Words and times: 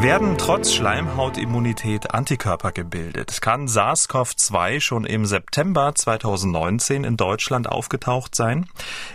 Werden 0.00 0.38
trotz 0.38 0.74
Schleimhautimmunität 0.74 2.14
Antikörper 2.14 2.70
gebildet? 2.70 3.42
Kann 3.42 3.66
SARS-CoV-2 3.66 4.80
schon 4.80 5.04
im 5.04 5.26
September 5.26 5.92
2019 5.92 7.02
in 7.02 7.16
Deutschland 7.16 7.68
aufgetaucht 7.68 8.36
sein? 8.36 8.68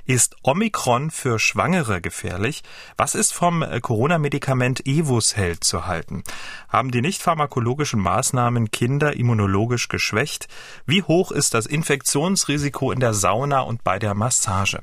Ist 0.05 0.35
Omikron 0.43 1.09
für 1.09 1.39
Schwangere 1.39 2.01
gefährlich? 2.01 2.63
Was 2.97 3.15
ist 3.15 3.33
vom 3.33 3.63
Corona-Medikament 3.81 4.85
Evusheld 4.85 5.63
zu 5.63 5.87
halten? 5.87 6.21
Haben 6.67 6.91
die 6.91 7.01
nicht 7.01 7.21
pharmakologischen 7.21 8.01
Maßnahmen 8.01 8.69
Kinder 8.69 9.15
immunologisch 9.15 9.87
geschwächt? 9.87 10.49
Wie 10.85 11.01
hoch 11.01 11.31
ist 11.31 11.53
das 11.53 11.65
Infektionsrisiko 11.65 12.91
in 12.91 12.99
der 12.99 13.13
Sauna 13.13 13.61
und 13.61 13.85
bei 13.85 13.99
der 13.99 14.15
Massage? 14.15 14.81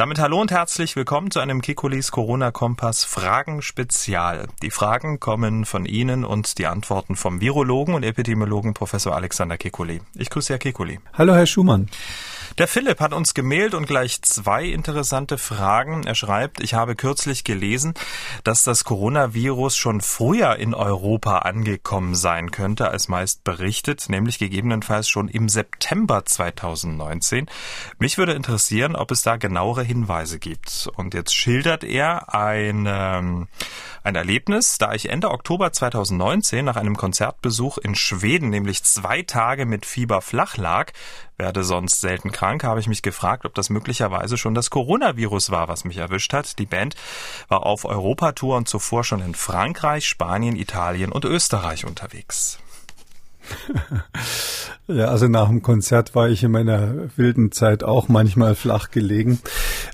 Damit 0.00 0.18
hallo 0.18 0.40
und 0.40 0.50
herzlich 0.50 0.96
willkommen 0.96 1.30
zu 1.30 1.40
einem 1.40 1.60
Kikulis 1.60 2.10
Corona 2.10 2.50
Kompass 2.52 3.04
Fragen 3.04 3.60
Spezial. 3.60 4.48
Die 4.62 4.70
Fragen 4.70 5.20
kommen 5.20 5.66
von 5.66 5.84
Ihnen 5.84 6.24
und 6.24 6.56
die 6.56 6.64
Antworten 6.64 7.16
vom 7.16 7.42
Virologen 7.42 7.92
und 7.92 8.02
Epidemiologen 8.02 8.72
Professor 8.72 9.14
Alexander 9.14 9.58
Kikuli. 9.58 10.00
Ich 10.14 10.30
grüße 10.30 10.54
Herr 10.54 10.58
Kikuli. 10.58 11.00
Hallo 11.12 11.34
Herr 11.34 11.44
Schumann. 11.44 11.90
Der 12.58 12.68
Philipp 12.68 13.00
hat 13.00 13.12
uns 13.12 13.34
gemailt 13.34 13.74
und 13.74 13.86
gleich 13.86 14.22
zwei 14.22 14.64
interessante 14.64 15.38
Fragen. 15.38 16.04
Er 16.04 16.14
schreibt, 16.14 16.60
ich 16.60 16.74
habe 16.74 16.96
kürzlich 16.96 17.44
gelesen, 17.44 17.94
dass 18.44 18.64
das 18.64 18.84
Coronavirus 18.84 19.76
schon 19.76 20.00
früher 20.00 20.56
in 20.56 20.74
Europa 20.74 21.38
angekommen 21.38 22.14
sein 22.14 22.50
könnte, 22.50 22.90
als 22.90 23.08
meist 23.08 23.44
berichtet, 23.44 24.08
nämlich 24.08 24.38
gegebenenfalls 24.38 25.08
schon 25.08 25.28
im 25.28 25.48
September 25.48 26.24
2019. 26.24 27.46
Mich 27.98 28.18
würde 28.18 28.32
interessieren, 28.32 28.96
ob 28.96 29.10
es 29.10 29.22
da 29.22 29.36
genauere 29.36 29.82
Hinweise 29.82 30.38
gibt. 30.38 30.88
Und 30.96 31.14
jetzt 31.14 31.34
schildert 31.34 31.84
er 31.84 32.34
ein, 32.34 32.84
ähm, 32.88 33.48
ein 34.02 34.14
Erlebnis, 34.16 34.78
da 34.78 34.92
ich 34.92 35.08
Ende 35.08 35.30
Oktober 35.30 35.72
2019 35.72 36.64
nach 36.64 36.76
einem 36.76 36.96
Konzertbesuch 36.96 37.78
in 37.78 37.94
Schweden, 37.94 38.50
nämlich 38.50 38.82
zwei 38.82 39.22
Tage 39.22 39.66
mit 39.66 39.86
Fieber 39.86 40.20
flach 40.20 40.56
lag, 40.56 40.92
werde 41.40 41.64
sonst 41.64 42.02
selten 42.02 42.32
krank, 42.32 42.64
habe 42.64 42.80
ich 42.80 42.86
mich 42.86 43.00
gefragt, 43.00 43.46
ob 43.46 43.54
das 43.54 43.70
möglicherweise 43.70 44.36
schon 44.36 44.54
das 44.54 44.68
Coronavirus 44.68 45.50
war, 45.50 45.68
was 45.68 45.84
mich 45.84 45.96
erwischt 45.96 46.34
hat. 46.34 46.58
Die 46.58 46.66
Band 46.66 46.96
war 47.48 47.64
auf 47.64 47.86
Europatour 47.86 48.58
und 48.58 48.68
zuvor 48.68 49.04
schon 49.04 49.22
in 49.22 49.34
Frankreich, 49.34 50.06
Spanien, 50.06 50.54
Italien 50.54 51.10
und 51.10 51.24
Österreich 51.24 51.86
unterwegs. 51.86 52.58
ja, 54.88 55.06
also 55.06 55.28
nach 55.28 55.48
dem 55.48 55.62
Konzert 55.62 56.14
war 56.14 56.28
ich 56.28 56.42
in 56.42 56.52
meiner 56.52 57.08
wilden 57.16 57.52
Zeit 57.52 57.84
auch 57.84 58.08
manchmal 58.08 58.54
flach 58.54 58.90
gelegen. 58.90 59.40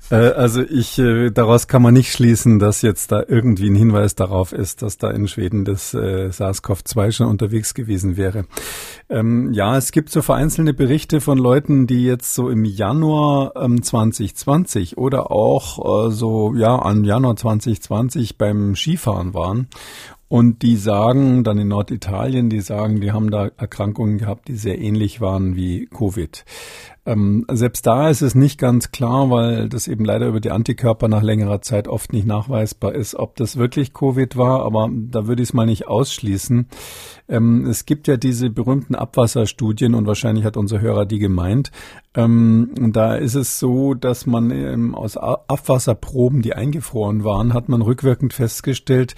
Äh, 0.09 0.15
also 0.15 0.61
ich, 0.61 0.97
äh, 0.99 1.31
daraus 1.31 1.67
kann 1.67 1.81
man 1.81 1.93
nicht 1.93 2.11
schließen, 2.11 2.59
dass 2.59 2.81
jetzt 2.81 3.11
da 3.11 3.23
irgendwie 3.27 3.69
ein 3.69 3.75
Hinweis 3.75 4.15
darauf 4.15 4.53
ist, 4.53 4.81
dass 4.81 4.97
da 4.97 5.09
in 5.11 5.27
Schweden 5.27 5.65
das 5.65 5.93
äh, 5.93 6.29
SARS-CoV-2 6.29 7.11
schon 7.11 7.27
unterwegs 7.27 7.73
gewesen 7.73 8.17
wäre. 8.17 8.45
Ähm, 9.09 9.53
ja, 9.53 9.77
es 9.77 9.91
gibt 9.91 10.09
so 10.09 10.21
vereinzelte 10.21 10.73
Berichte 10.73 11.21
von 11.21 11.37
Leuten, 11.37 11.87
die 11.87 12.03
jetzt 12.03 12.33
so 12.33 12.49
im 12.49 12.65
Januar 12.65 13.53
ähm, 13.55 13.81
2020 13.81 14.97
oder 14.97 15.31
auch 15.31 16.07
äh, 16.07 16.11
so, 16.11 16.53
ja, 16.55 16.77
an 16.77 17.03
Januar 17.03 17.35
2020 17.35 18.37
beim 18.37 18.75
Skifahren 18.75 19.33
waren 19.33 19.67
und 20.29 20.61
die 20.61 20.75
sagen 20.75 21.43
dann 21.43 21.57
in 21.57 21.69
Norditalien, 21.69 22.49
die 22.49 22.61
sagen, 22.61 22.99
die 22.99 23.11
haben 23.11 23.31
da 23.31 23.49
Erkrankungen 23.57 24.17
gehabt, 24.17 24.47
die 24.47 24.55
sehr 24.55 24.77
ähnlich 24.79 25.21
waren 25.21 25.55
wie 25.55 25.87
Covid. 25.87 26.43
Ähm, 27.07 27.45
selbst 27.49 27.87
da 27.87 28.09
ist 28.09 28.21
es 28.21 28.35
nicht 28.35 28.59
ganz 28.59 28.91
klar, 28.91 29.31
weil 29.31 29.69
das 29.69 29.87
eben 29.87 30.03
leider 30.03 30.27
über 30.27 30.41
die 30.41 30.51
Antikörper 30.51 31.07
nach 31.07 31.23
längerer 31.23 31.61
Zeit 31.61 31.87
oft 31.87 32.11
nicht 32.11 32.27
nachweisbar 32.27 32.93
ist, 32.93 33.15
ob 33.15 33.37
das 33.37 33.55
wirklich 33.55 33.93
Covid 33.93 34.35
war, 34.35 34.65
aber 34.65 34.89
da 34.91 35.25
würde 35.25 35.41
ich 35.41 35.49
es 35.49 35.53
mal 35.53 35.65
nicht 35.65 35.87
ausschließen. 35.87 36.67
Ähm, 37.29 37.65
es 37.65 37.85
gibt 37.85 38.09
ja 38.09 38.17
diese 38.17 38.49
berühmten 38.49 38.93
Abwasserstudien 38.93 39.95
und 39.95 40.05
wahrscheinlich 40.05 40.43
hat 40.43 40.57
unser 40.57 40.81
Hörer 40.81 41.05
die 41.05 41.19
gemeint. 41.19 41.71
Ähm, 42.13 42.71
da 42.91 43.15
ist 43.15 43.35
es 43.35 43.57
so, 43.57 43.93
dass 43.93 44.25
man 44.25 44.51
ähm, 44.51 44.93
aus 44.93 45.15
Abwasserproben, 45.15 46.41
die 46.41 46.55
eingefroren 46.55 47.23
waren, 47.23 47.53
hat 47.53 47.69
man 47.69 47.81
rückwirkend 47.81 48.33
festgestellt, 48.33 49.15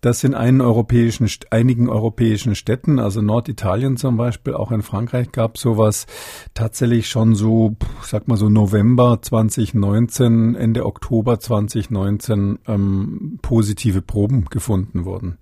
dass 0.00 0.24
in 0.24 0.34
einigen 0.34 0.60
europäischen, 0.60 1.28
einigen 1.50 1.88
europäischen 1.88 2.54
Städten, 2.54 2.98
also 2.98 3.20
Norditalien 3.20 3.96
zum 3.96 4.16
Beispiel, 4.16 4.54
auch 4.54 4.70
in 4.70 4.82
Frankreich 4.82 5.32
gab 5.32 5.58
sowas 5.58 6.06
tatsächlich 6.54 7.08
schon 7.08 7.27
so, 7.34 7.76
sag 8.02 8.28
mal 8.28 8.36
so 8.36 8.48
November 8.48 9.18
2019, 9.20 10.54
Ende 10.54 10.86
Oktober 10.86 11.40
2019 11.40 12.58
ähm, 12.66 13.38
positive 13.42 14.02
Proben 14.02 14.46
gefunden 14.46 15.04
wurden. 15.04 15.38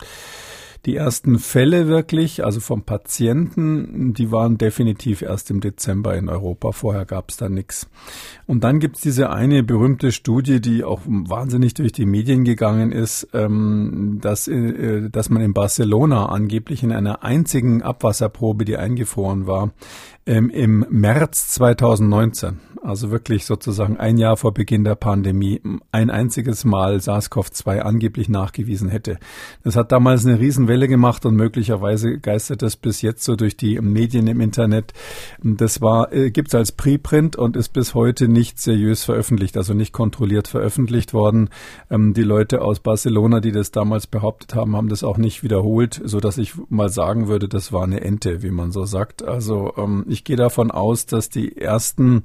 Die 0.87 0.95
ersten 0.95 1.41
Fälle 1.41 1.89
wirklich, 1.89 2.45
also 2.45 2.61
vom 2.61 2.83
Patienten, 2.83 4.15
die 4.15 4.31
waren 4.31 4.57
definitiv 4.57 5.21
erst 5.21 5.51
im 5.51 5.61
Dezember 5.61 6.17
in 6.17 6.29
Europa. 6.29 6.71
Vorher 6.71 7.05
gab 7.05 7.31
es 7.31 7.37
da 7.37 7.49
nichts. 7.49 7.89
Und 8.47 8.63
dann 8.63 8.79
gibt's 8.79 9.01
diese 9.01 9.31
eine 9.31 9.65
berühmte 9.65 10.13
Studie, 10.13 10.61
die 10.61 10.85
auch 10.85 11.01
wahnsinnig 11.05 11.75
durch 11.75 11.91
die 11.91 12.07
Medien 12.07 12.45
gegangen 12.45 12.93
ist, 12.93 13.27
ähm, 13.35 14.19
dass, 14.23 14.47
äh, 14.47 15.11
dass 15.11 15.29
man 15.29 15.43
in 15.43 15.55
Barcelona 15.55 16.27
angeblich 16.27 16.85
in 16.85 16.93
einer 16.93 17.25
einzigen 17.25 17.83
Abwasserprobe, 17.83 18.65
die 18.65 18.77
eingefroren 18.77 19.49
war, 19.49 19.73
ähm, 20.25 20.51
im 20.51 20.87
März 20.89 21.49
2019, 21.49 22.61
also 22.87 23.11
wirklich 23.11 23.45
sozusagen 23.45 23.97
ein 23.97 24.17
Jahr 24.17 24.37
vor 24.37 24.55
Beginn 24.55 24.85
der 24.85 24.95
Pandemie, 24.95 25.61
ein 25.91 26.09
einziges 26.09 26.65
Mal 26.65 26.99
SARS-CoV-2 26.99 27.81
angeblich 27.81 28.29
nachgewiesen 28.29 28.89
hätte. 28.89 29.19
Das 29.65 29.75
hat 29.75 29.91
damals 29.91 30.25
eine 30.25 30.39
Riesenwelle 30.39 30.87
gemacht 30.87 31.27
und 31.27 31.35
möglicherweise 31.35 32.19
geistert 32.19 32.63
das 32.63 32.77
bis 32.77 33.03
jetzt 33.03 33.25
so 33.25 33.35
durch 33.35 33.57
die 33.57 33.81
Medien 33.81 34.29
im 34.29 34.41
Internet. 34.41 34.93
Das 35.43 35.81
war, 35.81 36.13
äh, 36.13 36.31
gibt's 36.31 36.55
als 36.55 36.73
Preprint 36.73 37.35
und 37.35 37.57
ist 37.57 37.73
bis 37.73 37.95
heute 37.95 38.29
nicht 38.29 38.61
seriös 38.61 39.05
veröffentlicht, 39.05 39.57
also 39.57 39.75
nicht 39.75 39.93
kontrolliert 39.93 40.47
veröffentlicht 40.47 41.13
worden. 41.13 41.51
Ähm, 41.91 42.15
die 42.15 42.23
Leute 42.23 42.63
aus 42.63 42.79
Barcelona, 42.81 43.41
die 43.41 43.53
das 43.53 43.73
damals 43.73 44.07
behauptet 44.07 44.55
haben, 44.55 44.77
haben 44.77 44.89
das 44.89 45.03
auch 45.03 45.19
nicht 45.19 45.43
wiederholt, 45.43 46.01
so 46.05 46.21
dass 46.21 46.39
ich 46.39 46.55
mal 46.69 46.89
sagen 46.89 47.27
würde, 47.27 47.49
das 47.49 47.73
war 47.73 47.83
eine 47.83 48.03
Ente, 48.03 48.43
wie 48.43 48.51
man 48.53 48.71
so 48.71 48.85
sagt. 48.85 49.25
Also 49.25 49.73
ähm, 49.77 50.05
ich 50.09 50.23
gehe 50.23 50.37
davon 50.37 50.71
aus, 50.71 51.07
dass 51.07 51.29
die 51.29 51.57
ersten 51.57 52.23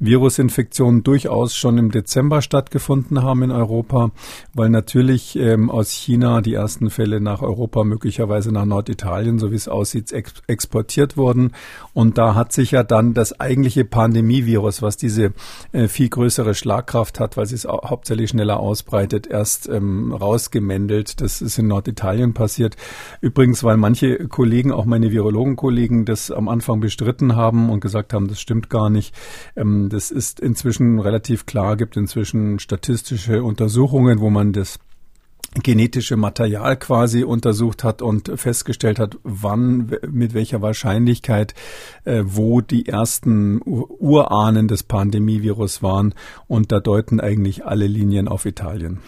Virusinfektionen 0.00 1.02
durchaus 1.02 1.54
schon 1.54 1.76
im 1.76 1.90
Dezember 1.90 2.40
stattgefunden 2.40 3.22
haben 3.22 3.42
in 3.42 3.50
Europa, 3.50 4.10
weil 4.54 4.70
natürlich 4.70 5.36
ähm, 5.36 5.70
aus 5.70 5.90
China 5.90 6.40
die 6.40 6.54
ersten 6.54 6.88
Fälle 6.88 7.20
nach 7.20 7.42
Europa, 7.42 7.84
möglicherweise 7.84 8.50
nach 8.50 8.64
Norditalien, 8.64 9.38
so 9.38 9.50
wie 9.52 9.56
es 9.56 9.68
aussieht, 9.68 10.10
ex 10.12 10.32
exportiert 10.46 11.18
wurden. 11.18 11.52
Und 11.92 12.16
da 12.16 12.34
hat 12.34 12.52
sich 12.52 12.70
ja 12.70 12.82
dann 12.82 13.12
das 13.12 13.38
eigentliche 13.38 13.84
Pandemievirus, 13.84 14.80
was 14.80 14.96
diese 14.96 15.32
äh, 15.72 15.86
viel 15.86 16.08
größere 16.08 16.54
Schlagkraft 16.54 17.20
hat, 17.20 17.36
weil 17.36 17.44
sie 17.44 17.56
es 17.56 17.66
hauptsächlich 17.66 18.30
schneller 18.30 18.58
ausbreitet, 18.58 19.26
erst 19.26 19.68
ähm, 19.68 20.12
rausgemändelt. 20.14 21.20
Das 21.20 21.42
ist 21.42 21.58
in 21.58 21.66
Norditalien 21.66 22.32
passiert. 22.32 22.76
Übrigens, 23.20 23.62
weil 23.64 23.76
manche 23.76 24.28
Kollegen, 24.28 24.72
auch 24.72 24.86
meine 24.86 25.10
Virologenkollegen, 25.10 26.06
das 26.06 26.30
am 26.30 26.48
Anfang 26.48 26.80
bestritten 26.80 27.36
haben 27.36 27.68
und 27.68 27.80
gesagt 27.80 28.14
haben, 28.14 28.28
das 28.28 28.40
stimmt 28.40 28.70
gar 28.70 28.88
nicht. 28.88 29.14
Ähm, 29.56 29.89
das 29.90 30.10
ist 30.10 30.40
inzwischen 30.40 30.98
relativ 30.98 31.44
klar, 31.44 31.76
gibt 31.76 31.96
inzwischen 31.96 32.58
statistische 32.58 33.42
Untersuchungen, 33.42 34.20
wo 34.20 34.30
man 34.30 34.52
das 34.52 34.78
genetische 35.54 36.16
Material 36.16 36.76
quasi 36.76 37.24
untersucht 37.24 37.82
hat 37.82 38.02
und 38.02 38.30
festgestellt 38.36 38.98
hat, 38.98 39.18
wann, 39.24 39.90
mit 40.08 40.32
welcher 40.32 40.62
Wahrscheinlichkeit, 40.62 41.54
äh, 42.04 42.22
wo 42.24 42.60
die 42.60 42.86
ersten 42.86 43.60
Urahnen 43.64 44.68
des 44.68 44.84
Pandemievirus 44.84 45.82
waren. 45.82 46.14
Und 46.46 46.70
da 46.70 46.78
deuten 46.78 47.20
eigentlich 47.20 47.66
alle 47.66 47.86
Linien 47.86 48.28
auf 48.28 48.46
Italien. 48.46 49.00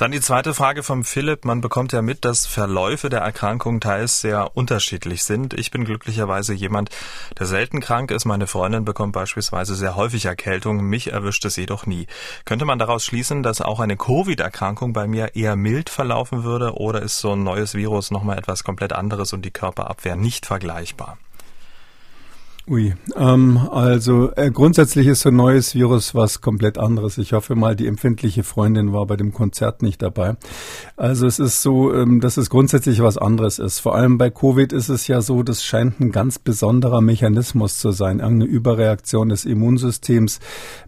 Dann 0.00 0.12
die 0.12 0.22
zweite 0.22 0.54
Frage 0.54 0.82
vom 0.82 1.04
Philipp. 1.04 1.44
Man 1.44 1.60
bekommt 1.60 1.92
ja 1.92 2.00
mit, 2.00 2.24
dass 2.24 2.46
Verläufe 2.46 3.10
der 3.10 3.20
Erkrankung 3.20 3.80
teils 3.80 4.22
sehr 4.22 4.56
unterschiedlich 4.56 5.24
sind. 5.24 5.52
Ich 5.52 5.70
bin 5.70 5.84
glücklicherweise 5.84 6.54
jemand, 6.54 6.88
der 7.38 7.44
selten 7.44 7.82
krank 7.82 8.10
ist. 8.10 8.24
Meine 8.24 8.46
Freundin 8.46 8.86
bekommt 8.86 9.12
beispielsweise 9.12 9.74
sehr 9.74 9.96
häufig 9.96 10.24
Erkältung. 10.24 10.82
Mich 10.82 11.12
erwischt 11.12 11.44
es 11.44 11.56
jedoch 11.56 11.84
nie. 11.84 12.06
Könnte 12.46 12.64
man 12.64 12.78
daraus 12.78 13.04
schließen, 13.04 13.42
dass 13.42 13.60
auch 13.60 13.78
eine 13.78 13.98
Covid-Erkrankung 13.98 14.94
bei 14.94 15.06
mir 15.06 15.36
eher 15.36 15.54
mild 15.54 15.90
verlaufen 15.90 16.44
würde 16.44 16.78
oder 16.78 17.02
ist 17.02 17.18
so 17.18 17.32
ein 17.32 17.42
neues 17.42 17.74
Virus 17.74 18.10
nochmal 18.10 18.38
etwas 18.38 18.64
komplett 18.64 18.94
anderes 18.94 19.34
und 19.34 19.44
die 19.44 19.50
Körperabwehr 19.50 20.16
nicht 20.16 20.46
vergleichbar? 20.46 21.18
Ui, 22.68 22.94
ähm, 23.16 23.58
also 23.72 24.30
äh, 24.36 24.50
grundsätzlich 24.50 25.06
ist 25.06 25.22
so 25.22 25.30
ein 25.30 25.36
neues 25.36 25.74
Virus 25.74 26.14
was 26.14 26.40
komplett 26.40 26.78
anderes. 26.78 27.16
Ich 27.16 27.32
hoffe 27.32 27.56
mal, 27.56 27.74
die 27.74 27.86
empfindliche 27.86 28.44
Freundin 28.44 28.92
war 28.92 29.06
bei 29.06 29.16
dem 29.16 29.32
Konzert 29.32 29.82
nicht 29.82 30.02
dabei. 30.02 30.36
Also 30.96 31.26
es 31.26 31.38
ist 31.38 31.62
so, 31.62 31.92
ähm, 31.92 32.20
dass 32.20 32.36
es 32.36 32.50
grundsätzlich 32.50 33.02
was 33.02 33.16
anderes 33.16 33.58
ist. 33.58 33.80
Vor 33.80 33.96
allem 33.96 34.18
bei 34.18 34.30
Covid 34.30 34.72
ist 34.72 34.90
es 34.90 35.08
ja 35.08 35.22
so, 35.22 35.42
das 35.42 35.64
scheint 35.64 36.00
ein 36.00 36.12
ganz 36.12 36.38
besonderer 36.38 37.00
Mechanismus 37.00 37.78
zu 37.78 37.92
sein, 37.92 38.20
irgendeine 38.20 38.52
Überreaktion 38.52 39.30
des 39.30 39.46
Immunsystems. 39.46 40.38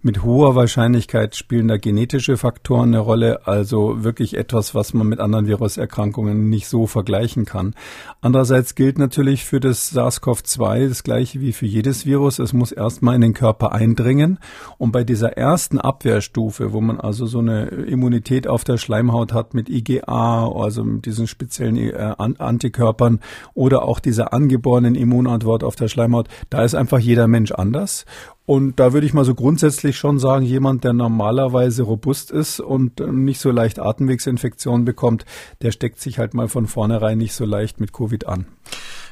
Mit 0.03 0.23
hoher 0.23 0.55
Wahrscheinlichkeit 0.55 1.35
spielen 1.37 1.69
da 1.69 1.79
genetische 1.79 2.37
Faktoren 2.37 2.91
eine 2.91 2.99
Rolle, 2.99 3.47
also 3.47 4.05
wirklich 4.05 4.37
etwas, 4.37 4.75
was 4.75 4.93
man 4.95 5.09
mit 5.09 5.21
anderen 5.21 5.47
Viruserkrankungen 5.47 6.51
nicht 6.51 6.69
so 6.69 6.87
vergleichen 6.87 7.45
kann. 7.45 7.75
Andererseits 8.21 8.75
gilt 8.75 8.99
natürlich 8.99 9.45
für 9.45 9.59
das 9.59 9.93
SARS-CoV-2 9.93 10.89
das 10.89 11.03
gleiche 11.03 11.41
wie 11.41 11.53
für 11.53 11.62
jedes 11.67 12.06
Virus. 12.06 12.38
Es 12.38 12.53
muss 12.53 12.73
erstmal 12.73 13.14
in 13.14 13.20
den 13.20 13.35
Körper 13.35 13.73
eindringen. 13.73 14.38
Und 14.79 14.93
bei 14.93 15.05
dieser 15.05 15.37
ersten 15.37 15.79
Abwehrstufe, 15.79 16.73
wo 16.73 16.81
man 16.81 17.00
also 17.00 17.26
so 17.26 17.38
eine 17.38 17.67
Immunität 17.67 18.47
auf 18.47 18.64
der 18.64 18.79
Schleimhaut 18.79 19.32
hat 19.32 19.55
mit 19.55 19.69
IgA, 19.69 20.49
also 20.49 20.85
mit 20.85 21.06
diesen 21.06 21.26
speziellen 21.26 21.76
äh, 21.76 22.14
Antikörpern 22.19 23.20
oder 23.55 23.82
auch 23.82 24.00
dieser 24.00 24.32
angeborenen 24.32 24.94
Immunantwort 24.94 25.64
auf 25.64 25.76
der 25.76 25.88
Schleimhaut, 25.88 26.29
da 26.50 26.64
ist 26.64 26.75
einfach 26.75 26.99
jeder 26.99 27.29
Mensch 27.29 27.53
anders. 27.53 28.05
Und 28.44 28.81
da 28.81 28.93
würde 28.93 29.06
ich 29.06 29.15
mal 29.15 29.25
so 29.25 29.35
grundsätzlich 29.35 29.97
schon 29.97 30.19
sagen, 30.19 30.44
jemand, 30.44 30.82
der 30.82 30.93
normalerweise 30.93 31.85
robust 31.85 32.32
ist 32.32 32.58
und 32.58 33.00
ähm, 33.00 33.25
nicht 33.25 33.41
so 33.41 33.50
leicht 33.50 33.79
Atemwegsinfektionen 33.79 34.85
bekommt, 34.85 35.25
der 35.62 35.70
steckt 35.70 36.00
sich 36.00 36.19
halt 36.19 36.35
mal 36.35 36.49
von 36.49 36.67
vornherein 36.67 37.19
nicht 37.19 37.35
so 37.35 37.44
leicht 37.44 37.81
mit 37.81 37.93
Covid 37.93 38.26
an. 38.26 38.47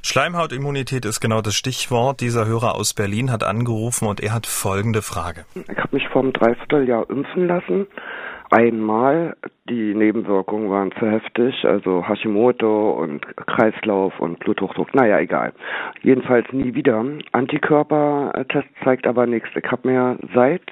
Schleimhautimmunität 0.02 1.04
ist 1.04 1.20
genau 1.20 1.40
das 1.40 1.54
Stichwort. 1.54 2.20
Dieser 2.20 2.46
Hörer 2.46 2.74
aus 2.74 2.94
Berlin 2.94 3.30
hat 3.30 3.44
angerufen 3.44 4.08
und 4.08 4.20
er 4.20 4.32
hat 4.32 4.46
folgende 4.46 5.02
Frage. 5.02 5.44
Ich 5.54 5.78
habe 5.78 5.96
mich 5.96 6.08
vor 6.08 6.22
einem 6.22 6.32
Dreivierteljahr 6.32 7.08
impfen 7.10 7.46
lassen. 7.46 7.86
Einmal, 8.50 9.36
die 9.68 9.94
Nebenwirkungen 9.94 10.70
waren 10.70 10.90
zu 10.98 11.08
heftig, 11.08 11.64
also 11.64 12.04
Hashimoto 12.08 12.90
und 12.90 13.24
Kreislauf 13.36 14.18
und 14.18 14.40
Bluthochdruck, 14.40 14.92
naja, 14.92 15.20
egal. 15.20 15.52
Jedenfalls 16.02 16.50
nie 16.50 16.74
wieder. 16.74 17.04
Antikörpertest 17.30 18.66
zeigt 18.82 19.06
aber 19.06 19.26
nichts. 19.26 19.50
Ich 19.54 19.70
habe 19.70 19.86
mir 19.86 20.18
seit 20.34 20.62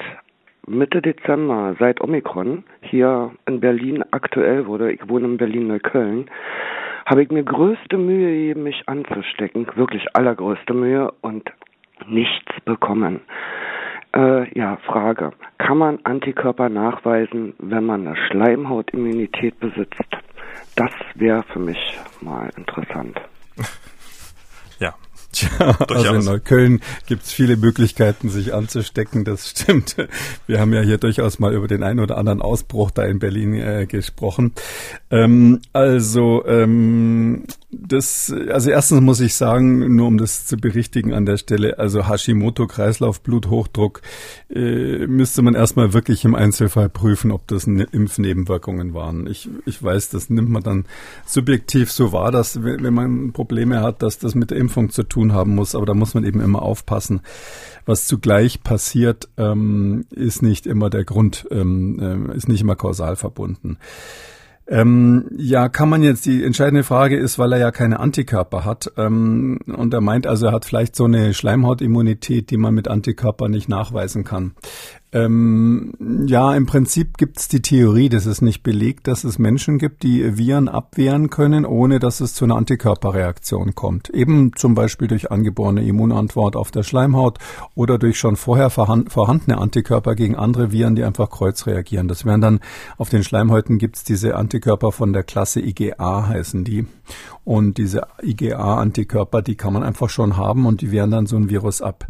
Mitte 0.66 1.00
Dezember, 1.00 1.76
seit 1.78 2.00
Omikron, 2.00 2.64
hier 2.82 3.31
in 3.46 3.60
Berlin 3.60 4.04
aktuell 4.10 4.66
wurde, 4.66 4.92
ich 4.92 5.08
wohne 5.08 5.26
in 5.26 5.36
Berlin-Neukölln, 5.38 6.28
habe 7.08 7.22
ich 7.22 7.31
mir 7.31 7.43
größte 7.43 7.96
Mühe 7.96 8.31
gegeben, 8.31 8.64
mich 8.64 8.87
anzustecken, 8.87 9.66
wirklich 9.76 10.05
allergrößte 10.14 10.75
Mühe 10.75 11.10
und 11.22 11.50
nichts 12.06 12.52
bekommen. 12.66 13.20
Äh, 14.14 14.58
ja, 14.58 14.76
Frage. 14.87 15.32
Kann 15.56 15.78
man 15.78 16.00
Antikörper 16.05 16.69
nachweisen, 16.69 17.55
wenn 17.58 17.87
man 17.87 18.06
eine 18.06 18.16
Schleimhautimmunität 18.16 19.58
besitzt? 19.58 20.19
Das 20.76 20.90
wäre 21.14 21.43
für 21.44 21.58
mich 21.58 21.99
mal 22.20 22.50
interessant. 22.56 23.19
Also 25.88 26.14
in 26.14 26.25
Neukölln 26.25 26.81
gibt 27.06 27.25
es 27.25 27.32
viele 27.32 27.56
Möglichkeiten, 27.56 28.28
sich 28.28 28.55
anzustecken, 28.55 29.25
das 29.25 29.49
stimmt. 29.50 29.96
Wir 30.46 30.60
haben 30.60 30.72
ja 30.72 30.82
hier 30.82 30.99
durchaus 30.99 31.38
mal 31.38 31.55
über 31.55 31.69
den 31.69 31.82
einen 31.82 32.00
oder 32.00 32.16
anderen 32.16 32.43
Ausbruch 32.43 32.90
da 32.90 33.05
in 33.05 33.19
Berlin 33.19 33.55
äh, 33.55 33.87
gesprochen. 33.87 34.52
Ähm, 35.10 35.60
also 35.72 36.44
ähm, 36.46 37.44
das, 37.70 38.35
also 38.50 38.70
erstens 38.70 39.03
muss 39.03 39.20
ich 39.20 39.35
sagen, 39.35 39.94
nur 39.94 40.06
um 40.06 40.17
das 40.17 40.47
zu 40.47 40.56
berichtigen 40.56 41.12
an 41.12 41.26
der 41.26 41.37
Stelle, 41.37 41.79
also 41.79 42.09
Hashimoto, 42.09 42.67
Kreislauf, 42.67 43.20
Bluthochdruck, 43.20 44.00
äh, 44.49 45.06
müsste 45.06 45.43
man 45.43 45.55
erstmal 45.55 45.93
wirklich 45.93 46.25
im 46.25 46.35
Einzelfall 46.35 46.88
prüfen, 46.88 47.31
ob 47.31 47.47
das 47.47 47.67
ne 47.67 47.87
Impfnebenwirkungen 47.93 48.94
waren. 48.94 49.26
Ich, 49.26 49.50
ich 49.67 49.82
weiß, 49.82 50.09
das 50.09 50.31
nimmt 50.31 50.49
man 50.49 50.62
dann 50.62 50.87
subjektiv 51.26 51.93
so 51.93 52.12
wahr, 52.12 52.32
dass 52.32 52.62
wenn 52.62 52.94
man 52.94 53.32
Probleme 53.35 53.82
hat, 53.82 54.03
dass 54.03 54.19
das 54.19 54.35
mit 54.35 54.50
der 54.50 54.56
Impfung 54.56 54.88
zu 54.88 55.03
tun 55.03 55.35
haben 55.35 55.55
muss, 55.55 55.75
aber 55.75 55.85
da 55.85 55.93
muss 55.93 56.15
man 56.15 56.25
eben 56.25 56.41
immer 56.41 56.62
aufpassen. 56.62 57.20
Was 57.85 58.06
zugleich 58.06 58.62
passiert, 58.62 59.29
ähm, 59.37 60.06
ist 60.11 60.43
nicht 60.43 60.67
immer 60.67 60.88
der 60.88 61.05
Grund, 61.05 61.47
ähm, 61.50 62.31
äh, 62.32 62.37
ist 62.37 62.49
nicht 62.49 62.62
immer 62.62 62.76
kausal 62.76 63.17
verbunden. 63.17 63.76
Ähm, 64.70 65.26
ja, 65.37 65.70
kann 65.70 65.88
man 65.88 66.03
jetzt, 66.03 66.26
die 66.26 66.44
entscheidende 66.44 66.85
Frage 66.85 67.17
ist, 67.17 67.38
weil 67.38 67.53
er 67.53 67.59
ja 67.59 67.70
keine 67.70 68.00
Antikörper 68.00 68.67
hat. 68.67 68.93
Ähm, 68.99 69.59
und 69.67 69.94
er 69.94 70.03
meint 70.03 70.26
also, 70.26 70.47
er 70.47 70.53
hat 70.53 70.67
vielleicht 70.67 70.94
so 70.94 71.05
eine 71.05 71.32
Schleimhautimmunität, 71.32 72.50
die 72.50 72.59
man 72.59 72.75
mit 72.75 72.87
Antikörpern 72.87 73.50
nicht 73.50 73.69
nachweisen 73.70 74.25
kann. 74.25 74.53
Ähm, 75.10 75.94
ja, 76.26 76.55
im 76.55 76.66
Prinzip 76.66 77.16
gibt 77.16 77.38
es 77.38 77.49
die 77.49 77.62
Theorie, 77.62 78.10
dass 78.10 78.26
es 78.26 78.43
nicht 78.43 78.62
belegt, 78.62 79.06
dass 79.08 79.25
es 79.25 79.38
Menschen 79.38 79.78
gibt, 79.78 80.02
die 80.02 80.37
Viren 80.37 80.69
abwehren 80.69 81.31
können, 81.31 81.64
ohne 81.64 81.99
dass 81.99 82.20
es 82.20 82.34
zu 82.34 82.44
einer 82.44 82.56
Antikörperreaktion 82.56 83.75
kommt. 83.75 84.10
Eben 84.10 84.52
zum 84.55 84.75
Beispiel 84.75 85.08
durch 85.08 85.31
angeborene 85.31 85.82
Immunantwort 85.82 86.56
auf 86.56 86.70
der 86.70 86.82
Schleimhaut 86.82 87.38
oder 87.75 87.99
durch 87.99 88.19
schon 88.19 88.37
vorher 88.37 88.69
vorhandene 88.69 89.56
Antikörper 89.56 90.14
gegen 90.14 90.37
andere 90.37 90.72
Viren, 90.72 90.94
die 90.94 91.05
einfach 91.05 91.31
kreuzreagieren. 91.31 92.06
Das 92.06 92.26
wären 92.26 92.43
dann 92.43 92.60
auf 92.99 93.08
den 93.08 93.25
Schleimhäuten 93.25 93.78
gibt 93.78 93.96
es 93.96 94.05
diese 94.05 94.37
Antikörper 94.37 94.93
von 94.93 95.14
der 95.14 95.22
Klasse 95.22 95.60
IgA 95.60 96.28
heißen 96.28 96.64
die. 96.64 96.87
Und 97.48 97.78
diese 97.78 98.02
IgA-Antikörper, 98.22 99.40
die 99.40 99.54
kann 99.54 99.72
man 99.72 99.82
einfach 99.82 100.10
schon 100.10 100.36
haben 100.36 100.66
und 100.66 100.82
die 100.82 100.92
wehren 100.92 101.10
dann 101.10 101.24
so 101.24 101.34
ein 101.36 101.48
Virus 101.48 101.80
ab. 101.80 102.06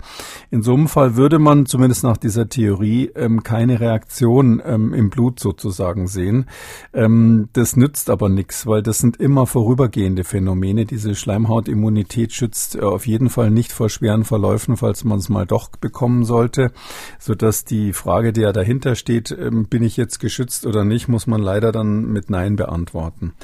In 0.50 0.64
so 0.64 0.75
einem 0.75 0.88
Fall 0.88 1.14
würde 1.14 1.38
man 1.38 1.64
zumindest 1.64 2.02
nach 2.02 2.17
dieser 2.17 2.49
Theorie 2.49 3.12
ähm, 3.14 3.44
keine 3.44 3.79
Reaktion 3.79 4.61
ähm, 4.67 4.93
im 4.93 5.11
Blut 5.11 5.38
sozusagen 5.38 6.08
sehen. 6.08 6.46
Ähm, 6.93 7.50
das 7.52 7.76
nützt 7.76 8.11
aber 8.11 8.29
nichts, 8.29 8.67
weil 8.67 8.82
das 8.82 8.99
sind 8.99 9.19
immer 9.19 9.46
vorübergehende 9.46 10.25
Phänomene. 10.25 10.87
Diese 10.87 11.14
Schleimhautimmunität 11.14 12.32
schützt 12.32 12.75
äh, 12.75 12.81
auf 12.81 13.06
jeden 13.06 13.31
Fall 13.31 13.52
nicht 13.52 13.70
vor 13.70 13.90
schweren 13.90 14.25
Verläufen, 14.25 14.76
falls 14.76 15.05
man 15.05 15.20
es 15.20 15.29
mal 15.29 15.46
doch 15.46 15.69
bekommen 15.69 16.25
sollte, 16.25 16.73
sodass 17.20 17.64
die 17.64 17.93
Frage, 17.93 18.32
die 18.32 18.40
ja 18.40 18.52
dahinter 18.52 18.96
steht, 18.96 19.31
ähm, 19.31 19.67
bin 19.67 19.85
ich 19.85 19.96
jetzt 19.96 20.19
geschützt 20.19 20.67
oder 20.67 20.85
nicht, 20.85 21.06
muss 21.06 21.29
man 21.29 21.40
leider 21.40 21.70
dann 21.70 22.11
mit 22.11 22.29
Nein 22.29 22.56
beantworten. 22.56 23.35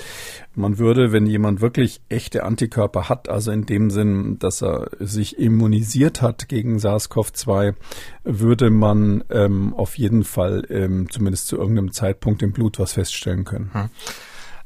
Man 0.56 0.78
würde, 0.78 1.12
wenn 1.12 1.26
jemand 1.26 1.60
wirklich 1.60 2.00
echte 2.08 2.44
Antikörper 2.44 3.08
hat, 3.08 3.28
also 3.28 3.50
in 3.50 3.66
dem 3.66 3.90
Sinn, 3.90 4.38
dass 4.38 4.62
er 4.62 4.90
sich 5.00 5.38
immunisiert 5.38 6.22
hat 6.22 6.48
gegen 6.48 6.78
SARS-CoV-2, 6.78 7.74
würde 8.22 8.70
man 8.70 9.24
ähm, 9.30 9.74
auf 9.74 9.98
jeden 9.98 10.24
Fall 10.24 10.64
ähm, 10.70 11.10
zumindest 11.10 11.48
zu 11.48 11.56
irgendeinem 11.56 11.92
Zeitpunkt 11.92 12.42
im 12.42 12.52
Blut 12.52 12.78
was 12.78 12.92
feststellen 12.92 13.44
können. 13.44 13.70
Hm. 13.72 13.90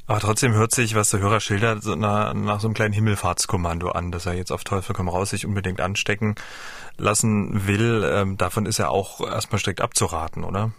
Aber 0.07 0.21
trotzdem 0.21 0.55
hört 0.55 0.75
sich, 0.75 0.95
was 0.95 1.11
der 1.11 1.21
Hörer 1.21 1.39
schildert, 1.39 1.83
so 1.83 1.95
nach, 1.95 2.33
nach 2.33 2.61
so 2.61 2.67
einem 2.67 2.75
kleinen 2.75 2.95
Himmelfahrtskommando 2.95 3.91
an, 3.91 4.11
dass 4.11 4.25
er 4.25 4.33
jetzt 4.33 4.51
auf 4.51 4.65
Teufel 4.65 4.95
komm 4.95 5.11
raus 5.11 5.31
sich 5.31 5.45
unbedingt 5.45 5.83
anstecken 5.83 6.35
lassen 6.97 7.67
will. 7.67 8.03
Ähm, 8.11 8.39
davon 8.39 8.65
ist 8.65 8.79
ja 8.79 8.89
auch 8.89 9.21
erstmal 9.21 9.59
strikt 9.59 9.83
abzuraten, 9.83 10.45
oder? 10.45 10.73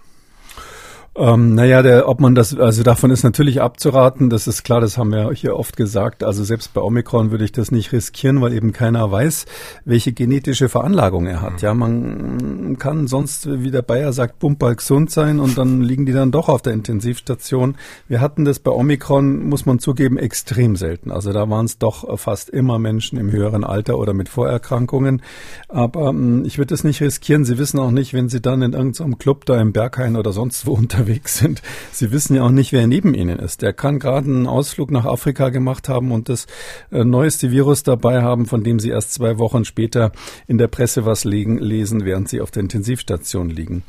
Ähm, 1.19 1.53
naja, 1.53 1.81
der, 1.81 2.07
ob 2.07 2.21
man 2.21 2.33
das, 2.33 2.57
also 2.57 2.81
davon 2.81 3.11
ist 3.11 3.23
natürlich 3.23 3.61
abzuraten, 3.61 4.29
das 4.29 4.47
ist 4.47 4.63
klar, 4.63 4.79
das 4.79 4.97
haben 4.97 5.11
wir 5.11 5.29
hier 5.33 5.57
oft 5.57 5.75
gesagt. 5.75 6.23
Also 6.23 6.45
selbst 6.45 6.73
bei 6.73 6.79
Omikron 6.79 7.29
würde 7.29 7.43
ich 7.43 7.51
das 7.51 7.71
nicht 7.71 7.91
riskieren, 7.91 8.39
weil 8.39 8.53
eben 8.53 8.71
keiner 8.71 9.11
weiß, 9.11 9.45
welche 9.83 10.13
genetische 10.13 10.69
Veranlagung 10.69 11.25
er 11.25 11.41
hat. 11.41 11.53
Mhm. 11.53 11.59
Ja, 11.59 11.73
man 11.73 12.77
kann 12.79 13.07
sonst, 13.07 13.49
wie 13.51 13.69
der 13.69 13.81
Bayer 13.81 14.13
sagt, 14.13 14.39
bumper 14.39 14.73
gesund 14.73 15.11
sein 15.11 15.41
und 15.41 15.57
dann 15.57 15.81
liegen 15.81 16.05
die 16.05 16.13
dann 16.13 16.31
doch 16.31 16.47
auf 16.47 16.61
der 16.61 16.71
Intensivstation. 16.71 17.75
Wir 18.07 18.21
hatten 18.21 18.45
das 18.45 18.59
bei 18.59 18.71
Omikron, 18.71 19.49
muss 19.49 19.65
man 19.65 19.79
zugeben, 19.79 20.17
extrem 20.17 20.77
selten. 20.77 21.11
Also 21.11 21.33
da 21.33 21.49
waren 21.49 21.65
es 21.65 21.79
doch 21.79 22.17
fast 22.17 22.49
immer 22.49 22.79
Menschen 22.79 23.19
im 23.19 23.29
höheren 23.29 23.65
Alter 23.65 23.97
oder 23.97 24.13
mit 24.13 24.29
Vorerkrankungen. 24.29 25.21
Aber 25.67 26.11
ähm, 26.11 26.45
ich 26.45 26.57
würde 26.57 26.73
das 26.73 26.85
nicht 26.85 27.01
riskieren. 27.01 27.43
Sie 27.43 27.57
wissen 27.57 27.77
auch 27.77 27.91
nicht, 27.91 28.13
wenn 28.13 28.29
Sie 28.29 28.39
dann 28.39 28.61
in 28.61 28.71
irgendeinem 28.71 29.17
Club 29.17 29.43
da 29.43 29.59
im 29.59 29.73
Berghain 29.73 30.15
oder 30.15 30.31
sonst 30.31 30.65
wo 30.65 30.71
unterwegs 30.79 31.08
unterwegs 31.09 31.37
sind. 31.37 31.61
Sie 31.91 32.11
wissen 32.11 32.35
ja 32.35 32.43
auch 32.43 32.51
nicht, 32.51 32.71
wer 32.71 32.85
neben 32.87 33.13
Ihnen 33.13 33.39
ist. 33.39 33.61
Der 33.61 33.73
kann 33.73 33.99
gerade 33.99 34.27
einen 34.27 34.47
Ausflug 34.47 34.91
nach 34.91 35.05
Afrika 35.05 35.49
gemacht 35.49 35.89
haben 35.89 36.11
und 36.11 36.29
das 36.29 36.45
äh, 36.91 37.03
neueste 37.03 37.51
Virus 37.51 37.83
dabei 37.83 38.21
haben, 38.21 38.45
von 38.45 38.63
dem 38.63 38.79
Sie 38.79 38.89
erst 38.89 39.13
zwei 39.13 39.37
Wochen 39.39 39.65
später 39.65 40.11
in 40.47 40.57
der 40.57 40.67
Presse 40.67 41.05
was 41.05 41.23
lesen, 41.23 42.05
während 42.05 42.29
Sie 42.29 42.41
auf 42.41 42.51
der 42.51 42.61
Intensivstation 42.61 43.49
liegen. 43.49 43.83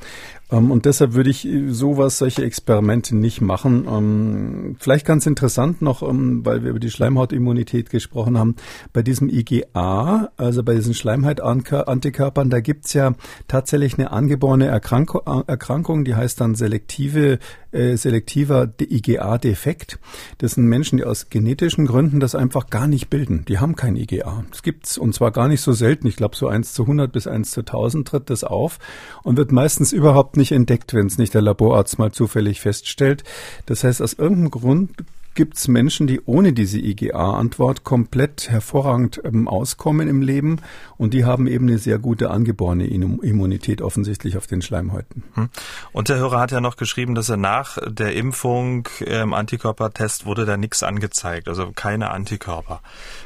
Ähm, 0.51 0.71
und 0.71 0.87
deshalb 0.87 1.15
würde 1.15 1.31
ich 1.31 1.49
sowas, 1.69 2.19
solche 2.19 2.45
Experimente 2.45 3.17
nicht 3.17 3.41
machen. 3.41 3.87
Ähm, 3.89 4.77
vielleicht 4.79 5.07
ganz 5.07 5.27
interessant 5.27 5.83
noch, 5.83 6.03
ähm, 6.03 6.45
weil 6.45 6.63
wir 6.63 6.71
über 6.71 6.81
die 6.81 6.91
Schleimhautimmunität 6.91 7.91
gesprochen 7.91 8.39
haben, 8.39 8.57
bei 8.93 9.03
diesem 9.03 9.29
IgA, 9.29 10.31
also 10.37 10.63
bei 10.63 10.75
diesen 10.75 10.95
Schleimhautantikörpern, 10.95 12.51
da 12.51 12.61
gibt's 12.61 12.93
ja 12.93 13.15
tatsächlich 13.49 13.99
eine 13.99 14.11
angeborene 14.11 14.67
Erkrankung, 14.67 15.23
Erkrankung, 15.47 16.05
die 16.05 16.15
heißt 16.15 16.41
dann 16.41 16.55
selektiv 16.55 16.91
selektive, 16.91 17.39
äh, 17.73 17.97
selektiver 17.97 18.69
IgA-Defekt. 18.81 19.99
Das 20.39 20.53
sind 20.53 20.65
Menschen, 20.65 20.99
die 20.99 21.05
aus 21.05 21.29
genetischen 21.31 21.87
Gründen 21.87 22.21
das 22.21 22.35
einfach 22.35 22.69
gar 22.69 22.87
nicht 22.87 23.11
bilden. 23.11 23.45
Die 23.47 23.59
haben 23.59 23.77
kein 23.77 23.97
IgA. 23.97 24.45
Das 24.51 24.63
gibt's 24.63 24.99
und 24.99 25.15
zwar 25.15 25.31
gar 25.31 25.49
nicht 25.49 25.61
so 25.61 25.73
selten. 25.73 26.07
Ich 26.07 26.17
glaube, 26.17 26.37
so 26.37 26.49
1 26.49 26.73
zu 26.73 26.83
100 26.83 27.13
bis 27.13 27.27
1 27.27 27.51
zu 27.51 27.61
1000 27.61 28.09
tritt 28.09 28.31
das 28.31 28.45
auf 28.45 28.79
und 29.23 29.37
wird 29.37 29.53
meistens 29.53 29.93
überhaupt 29.93 30.37
nicht 30.41 30.53
entdeckt, 30.53 30.95
wenn 30.95 31.07
es 31.07 31.19
nicht 31.19 31.35
der 31.35 31.43
Laborarzt 31.43 31.99
mal 31.99 32.11
zufällig 32.11 32.61
feststellt. 32.61 33.23
Das 33.67 33.85
heißt, 33.85 34.03
aus 34.03 34.15
irgendeinem 34.15 34.51
Grund 34.51 34.91
gibt 35.35 35.57
es 35.57 35.69
Menschen, 35.69 36.07
die 36.07 36.21
ohne 36.27 36.53
diese 36.53 36.79
IgA-Antwort 36.79 37.85
komplett 37.85 38.51
hervorragend 38.51 39.21
ähm, 39.25 39.47
auskommen 39.49 40.09
im 40.09 40.23
Leben 40.23 40.61
und 40.97 41.15
die 41.15 41.25
haben 41.25 41.47
eben 41.47 41.69
eine 41.69 41.79
sehr 41.79 41.99
gute 41.99 42.31
angeborene 42.31 42.87
Immunität 42.87 43.81
offensichtlich 43.81 44.37
auf 44.37 44.47
den 44.47 44.61
Schleimhäuten. 44.61 45.23
Hm. 45.35 45.49
Und 45.93 46.09
der 46.09 46.17
Hörer 46.17 46.41
hat 46.41 46.51
ja 46.51 46.61
noch 46.61 46.77
geschrieben, 46.77 47.15
dass 47.15 47.29
er 47.29 47.37
nach 47.37 47.79
der 47.87 48.15
Impfung 48.17 48.89
im 49.01 49.07
ähm, 49.07 49.33
Antikörpertest 49.33 50.27
wurde 50.27 50.45
da 50.45 50.57
nichts 50.57 50.83
angezeigt, 50.83 51.49
also 51.49 51.71
keine 51.75 52.11
Antikörper. 52.11 52.83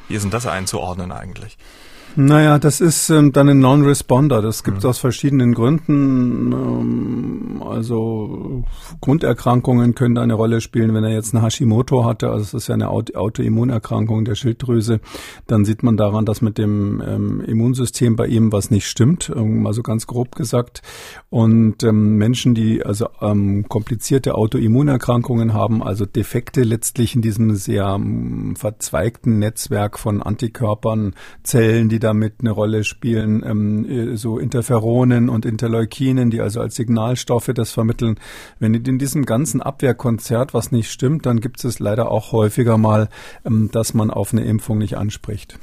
Wie 0.08 0.14
ist 0.14 0.22
denn 0.22 0.30
das 0.30 0.46
einzuordnen 0.46 1.10
eigentlich? 1.10 1.56
Naja, 2.16 2.60
das 2.60 2.80
ist 2.80 3.10
ähm, 3.10 3.32
dann 3.32 3.48
ein 3.48 3.58
Non-Responder. 3.58 4.40
Das 4.40 4.62
gibt 4.62 4.78
es 4.78 4.84
mhm. 4.84 4.90
aus 4.90 4.98
verschiedenen 4.98 5.52
Gründen. 5.52 6.52
Ähm, 6.52 7.62
also 7.62 8.62
Grunderkrankungen 9.00 9.96
können 9.96 10.14
da 10.14 10.22
eine 10.22 10.34
Rolle 10.34 10.60
spielen. 10.60 10.94
Wenn 10.94 11.02
er 11.02 11.12
jetzt 11.12 11.34
eine 11.34 11.44
Hashimoto 11.44 12.04
hatte, 12.04 12.30
also 12.30 12.42
es 12.42 12.54
ist 12.54 12.68
ja 12.68 12.74
eine 12.74 12.88
Auto 12.88 13.18
Autoimmunerkrankung 13.18 14.24
der 14.24 14.36
Schilddrüse, 14.36 15.00
dann 15.48 15.64
sieht 15.64 15.82
man 15.82 15.96
daran, 15.96 16.24
dass 16.24 16.40
mit 16.40 16.56
dem 16.56 17.02
ähm, 17.04 17.40
Immunsystem 17.40 18.14
bei 18.14 18.26
ihm 18.26 18.52
was 18.52 18.70
nicht 18.70 18.86
stimmt, 18.86 19.32
ähm, 19.34 19.66
also 19.66 19.82
ganz 19.82 20.06
grob 20.06 20.36
gesagt. 20.36 20.82
Und 21.30 21.82
ähm, 21.82 22.16
Menschen, 22.16 22.54
die 22.54 22.84
also 22.84 23.08
ähm, 23.20 23.68
komplizierte 23.68 24.36
Autoimmunerkrankungen 24.36 25.52
haben, 25.52 25.82
also 25.82 26.06
Defekte 26.06 26.62
letztlich 26.62 27.16
in 27.16 27.22
diesem 27.22 27.56
sehr 27.56 27.98
verzweigten 28.54 29.40
Netzwerk 29.40 29.98
von 29.98 30.22
Antikörpern, 30.22 31.14
Zellen, 31.42 31.88
die 31.88 32.03
damit 32.04 32.34
eine 32.40 32.50
Rolle 32.50 32.84
spielen, 32.84 33.42
ähm, 33.44 33.84
äh, 33.84 34.16
so 34.16 34.38
Interferonen 34.38 35.28
und 35.28 35.46
Interleukinen, 35.46 36.30
die 36.30 36.40
also 36.40 36.60
als 36.60 36.76
Signalstoffe 36.76 37.50
das 37.54 37.72
vermitteln. 37.72 38.16
Wenn 38.58 38.74
in 38.74 38.98
diesem 38.98 39.24
ganzen 39.24 39.62
Abwehrkonzert 39.62 40.54
was 40.54 40.70
nicht 40.70 40.90
stimmt, 40.90 41.26
dann 41.26 41.40
gibt 41.40 41.64
es 41.64 41.78
leider 41.78 42.10
auch 42.10 42.32
häufiger 42.32 42.78
mal, 42.78 43.08
ähm, 43.44 43.70
dass 43.72 43.94
man 43.94 44.10
auf 44.10 44.32
eine 44.32 44.44
Impfung 44.44 44.78
nicht 44.78 44.96
anspricht. 44.96 45.58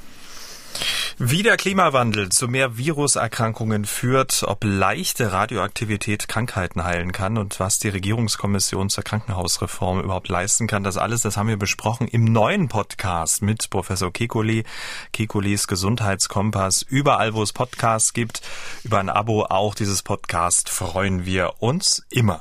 Wie 1.18 1.42
der 1.42 1.56
Klimawandel 1.56 2.30
zu 2.30 2.48
mehr 2.48 2.78
Viruserkrankungen 2.78 3.84
führt, 3.84 4.44
ob 4.44 4.64
leichte 4.64 5.32
Radioaktivität 5.32 6.26
Krankheiten 6.26 6.84
heilen 6.84 7.12
kann 7.12 7.36
und 7.36 7.60
was 7.60 7.78
die 7.78 7.88
Regierungskommission 7.88 8.88
zur 8.88 9.04
Krankenhausreform 9.04 10.00
überhaupt 10.00 10.28
leisten 10.28 10.66
kann, 10.66 10.84
das 10.84 10.96
alles, 10.96 11.22
das 11.22 11.36
haben 11.36 11.48
wir 11.48 11.58
besprochen 11.58 12.08
im 12.08 12.24
neuen 12.24 12.68
Podcast 12.68 13.42
mit 13.42 13.68
Professor 13.68 14.12
Kekuli, 14.12 14.64
Kekulis 15.12 15.66
Gesundheitskompass. 15.66 16.82
Überall, 16.82 17.34
wo 17.34 17.42
es 17.42 17.52
Podcasts 17.52 18.14
gibt, 18.14 18.40
über 18.82 18.98
ein 18.98 19.10
Abo 19.10 19.44
auch 19.44 19.74
dieses 19.74 20.02
Podcast 20.02 20.70
freuen 20.70 21.26
wir 21.26 21.54
uns 21.60 22.04
immer. 22.10 22.40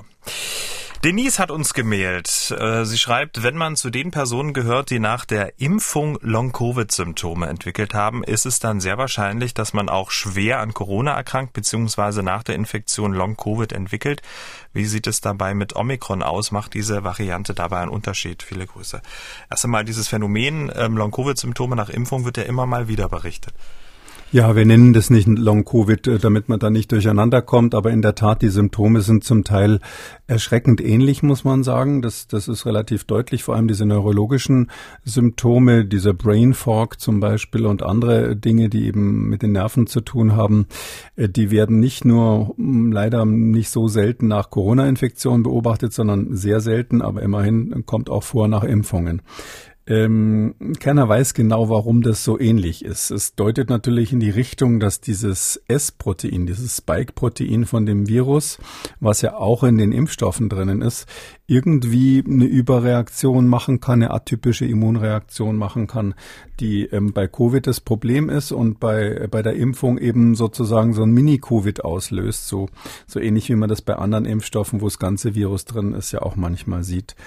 Denise 1.04 1.40
hat 1.40 1.50
uns 1.50 1.74
gemailt. 1.74 2.52
Äh, 2.52 2.86
sie 2.86 3.00
schreibt, 3.00 3.42
wenn 3.42 3.58
man 3.58 3.76
zu 3.76 3.90
den 3.90 4.12
Personen 4.12 4.54
gehört, 4.54 4.92
die 4.92 5.00
nach 5.00 5.26
der 5.26 5.60
Impfung 5.60 6.20
Long-Covid-Symptome 6.22 7.48
entwickelt 7.48 7.96
haben, 7.96 8.24
ist 8.24 8.46
es 8.46 8.60
dann 8.60 8.80
sehr 8.80 9.00
wahrscheinlich, 9.00 9.56
dass 9.56 9.74
man 9.74 9.90
auch 9.90 10.12
schwer 10.12 10.60
an 10.60 10.76
Corona 10.76 11.14
erkrankt 11.14 11.54
bzw. 11.54 12.22
nach 12.22 12.44
der 12.44 12.54
Infektion 12.54 13.14
Long-Covid 13.14 13.74
entwickelt. 13.74 14.22
Wie 14.74 14.86
sieht 14.86 15.08
es 15.08 15.22
dabei 15.22 15.56
mit 15.56 15.76
Omikron 15.76 16.22
aus? 16.22 16.52
Macht 16.52 16.76
diese 16.76 17.04
Variante 17.04 17.56
dabei 17.56 17.80
einen 17.80 17.90
Unterschied? 17.90 18.44
Viele 18.44 18.68
Grüße. 18.68 19.02
Erst 19.50 19.66
einmal 19.66 19.84
dieses 19.84 20.08
Phänomen 20.08 20.72
ähm, 20.76 20.98
Long-Covid-Symptome 20.98 21.76
nach 21.76 21.90
Impfung 21.90 22.26
wird 22.26 22.38
ja 22.38 22.44
immer 22.44 22.68
mal 22.68 22.88
wieder 22.88 23.10
berichtet. 23.10 23.56
Ja, 24.34 24.56
wir 24.56 24.66
nennen 24.66 24.94
das 24.94 25.10
nicht 25.10 25.28
Long-Covid, 25.28 26.08
äh, 26.08 26.18
damit 26.18 26.48
man 26.48 26.58
da 26.58 26.70
nicht 26.70 26.90
durcheinander 26.94 27.42
kommt, 27.42 27.76
aber 27.76 27.92
in 27.92 28.02
der 28.02 28.16
Tat, 28.16 28.42
die 28.42 28.48
Symptome 28.48 29.02
sind 29.02 29.26
zum 29.26 29.44
Teil 29.44 29.82
erschreckend 30.26 30.80
ähnlich, 30.80 31.22
muss 31.22 31.44
man 31.44 31.64
sagen. 31.64 32.02
Das, 32.02 32.30
das 32.30 32.48
ist 32.48 32.66
relativ 32.66 33.04
deutlich, 33.04 33.44
vor 33.44 33.56
allem 33.58 33.68
diese 33.68 33.86
neurologischen 33.86 34.72
Symptome, 35.04 35.84
dieser 35.84 36.14
Brain 36.14 36.54
Fog 36.54 36.98
zum 36.98 37.20
Beispiel 37.20 37.66
und 37.66 37.84
andere 37.84 38.38
Dinge, 38.38 38.70
die 38.70 38.86
eben 38.86 39.28
mit 39.28 39.42
den 39.42 39.52
Nerven 39.52 39.86
zu 39.86 40.00
tun 40.00 40.34
haben, 40.34 40.66
äh, 41.18 41.28
die 41.28 41.52
werden 41.52 41.82
nicht 41.82 42.06
nur 42.06 42.54
hm, 42.56 42.94
leider 42.94 43.26
nicht 43.26 43.70
so 43.70 43.90
selten 43.90 44.30
nach 44.30 44.50
Corona-Infektionen 44.50 45.44
beobachtet, 45.44 45.92
sondern 45.92 46.38
sehr 46.38 46.62
selten, 46.62 47.02
aber 47.02 47.22
immerhin 47.22 47.84
kommt 47.86 48.10
auch 48.10 48.24
vor 48.24 48.48
nach 48.48 48.64
Impfungen. 48.64 49.24
Ähm, 49.88 50.54
keiner 50.80 51.10
weiß 51.10 51.34
genau, 51.34 51.70
warum 51.70 52.02
das 52.02 52.24
so 52.24 52.40
ähnlich 52.40 52.86
ist. 52.86 53.10
Es 53.10 53.36
deutet 53.36 53.70
natürlich 53.70 54.14
in 54.14 54.20
die 54.20 54.30
Richtung, 54.30 54.80
dass 54.80 55.02
dieses 55.02 55.62
S-Protein, 55.68 56.46
dieses 56.46 56.78
Spike-Protein 56.78 57.66
von 57.66 57.86
dem 57.86 58.08
Virus, 58.08 58.60
was 59.00 59.22
ja 59.22 59.36
auch 59.36 59.64
in 59.64 59.78
den 59.78 59.92
Impfstoffen 59.92 60.50
drinnen 60.50 60.82
ist, 60.82 61.08
irgendwie 61.52 62.24
eine 62.26 62.46
Überreaktion 62.46 63.46
machen 63.46 63.82
kann, 63.82 64.02
eine 64.02 64.12
atypische 64.12 64.66
Immunreaktion 64.66 65.58
machen 65.58 65.86
kann, 65.86 66.14
die 66.62 66.86
ähm, 66.86 67.12
bei 67.12 67.28
Covid 67.28 67.68
das 67.68 67.82
Problem 67.82 68.30
ist 68.30 68.54
und 68.54 68.80
bei, 68.80 69.28
bei 69.30 69.42
der 69.42 69.56
Impfung 69.56 69.98
eben 69.98 70.36
sozusagen 70.36 70.94
so 70.94 71.04
ein 71.04 71.12
Mini-Covid 71.12 71.84
auslöst, 71.84 72.48
so, 72.48 72.70
so 73.06 73.20
ähnlich 73.20 73.50
wie 73.50 73.56
man 73.56 73.68
das 73.68 73.82
bei 73.82 73.96
anderen 73.96 74.24
Impfstoffen, 74.24 74.80
wo 74.80 74.86
das 74.86 74.98
ganze 74.98 75.36
Virus 75.36 75.66
drin 75.66 75.94
ist, 75.94 76.14
ja 76.14 76.22
auch 76.22 76.38
manchmal 76.38 76.86
sieht. 76.86 77.18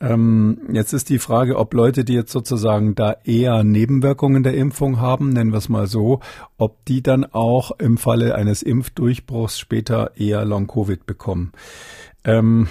Ähm, 0.00 0.58
jetzt 0.72 0.92
ist 0.92 1.08
die 1.08 1.20
Frage, 1.20 1.56
ob 1.56 1.72
Leute, 1.72 2.04
die 2.04 2.14
jetzt 2.14 2.32
sozusagen 2.32 2.96
da 2.96 3.16
eher 3.22 3.62
Nebenwirkungen 3.62 4.42
der 4.42 4.54
Impfung 4.54 4.98
haben, 4.98 5.32
nennen 5.32 5.52
wir 5.52 5.58
es 5.58 5.68
mal 5.68 5.86
so, 5.86 6.18
ob 6.56 6.84
die 6.86 7.00
dann 7.00 7.24
auch 7.24 7.70
im 7.78 7.96
Falle 7.96 8.34
eines 8.34 8.64
Impfdurchbruchs 8.64 9.56
später 9.56 10.16
eher 10.16 10.44
Long-Covid 10.44 11.06
bekommen. 11.06 11.52
Ähm, 12.24 12.66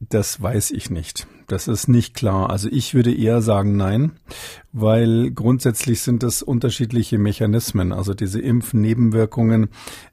das 0.00 0.40
weiß 0.40 0.70
ich 0.70 0.90
nicht. 0.90 1.26
Das 1.48 1.66
ist 1.66 1.88
nicht 1.88 2.14
klar. 2.14 2.50
Also 2.50 2.68
ich 2.70 2.94
würde 2.94 3.12
eher 3.12 3.40
sagen 3.40 3.76
nein, 3.76 4.12
weil 4.72 5.30
grundsätzlich 5.30 6.02
sind 6.02 6.22
das 6.22 6.42
unterschiedliche 6.42 7.18
Mechanismen. 7.18 7.92
Also 7.92 8.14
diese 8.14 8.40
Impfnebenwirkungen. 8.40 9.70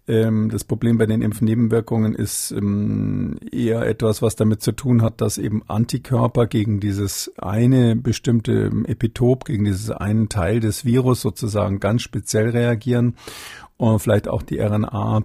Ähm, 0.08 0.50
das 0.50 0.64
Problem 0.64 0.98
bei 0.98 1.06
den 1.06 1.22
Impfnebenwirkungen 1.22 2.16
ist 2.16 2.52
ähm, 2.52 3.38
eher 3.52 3.86
etwas, 3.86 4.22
was 4.22 4.36
damit 4.36 4.64
zu 4.64 4.72
tun 4.72 5.02
hat, 5.02 5.22
dass 5.22 5.38
eben 5.38 5.62
Antikörper 5.68 6.48
gegen 6.48 6.80
dieses 6.80 7.32
eine 7.38 7.96
bestimmte 7.96 8.72
Epitop, 8.86 9.46
gegen 9.46 9.66
dieses 9.66 9.92
einen 9.92 10.30
Teil 10.30 10.62
des 10.62 10.86
Virus 10.86 11.22
sozusagen 11.22 11.80
ganz 11.80 12.02
speziell 12.02 12.50
reagieren 12.50 13.16
und 13.78 14.00
vielleicht 14.00 14.28
auch 14.30 14.42
die 14.42 14.60
RNA 14.60 15.24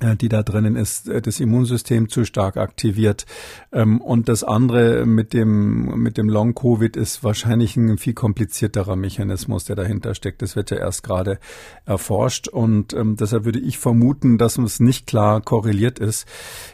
die 0.00 0.28
da 0.28 0.42
drinnen 0.42 0.76
ist, 0.76 1.08
äh, 1.08 1.20
das 1.20 1.40
Immunsystem 1.40 2.08
zu 2.08 2.24
stark 2.24 2.56
aktiviert. 2.56 3.26
Ähm, 3.72 4.00
und 4.00 4.28
das 4.28 4.44
andere 4.44 5.04
mit 5.04 5.32
dem, 5.34 6.02
mit 6.02 6.16
dem 6.16 6.28
Long-Covid 6.28 6.96
ist 6.96 7.22
wahrscheinlich 7.22 7.76
ein 7.76 7.98
viel 7.98 8.14
komplizierterer 8.14 8.96
Mechanismus, 8.96 9.64
der 9.64 9.76
dahinter 9.76 10.14
steckt. 10.14 10.42
Das 10.42 10.56
wird 10.56 10.70
ja 10.70 10.78
erst 10.78 11.02
gerade 11.02 11.38
erforscht 11.84 12.48
und 12.48 12.94
ähm, 12.94 13.16
deshalb 13.16 13.44
würde 13.44 13.60
ich 13.60 13.78
vermuten, 13.78 14.38
dass 14.38 14.58
es 14.58 14.80
nicht 14.80 15.06
klar 15.06 15.40
korreliert 15.40 15.98
ist. 15.98 16.26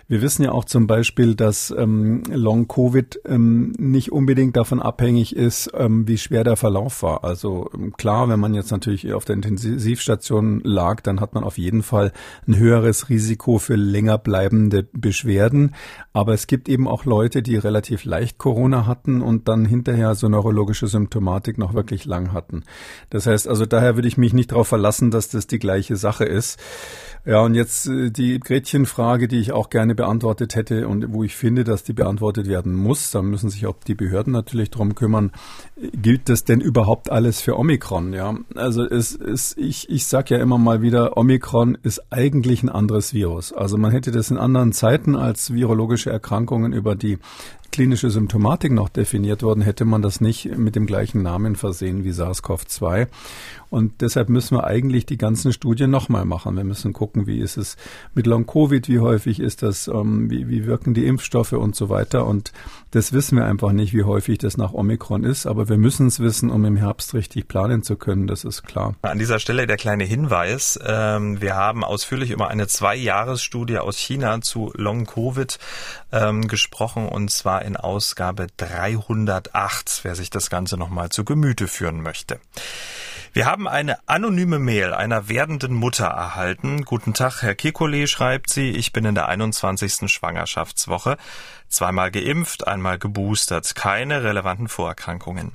Wir 0.09 0.23
wissen 0.23 0.42
ja 0.45 0.52
auch 0.52 0.64
zum 0.64 0.87
Beispiel, 0.87 1.35
dass 1.35 1.75
ähm, 1.76 2.23
Long-Covid 2.28 3.21
nicht 3.28 4.12
unbedingt 4.12 4.56
davon 4.56 4.80
abhängig 4.80 5.35
ist, 5.35 5.71
wie 5.73 6.18
schwer 6.18 6.45
der 6.45 6.56
Verlauf 6.56 7.02
war. 7.02 7.25
Also 7.25 7.71
klar, 7.97 8.28
wenn 8.28 8.40
man 8.40 8.54
jetzt 8.54 8.71
natürlich 8.71 9.12
auf 9.12 9.25
der 9.25 9.35
Intensivstation 9.35 10.61
lag, 10.64 11.00
dann 11.00 11.21
hat 11.21 11.35
man 11.35 11.45
auf 11.45 11.59
jeden 11.59 11.83
Fall 11.83 12.12
ein 12.47 12.56
höheres 12.56 13.09
Risiko 13.09 13.16
Risiko 13.17 13.57
für 13.57 13.77
länger 13.77 14.19
bleibende 14.19 14.87
Beschwerden. 14.93 15.75
Aber 16.13 16.35
es 16.35 16.47
gibt 16.47 16.69
eben 16.69 16.87
auch 16.87 17.07
Leute, 17.07 17.43
die 17.43 17.57
relativ 17.57 18.05
leicht 18.05 18.37
Corona 18.37 18.85
hatten 18.85 19.23
und 19.23 19.49
dann 19.49 19.65
hinterher 19.65 20.15
so 20.15 20.29
neurologische 20.29 20.87
Symptomatik 20.87 21.57
noch 21.57 21.73
wirklich 21.73 22.05
lang 22.05 22.35
hatten. 22.35 22.65
Das 23.09 23.27
heißt 23.27 23.49
also, 23.49 23.65
daher 23.65 23.95
würde 23.95 24.09
ich 24.09 24.19
mich 24.19 24.35
nicht 24.35 24.53
darauf 24.53 24.69
verlassen, 24.69 25.11
dass 25.11 25.31
das 25.31 25.47
die 25.47 25.59
gleiche 25.59 25.97
Sache 25.97 26.27
ist. 26.27 26.61
Ja, 27.26 27.40
und 27.40 27.54
jetzt 27.54 27.88
äh, 27.88 28.11
die 28.12 28.38
Gretchenfrage, 28.38 29.26
die 29.26 29.40
ich 29.40 29.50
auch 29.50 29.68
gerne 29.68 29.97
beantwortet 29.97 30.54
hätte 30.54 30.87
und 30.87 31.12
wo 31.12 31.25
ich 31.25 31.35
finde, 31.35 31.64
dass 31.64 31.83
die 31.83 31.92
beantwortet 31.92 32.47
werden 32.47 32.73
muss. 32.73 33.11
Da 33.11 33.21
müssen 33.21 33.50
sich 33.50 33.66
auch 33.66 33.75
die 33.85 33.97
Behörden 33.97 34.33
natürlich 34.33 34.71
drum 34.71 34.95
kümmern. 34.95 35.33
Gilt 35.92 36.28
das 36.28 36.45
denn 36.45 36.61
überhaupt 36.61 37.11
alles 37.11 37.40
für 37.40 37.59
Omikron? 37.59 38.12
Ja, 38.12 38.37
also 38.54 38.85
es 38.85 39.12
ist, 39.12 39.59
ich, 39.59 39.90
ich 39.90 40.06
sage 40.06 40.37
ja 40.37 40.40
immer 40.40 40.56
mal 40.56 40.83
wieder, 40.83 41.16
Omikron 41.16 41.76
ist 41.83 42.00
eigentlich 42.12 42.62
ein 42.62 42.68
anderes 42.68 43.12
Virus. 43.12 43.52
Also 43.52 43.76
man 43.76 43.90
hätte 43.90 44.12
das 44.12 44.30
in 44.30 44.38
anderen 44.38 44.71
Zeiten 44.71 45.16
als 45.16 45.52
virologische 45.52 46.11
Erkrankungen 46.11 46.73
über 46.73 46.95
die 46.95 47.18
klinische 47.73 48.11
Symptomatik 48.11 48.73
noch 48.73 48.89
definiert 48.89 49.43
worden, 49.43 49.63
hätte 49.63 49.85
man 49.85 50.03
das 50.03 50.21
nicht 50.21 50.57
mit 50.57 50.77
dem 50.77 50.87
gleichen 50.87 51.23
Namen 51.23 51.57
versehen 51.57 52.05
wie 52.05 52.13
SARS-CoV-2. 52.13 53.09
Und 53.69 54.01
deshalb 54.01 54.29
müssen 54.29 54.57
wir 54.57 54.65
eigentlich 54.65 55.07
die 55.07 55.19
ganzen 55.19 55.53
Studien 55.53 55.91
nochmal 55.91 56.25
machen. 56.25 56.57
Wir 56.57 56.65
müssen 56.65 56.93
gucken, 56.93 57.27
wie 57.27 57.41
ist 57.41 57.57
es 57.57 57.77
mit 58.15 58.27
Long-Covid, 58.27 58.89
wie 58.89 59.01
häufig 59.01 59.41
ist 59.41 59.63
das, 59.63 59.89
ähm, 59.89 60.31
wie, 60.31 60.49
wie 60.49 60.67
wirken 60.67 60.95
die 60.95 61.07
Impfstoffe 61.07 61.53
und 61.53 61.75
so 61.75 61.89
weiter. 61.89 62.27
Und 62.27 62.53
das 62.93 63.13
wissen 63.13 63.37
wir 63.37 63.45
einfach 63.45 63.73
nicht, 63.73 63.93
wie 63.93 64.05
häufig 64.05 64.39
das 64.39 64.57
nach 64.57 64.73
Omikron 64.73 65.25
ist. 65.25 65.47
Aber 65.47 65.69
wir 65.69 65.77
müssen 65.77 66.07
es 66.07 66.21
wissen, 66.21 66.51
um 66.51 66.65
im 66.65 66.77
Herbst 66.77 67.13
richtig 67.15 67.49
planen 67.49 67.83
zu 67.83 67.97
können. 67.97 68.27
Das 68.27 68.45
ist 68.45 68.63
klar. 68.63 68.95
An 69.03 69.19
dieser 69.19 69.41
Stelle 69.41 69.67
der 69.67 69.77
kleine 69.77 70.05
Hinweis. 70.05 70.79
Ähm, 70.87 71.41
wir 71.41 71.57
haben 71.57 71.83
ausführlich 71.83 72.31
über 72.31 72.49
eine 72.49 72.69
Zwei-Jahres-Studie 72.69 73.79
aus 73.79 73.99
China 73.99 74.41
zu 74.41 74.73
Long-Covid 74.75 75.59
ähm, 76.13 76.47
gesprochen 76.47 77.09
und 77.09 77.31
zwar 77.31 77.65
in 77.67 77.77
Ausgabe 77.77 78.47
308, 78.57 80.01
wer 80.05 80.15
sich 80.15 80.31
das 80.31 80.49
Ganze 80.49 80.77
nochmal 80.77 81.11
zu 81.11 81.25
Gemüte 81.25 81.67
führen 81.67 82.01
möchte. 82.01 82.41
Wir 83.33 83.45
haben 83.45 83.69
eine 83.69 83.99
anonyme 84.09 84.59
Mail 84.59 84.95
einer 84.95 85.29
werdenden 85.29 85.75
Mutter 85.75 86.07
erhalten. 86.07 86.87
Guten 86.87 87.13
Tag, 87.13 87.43
Herr 87.43 87.53
Kekulé, 87.53 88.07
schreibt 88.07 88.49
sie. 88.49 88.71
Ich 88.71 88.93
bin 88.93 89.05
in 89.05 89.15
der 89.15 89.29
21. 89.29 90.11
Schwangerschaftswoche. 90.11 91.19
Zweimal 91.69 92.11
geimpft, 92.11 92.67
einmal 92.67 92.99
geboostert. 92.99 93.75
Keine 93.75 94.23
relevanten 94.23 94.69
Vorerkrankungen. 94.69 95.53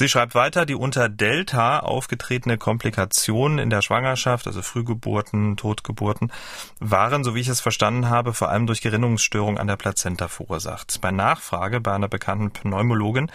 Sie 0.00 0.08
schreibt 0.08 0.34
weiter, 0.34 0.64
die 0.64 0.74
unter 0.74 1.10
Delta 1.10 1.80
aufgetretene 1.80 2.56
Komplikationen 2.56 3.58
in 3.58 3.68
der 3.68 3.82
Schwangerschaft, 3.82 4.46
also 4.46 4.62
Frühgeburten, 4.62 5.58
Totgeburten, 5.58 6.32
waren, 6.78 7.22
so 7.22 7.34
wie 7.34 7.40
ich 7.40 7.48
es 7.48 7.60
verstanden 7.60 8.08
habe, 8.08 8.32
vor 8.32 8.48
allem 8.48 8.66
durch 8.66 8.80
Gerinnungsstörungen 8.80 9.60
an 9.60 9.66
der 9.66 9.76
Plazenta 9.76 10.28
verursacht. 10.28 11.02
Bei 11.02 11.10
Nachfrage 11.10 11.82
bei 11.82 11.92
einer 11.92 12.08
bekannten 12.08 12.50
Pneumologin 12.50 13.30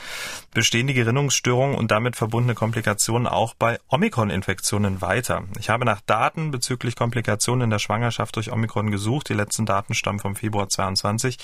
bestehen 0.56 0.88
die 0.88 0.96
Gerinnungsstörungen 0.96 1.78
und 1.78 1.92
damit 1.92 2.16
verbundene 2.16 2.56
Komplikationen 2.56 3.28
auch 3.28 3.54
bei 3.54 3.78
Omikron-Infektionen 3.90 5.04
weiter. 5.04 5.44
Ich 5.60 5.70
habe 5.70 5.86
nach 5.86 6.02
Daten 6.02 6.50
bezüglich 6.50 6.96
Komplikationen 6.96 7.66
in 7.66 7.70
der 7.70 7.78
Schwangerschaft 7.78 8.38
durch 8.38 8.52
Omikron 8.52 8.90
gesucht. 8.90 9.30
Die 9.30 9.36
letzten 9.36 9.68
Daten 9.68 9.94
stammen 9.94 10.18
vom 10.18 10.36
Februar 10.36 10.68
22 10.68 11.38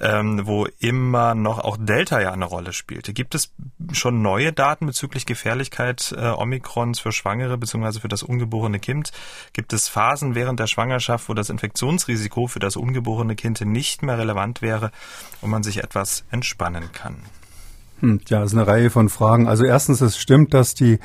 ähm, 0.00 0.46
wo 0.46 0.66
immer 0.80 1.34
noch 1.34 1.58
auch 1.58 1.76
Delta 1.78 2.20
ja 2.20 2.32
eine 2.32 2.44
Rolle 2.44 2.72
spielte. 2.72 3.12
Gibt 3.12 3.34
es 3.34 3.52
schon 3.92 4.22
neue 4.22 4.52
Daten 4.52 4.86
bezüglich 4.86 5.24
Gefährlichkeit 5.24 6.14
äh, 6.16 6.30
Omikrons 6.30 6.98
für 6.98 7.12
Schwangere 7.12 7.56
bzw. 7.58 8.00
für 8.00 8.08
das 8.08 8.22
ungeborene 8.22 8.80
Kind? 8.80 9.12
Gibt 9.52 9.72
es 9.72 9.88
Phasen 9.88 10.34
während 10.34 10.58
der 10.58 10.66
Schwangerschaft, 10.66 11.28
wo 11.28 11.34
das 11.34 11.48
Infektionsrisiko 11.48 12.48
für 12.48 12.58
das 12.58 12.76
ungeborene 12.76 13.36
Kind 13.36 13.60
nicht 13.60 14.02
mehr 14.02 14.18
relevant 14.18 14.62
wäre 14.62 14.90
und 15.40 15.50
man 15.50 15.62
sich 15.62 15.78
etwas 15.78 16.24
entspannen 16.30 16.90
kann? 16.92 17.16
Hm, 18.00 18.20
ja, 18.26 18.42
es 18.42 18.52
ist 18.52 18.58
eine 18.58 18.66
Reihe 18.66 18.90
von 18.90 19.08
Fragen. 19.08 19.46
Also 19.46 19.64
erstens, 19.64 20.00
es 20.00 20.18
stimmt, 20.18 20.52
dass 20.52 20.74
die 20.74 20.98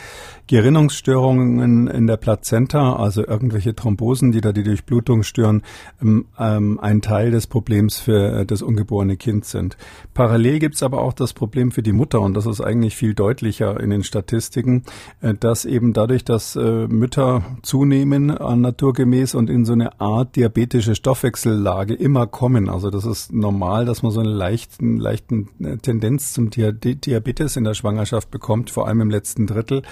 Gerinnungsstörungen 0.50 1.88
in 1.88 2.08
der 2.08 2.18
Plazenta, 2.18 2.96
also 2.96 3.24
irgendwelche 3.24 3.76
Thrombosen, 3.76 4.32
die 4.32 4.42
da 4.42 4.52
die 4.52 4.64
Durchblutung 4.64 5.22
stören, 5.22 5.62
ähm, 6.02 6.26
ähm, 6.40 6.80
ein 6.80 7.04
Teil 7.04 7.30
des 7.30 7.46
Problems 7.46 8.00
für 8.00 8.40
äh, 8.40 8.46
das 8.48 8.64
ungeborene 8.64 9.16
Kind 9.16 9.46
sind. 9.46 9.78
Parallel 10.16 10.58
gibt's 10.58 10.82
aber 10.82 11.02
auch 11.02 11.14
das 11.14 11.34
Problem 11.34 11.70
für 11.70 11.84
die 11.84 11.92
Mutter, 11.92 12.20
und 12.22 12.34
das 12.34 12.48
ist 12.48 12.62
eigentlich 12.62 12.96
viel 12.96 13.14
deutlicher 13.14 13.80
in 13.80 13.92
den 13.92 14.04
Statistiken, 14.04 14.86
äh, 15.22 15.36
dass 15.36 15.66
eben 15.66 15.94
dadurch, 15.94 16.26
dass 16.26 16.56
äh, 16.56 16.88
Mütter 16.88 17.44
zunehmen 17.62 18.26
naturgemäß 18.30 19.36
und 19.36 19.52
in 19.52 19.66
so 19.66 19.74
eine 19.74 20.02
Art 20.02 20.36
diabetische 20.36 20.96
Stoffwechsellage 20.96 21.94
immer 21.94 22.26
kommen. 22.26 22.70
Also 22.70 22.90
das 22.90 23.06
ist 23.06 23.32
normal, 23.32 23.86
dass 23.86 24.02
man 24.02 24.12
so 24.12 24.20
eine 24.20 24.30
leichten, 24.30 24.98
leichten 24.98 25.50
Tendenz 25.84 26.34
zum 26.34 26.50
Diabetes 26.50 27.56
in 27.56 27.66
der 27.66 27.76
Schwangerschaft 27.76 28.32
bekommt, 28.32 28.72
vor 28.72 28.88
allem 28.88 29.02
im 29.02 29.12
letzten 29.12 29.46
Drittel. 29.46 29.84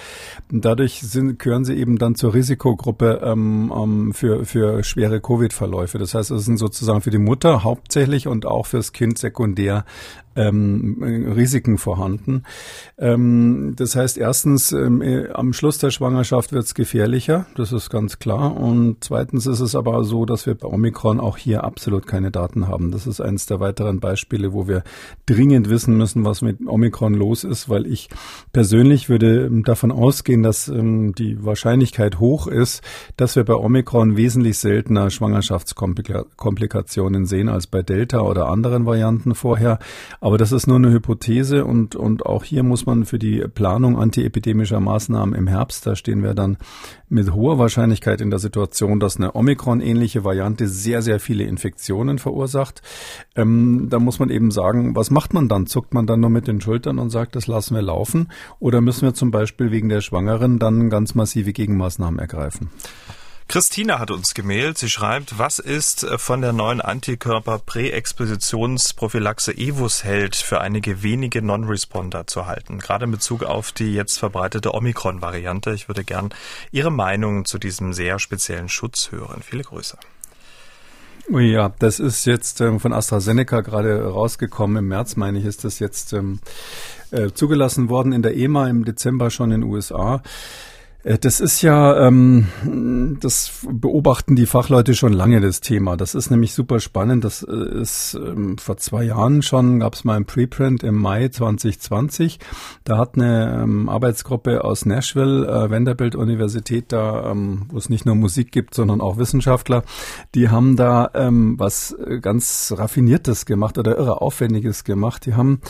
Dadurch 0.50 1.02
sind, 1.02 1.40
gehören 1.40 1.66
sie 1.66 1.76
eben 1.76 1.98
dann 1.98 2.16
zur 2.16 2.34
Risikogruppe 2.34 3.22
ähm, 3.22 3.74
ähm, 3.76 4.14
für, 4.14 4.46
für 4.46 4.82
schwere 4.84 5.20
Covid-Verläufe. 5.20 5.98
Das 5.98 6.14
heißt, 6.14 6.32
es 6.32 6.46
sind 6.46 6.58
sozusagen 6.58 7.02
für 7.02 7.10
die 7.10 7.18
Mutter 7.18 7.64
hauptsächlich 7.64 8.28
und 8.28 8.46
auch 8.46 8.66
fürs 8.66 8.94
Kind 8.94 9.18
sekundär 9.18 9.84
ähm, 10.38 11.34
Risiken 11.36 11.78
vorhanden. 11.78 12.44
Ähm, 12.98 13.74
das 13.76 13.96
heißt, 13.96 14.18
erstens, 14.18 14.72
ähm, 14.72 15.02
äh, 15.02 15.30
am 15.32 15.54
Schluss 15.54 15.80
der 15.80 15.92
Schwangerschaft 15.92 16.54
wird 16.54 16.66
es 16.66 16.76
gefährlicher, 16.76 17.48
das 17.56 17.74
ist 17.74 17.90
ganz 17.90 18.20
klar. 18.20 18.56
Und 18.56 18.98
zweitens 19.02 19.48
ist 19.48 19.60
es 19.60 19.76
aber 19.76 20.04
so, 20.04 20.26
dass 20.26 20.46
wir 20.46 20.56
bei 20.56 20.68
Omikron 20.68 21.20
auch 21.20 21.38
hier 21.38 21.64
absolut 21.64 22.08
keine 22.08 22.32
Daten 22.32 22.68
haben. 22.68 22.92
Das 22.92 23.08
ist 23.08 23.20
eines 23.20 23.48
der 23.48 23.60
weiteren 23.60 24.00
Beispiele, 24.00 24.54
wo 24.54 24.68
wir 24.68 24.84
dringend 25.26 25.70
wissen 25.70 25.98
müssen, 25.98 26.24
was 26.24 26.42
mit 26.42 26.60
Omikron 26.66 27.16
los 27.16 27.44
ist, 27.44 27.68
weil 27.68 27.88
ich 27.88 28.10
persönlich 28.54 29.10
würde 29.10 29.50
davon 29.64 29.92
ausgehen, 29.92 30.44
dass 30.44 30.68
ähm, 30.68 31.16
die 31.16 31.44
Wahrscheinlichkeit 31.44 32.20
hoch 32.20 32.46
ist, 32.48 32.84
dass 33.18 33.36
wir 33.36 33.44
bei 33.44 33.56
Omikron 33.56 34.18
wesentlich 34.18 34.60
seltener 34.60 35.10
Schwangerschaftskomplikationen 35.10 37.26
sehen 37.26 37.50
als 37.50 37.66
bei 37.66 37.82
Delta 37.82 38.22
oder 38.22 38.50
anderen 38.50 38.86
Varianten 38.86 39.34
vorher. 39.34 39.80
Aber 40.28 40.38
das 40.38 40.52
ist 40.52 40.68
nur 40.68 40.76
eine 40.76 40.92
Hypothese 40.92 41.64
und, 41.64 41.96
und 41.96 42.26
auch 42.26 42.44
hier 42.44 42.62
muss 42.62 42.86
man 42.86 43.06
für 43.06 43.18
die 43.18 43.48
Planung 43.48 43.98
antiepidemischer 43.98 44.82
Maßnahmen 44.82 45.34
im 45.34 45.48
Herbst, 45.48 45.88
da 45.88 45.96
stehen 45.96 46.22
wir 46.22 46.34
dann 46.34 46.58
mit 47.08 47.34
hoher 47.34 47.60
Wahrscheinlichkeit 47.60 48.20
in 48.20 48.30
der 48.30 48.40
Situation, 48.40 49.00
dass 49.00 49.16
eine 49.16 49.38
Omikron-ähnliche 49.38 50.26
Variante 50.26 50.68
sehr, 50.68 51.02
sehr 51.02 51.22
viele 51.22 51.46
Infektionen 51.46 52.20
verursacht. 52.20 52.82
Ähm, 53.38 53.88
da 53.90 54.00
muss 54.00 54.20
man 54.20 54.30
eben 54.30 54.52
sagen, 54.52 54.98
was 54.98 55.12
macht 55.12 55.34
man 55.34 55.48
dann? 55.48 55.66
Zuckt 55.66 55.94
man 55.94 56.08
dann 56.08 56.20
nur 56.20 56.30
mit 56.30 56.46
den 56.46 56.60
Schultern 56.60 57.00
und 57.00 57.10
sagt, 57.10 57.38
das 57.38 57.48
lassen 57.48 57.76
wir 57.76 57.82
laufen? 57.82 58.28
Oder 58.60 58.82
müssen 58.82 59.04
wir 59.04 59.14
zum 59.14 59.32
Beispiel 59.32 59.72
wegen 59.72 59.88
der 59.88 60.02
Schwangeren 60.02 60.60
dann 60.60 60.90
ganz 60.90 61.16
massive 61.16 61.54
Gegenmaßnahmen 61.54 62.20
ergreifen? 62.20 62.70
Christina 63.48 64.00
hat 64.00 64.12
uns 64.12 64.34
gemailt. 64.34 64.78
Sie 64.78 64.90
schreibt, 64.90 65.40
was 65.40 65.60
ist 65.60 66.06
von 66.18 66.42
der 66.42 66.52
neuen 66.52 66.82
Antikörper-Präexpositionsprophylaxe 66.82 69.58
Evus-Held 69.58 70.36
für 70.36 70.60
einige 70.60 71.02
wenige 71.02 71.42
Non-Responder 71.42 72.28
zu 72.28 72.46
halten? 72.46 72.80
Gerade 72.80 73.06
in 73.06 73.12
Bezug 73.12 73.44
auf 73.44 73.72
die 73.72 73.94
jetzt 73.94 74.20
verbreitete 74.20 74.74
Omikron-Variante. 74.74 75.72
Ich 75.72 75.88
würde 75.88 76.04
gern 76.04 76.34
Ihre 76.72 76.92
Meinung 76.92 77.46
zu 77.46 77.58
diesem 77.58 77.94
sehr 77.94 78.20
speziellen 78.20 78.68
Schutz 78.68 79.12
hören. 79.12 79.42
Viele 79.42 79.64
Grüße. 79.64 79.98
Ja, 81.30 81.74
das 81.80 82.00
ist 82.00 82.26
jetzt 82.26 82.60
ähm, 82.60 82.82
von 82.82 82.92
AstraZeneca 82.92 83.62
gerade 83.62 84.06
rausgekommen. 84.06 84.76
Im 84.78 84.90
März, 84.90 85.16
meine 85.16 85.40
ich, 85.40 85.46
ist 85.46 85.64
das 85.64 85.80
jetzt 85.80 86.12
ähm, 86.12 86.42
äh, 87.12 87.32
zugelassen 87.32 87.90
worden 87.90 88.12
in 88.12 88.22
der 88.22 88.36
EMA 88.36 88.70
im 88.70 88.86
Dezember 88.86 89.30
schon 89.30 89.52
in 89.52 89.62
den 89.62 89.70
USA. 89.70 90.22
Äh, 91.08 91.18
das 91.18 91.40
ist 91.40 91.62
ja, 91.62 92.08
ähm, 92.08 92.48
das 93.22 93.66
beobachten 93.70 94.36
die 94.36 94.46
Fachleute 94.46 94.94
schon 94.94 95.14
lange, 95.14 95.40
das 95.40 95.62
Thema. 95.62 95.96
Das 95.96 96.16
ist 96.16 96.30
nämlich 96.30 96.54
super 96.54 96.80
spannend. 96.80 97.24
Das 97.24 97.44
äh, 97.44 97.82
ist 97.82 98.16
ähm, 98.16 98.58
vor 98.58 98.78
zwei 98.78 99.04
Jahren 99.04 99.42
schon, 99.42 99.80
gab 99.80 99.96
es 99.96 100.04
mal 100.04 100.18
ein 100.18 100.26
Preprint 100.26 100.84
im 100.84 100.96
Mai 100.96 101.30
2020. 101.30 102.40
Da 102.84 102.98
hat 102.98 103.16
eine 103.16 103.62
ähm, 103.64 103.90
Arbeitsgruppe 103.90 104.64
aus 104.64 104.86
Nashville, 104.86 105.48
äh, 105.48 105.72
Vanderbilt 105.72 106.16
Universität, 106.16 106.92
da, 106.92 107.32
ähm, 107.32 107.68
wo 107.70 107.78
es 107.78 107.90
nicht 107.90 108.06
nur 108.06 108.16
Musik 108.16 108.52
gibt, 108.52 108.74
sondern 108.74 109.00
auch 109.00 109.18
Wissenschaftler, 109.18 109.84
die 110.36 110.50
haben 110.50 110.76
da 110.76 111.12
ähm, 111.14 111.56
was 111.58 111.96
ganz 112.22 112.74
Raffiniertes 112.76 113.46
gemacht 113.46 113.78
oder 113.78 113.98
irre 113.98 114.22
Aufwendiges 114.22 114.84
gemacht. 114.84 115.26
Die 115.26 115.36
haben 115.36 115.62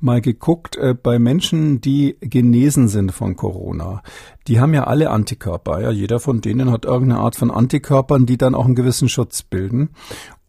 mal 0.00 0.20
geguckt 0.20 0.76
äh, 0.76 0.94
bei 0.94 1.18
Menschen, 1.18 1.80
die 1.80 2.16
genesen 2.20 2.88
sind 2.88 3.12
von 3.12 3.36
Corona 3.36 4.02
die 4.48 4.60
haben 4.60 4.74
ja 4.74 4.84
alle 4.84 5.10
Antikörper. 5.10 5.80
Ja, 5.80 5.90
jeder 5.90 6.18
von 6.18 6.40
denen 6.40 6.72
hat 6.72 6.84
irgendeine 6.86 7.20
Art 7.20 7.36
von 7.36 7.50
Antikörpern, 7.50 8.26
die 8.26 8.38
dann 8.38 8.54
auch 8.54 8.64
einen 8.64 8.74
gewissen 8.74 9.08
Schutz 9.08 9.42
bilden. 9.42 9.90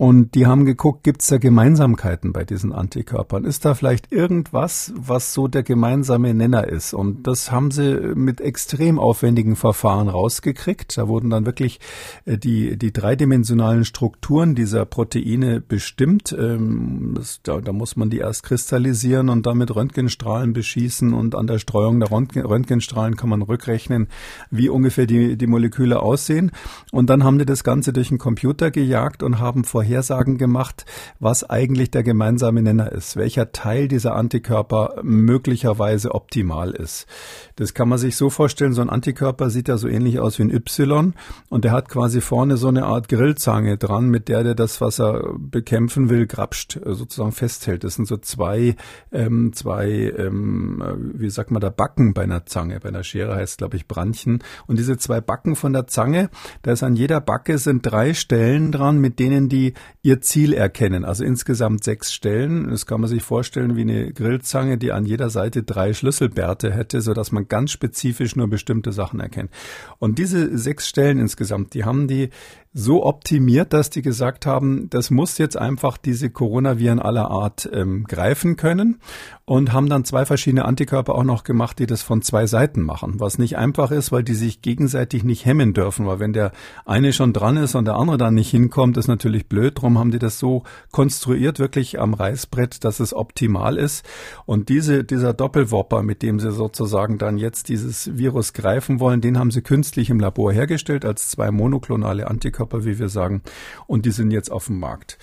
Und 0.01 0.33
die 0.33 0.47
haben 0.47 0.63
geguckt, 0.63 1.03
gibt 1.03 1.21
es 1.21 1.27
da 1.27 1.39
Gemeinsamkeiten 1.39 2.31
bei 2.31 2.45
diesen 2.45 2.71
Antikörpern? 2.71 3.43
Ist 3.43 3.65
da 3.65 3.73
vielleicht 3.73 4.13
irgendwas, 4.13 4.93
was 4.95 5.33
so 5.33 5.49
der 5.49 5.61
gemeinsame 5.61 6.33
Nenner 6.33 6.69
ist? 6.69 6.93
Und 6.93 7.27
das 7.27 7.51
haben 7.51 7.69
sie 7.69 8.13
mit 8.15 8.39
extrem 8.39 8.97
aufwendigen 8.97 9.57
Verfahren 9.57 10.07
rausgekriegt. 10.07 10.97
Da 10.97 11.09
wurden 11.09 11.29
dann 11.29 11.45
wirklich 11.45 11.81
äh, 12.23 12.37
die, 12.37 12.77
die 12.77 12.93
dreidimensionalen 12.93 13.83
Strukturen 13.83 14.55
dieser 14.55 14.85
Proteine 14.85 15.59
bestimmt. 15.59 16.31
Ähm, 16.31 17.15
das, 17.17 17.41
da, 17.43 17.59
da 17.59 17.73
muss 17.73 17.97
man 17.97 18.09
die 18.09 18.19
erst 18.19 18.43
kristallisieren 18.43 19.27
und 19.27 19.45
dann 19.45 19.57
mit 19.57 19.75
Röntgenstrahlen 19.75 20.53
beschießen 20.53 21.13
und 21.13 21.35
an 21.35 21.45
der 21.45 21.59
Streuung 21.59 21.99
der 21.99 22.09
Röntgenstrahlen 22.09 23.17
kann 23.17 23.27
man 23.27 23.41
rückrechnen, 23.41 24.07
wie 24.49 24.69
ungefähr 24.69 25.07
die, 25.07 25.35
die 25.35 25.47
Moleküle 25.47 26.01
aussehen. 26.01 26.51
Und 26.93 27.09
dann 27.09 27.25
haben 27.25 27.37
die 27.37 27.45
das 27.45 27.65
Ganze 27.65 27.91
durch 27.91 28.11
einen 28.11 28.17
Computer 28.17 28.71
gejagt 28.71 29.23
und 29.23 29.39
haben 29.39 29.65
vorher 29.65 29.88
Vorhersagen 29.89 30.37
gemacht, 30.37 30.85
was 31.19 31.49
eigentlich 31.49 31.89
der 31.89 32.03
gemeinsame 32.03 32.61
Nenner 32.61 32.91
ist, 32.91 33.15
welcher 33.15 33.51
Teil 33.51 33.87
dieser 33.87 34.15
Antikörper 34.15 35.01
möglicherweise 35.01 36.13
optimal 36.13 36.71
ist. 36.71 37.07
Das 37.55 37.73
kann 37.73 37.89
man 37.89 37.97
sich 37.97 38.15
so 38.15 38.29
vorstellen, 38.29 38.73
so 38.73 38.81
ein 38.81 38.89
Antikörper 38.89 39.49
sieht 39.49 39.67
ja 39.67 39.77
so 39.77 39.87
ähnlich 39.87 40.19
aus 40.19 40.37
wie 40.37 40.43
ein 40.43 40.51
Y 40.51 41.13
und 41.49 41.65
der 41.65 41.71
hat 41.71 41.89
quasi 41.89 42.21
vorne 42.21 42.57
so 42.57 42.67
eine 42.67 42.85
Art 42.85 43.09
Grillzange 43.09 43.77
dran, 43.77 44.09
mit 44.09 44.27
der 44.27 44.43
der 44.43 44.55
das, 44.55 44.79
was 44.79 44.99
er 44.99 45.33
bekämpfen 45.37 46.09
will, 46.09 46.27
grapscht, 46.27 46.77
äh, 46.77 46.93
sozusagen 46.93 47.31
festhält. 47.31 47.83
Das 47.83 47.95
sind 47.95 48.07
so 48.07 48.17
zwei, 48.17 48.75
ähm, 49.11 49.53
zwei, 49.53 50.13
ähm, 50.17 50.83
äh, 50.85 51.19
wie 51.19 51.29
sagt 51.29 51.49
man 51.49 51.61
da, 51.61 51.69
Backen 51.69 52.13
bei 52.13 52.23
einer 52.23 52.45
Zange. 52.45 52.79
Bei 52.79 52.89
einer 52.89 53.03
Schere 53.03 53.35
heißt 53.35 53.57
glaube 53.57 53.75
ich 53.75 53.87
Brandchen. 53.87 54.43
Und 54.67 54.77
diese 54.77 54.97
zwei 54.97 55.19
Backen 55.19 55.55
von 55.55 55.73
der 55.73 55.87
Zange, 55.87 56.29
da 56.61 56.71
ist 56.71 56.83
an 56.83 56.95
jeder 56.95 57.21
Backe 57.21 57.57
sind 57.57 57.85
drei 57.85 58.13
Stellen 58.13 58.71
dran, 58.71 58.99
mit 58.99 59.19
denen 59.19 59.49
die 59.49 59.73
ihr 60.01 60.21
Ziel 60.21 60.53
erkennen. 60.53 61.05
Also 61.05 61.23
insgesamt 61.23 61.83
sechs 61.83 62.13
Stellen. 62.13 62.69
Das 62.69 62.85
kann 62.85 63.01
man 63.01 63.09
sich 63.09 63.21
vorstellen 63.21 63.75
wie 63.75 63.81
eine 63.81 64.13
Grillzange, 64.13 64.77
die 64.77 64.91
an 64.91 65.05
jeder 65.05 65.29
Seite 65.29 65.63
drei 65.63 65.93
Schlüsselbärte 65.93 66.71
hätte, 66.71 67.01
so 67.01 67.13
dass 67.13 67.31
man 67.31 67.47
ganz 67.47 67.71
spezifisch 67.71 68.35
nur 68.35 68.49
bestimmte 68.49 68.91
Sachen 68.91 69.19
erkennen. 69.19 69.49
Und 69.97 70.17
diese 70.17 70.57
sechs 70.57 70.87
Stellen 70.87 71.19
insgesamt, 71.19 71.73
die 71.73 71.83
haben 71.83 72.07
die 72.07 72.29
so 72.71 73.03
optimiert, 73.03 73.73
dass 73.73 73.89
die 73.89 74.03
gesagt 74.03 74.45
haben, 74.45 74.89
das 74.91 75.09
muss 75.09 75.39
jetzt 75.39 75.57
einfach 75.57 75.97
diese 75.97 76.29
Coronaviren 76.29 76.99
aller 76.99 77.31
Art 77.31 77.67
ähm, 77.73 78.03
greifen 78.03 78.57
können 78.57 78.99
und 79.45 79.73
haben 79.73 79.89
dann 79.89 80.05
zwei 80.05 80.25
verschiedene 80.25 80.65
Antikörper 80.65 81.15
auch 81.15 81.23
noch 81.23 81.43
gemacht, 81.43 81.79
die 81.79 81.87
das 81.87 82.03
von 82.03 82.21
zwei 82.21 82.45
Seiten 82.45 82.83
machen, 82.83 83.19
was 83.19 83.39
nicht 83.39 83.57
einfach 83.57 83.89
ist, 83.89 84.11
weil 84.11 84.21
die 84.21 84.35
sich 84.35 84.61
gegenseitig 84.61 85.23
nicht 85.23 85.43
hemmen 85.43 85.73
dürfen, 85.73 86.05
weil 86.05 86.19
wenn 86.19 86.33
der 86.33 86.51
eine 86.85 87.13
schon 87.13 87.33
dran 87.33 87.57
ist 87.57 87.73
und 87.73 87.85
der 87.85 87.95
andere 87.95 88.19
dann 88.19 88.35
nicht 88.35 88.51
hinkommt, 88.51 88.95
ist 88.97 89.07
natürlich 89.07 89.47
blöd. 89.47 89.81
Drum 89.81 89.97
haben 89.97 90.11
die 90.11 90.19
das 90.19 90.37
so 90.37 90.61
konstruiert, 90.91 91.57
wirklich 91.57 91.99
am 91.99 92.13
Reißbrett, 92.13 92.83
dass 92.83 92.99
es 92.99 93.11
optimal 93.11 93.77
ist. 93.77 94.05
Und 94.45 94.69
diese, 94.69 95.03
dieser 95.03 95.33
Doppelwopper, 95.33 96.03
mit 96.03 96.21
dem 96.21 96.39
sie 96.39 96.51
sozusagen 96.51 97.17
dann 97.17 97.39
jetzt 97.39 97.69
dieses 97.69 98.15
Virus 98.15 98.53
greifen 98.53 98.99
wollen, 98.99 99.19
den 99.19 99.39
haben 99.39 99.49
sie 99.49 99.63
künstlich 99.63 100.11
im 100.11 100.19
Labor 100.19 100.53
hergestellt 100.53 101.05
als 101.05 101.31
zwei 101.31 101.49
monoklonale 101.49 102.27
Antikörper, 102.27 102.58
wie 102.85 102.99
wir 102.99 103.09
sagen. 103.09 103.41
Und 103.87 104.05
die 104.05 104.11
sind 104.11 104.31
jetzt 104.31 104.51
auf 104.51 104.67
dem 104.67 104.79
Markt. 104.79 105.17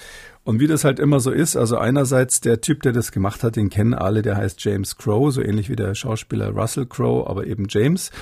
Und 0.47 0.61
wie 0.61 0.69
das 0.69 0.85
halt 0.85 1.01
immer 1.01 1.19
so 1.19 1.33
ist, 1.33 1.57
also 1.57 1.77
einerseits 1.77 2.41
der 2.41 2.61
Typ, 2.61 2.81
der 2.83 2.93
das 2.93 3.11
gemacht 3.11 3.43
hat, 3.43 3.57
den 3.57 3.69
kennen 3.69 3.95
alle, 3.95 4.23
der 4.23 4.37
heißt 4.37 4.63
James 4.63 4.97
Crow, 4.97 5.33
so 5.33 5.43
ähnlich 5.43 5.69
wie 5.71 5.75
der 5.75 5.97
Schauspieler 5.97 6.51
Russell 6.51 6.87
Crow, 6.87 7.27
aber 7.27 7.49
eben 7.49 7.67
James. 7.69 8.13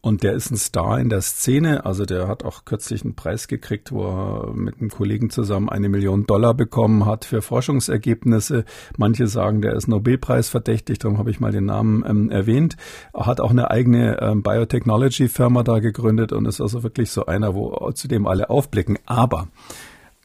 Und 0.00 0.22
der 0.22 0.32
ist 0.32 0.50
ein 0.50 0.56
Star 0.56 0.98
in 0.98 1.10
der 1.10 1.20
Szene. 1.20 1.84
Also 1.84 2.06
der 2.06 2.28
hat 2.28 2.44
auch 2.44 2.64
kürzlich 2.64 3.04
einen 3.04 3.14
Preis 3.14 3.46
gekriegt, 3.46 3.92
wo 3.92 4.06
er 4.06 4.54
mit 4.54 4.80
einem 4.80 4.88
Kollegen 4.88 5.28
zusammen 5.28 5.68
eine 5.68 5.90
Million 5.90 6.24
Dollar 6.26 6.54
bekommen 6.54 7.04
hat 7.04 7.26
für 7.26 7.42
Forschungsergebnisse. 7.42 8.64
Manche 8.96 9.26
sagen, 9.26 9.60
der 9.60 9.74
ist 9.74 9.86
Nobelpreis 9.86 10.48
verdächtig, 10.48 11.00
darum 11.00 11.18
habe 11.18 11.30
ich 11.30 11.40
mal 11.40 11.52
den 11.52 11.66
Namen 11.66 12.02
ähm, 12.08 12.30
erwähnt. 12.30 12.78
Er 13.12 13.26
hat 13.26 13.38
auch 13.38 13.50
eine 13.50 13.70
eigene 13.70 14.18
ähm, 14.22 14.42
Biotechnology-Firma 14.42 15.62
da 15.62 15.80
gegründet 15.80 16.32
und 16.32 16.46
ist 16.46 16.62
also 16.62 16.82
wirklich 16.82 17.10
so 17.10 17.26
einer, 17.26 17.54
wo 17.54 17.90
zu 17.92 18.08
dem 18.08 18.26
alle 18.26 18.48
aufblicken. 18.48 18.98
Aber 19.04 19.48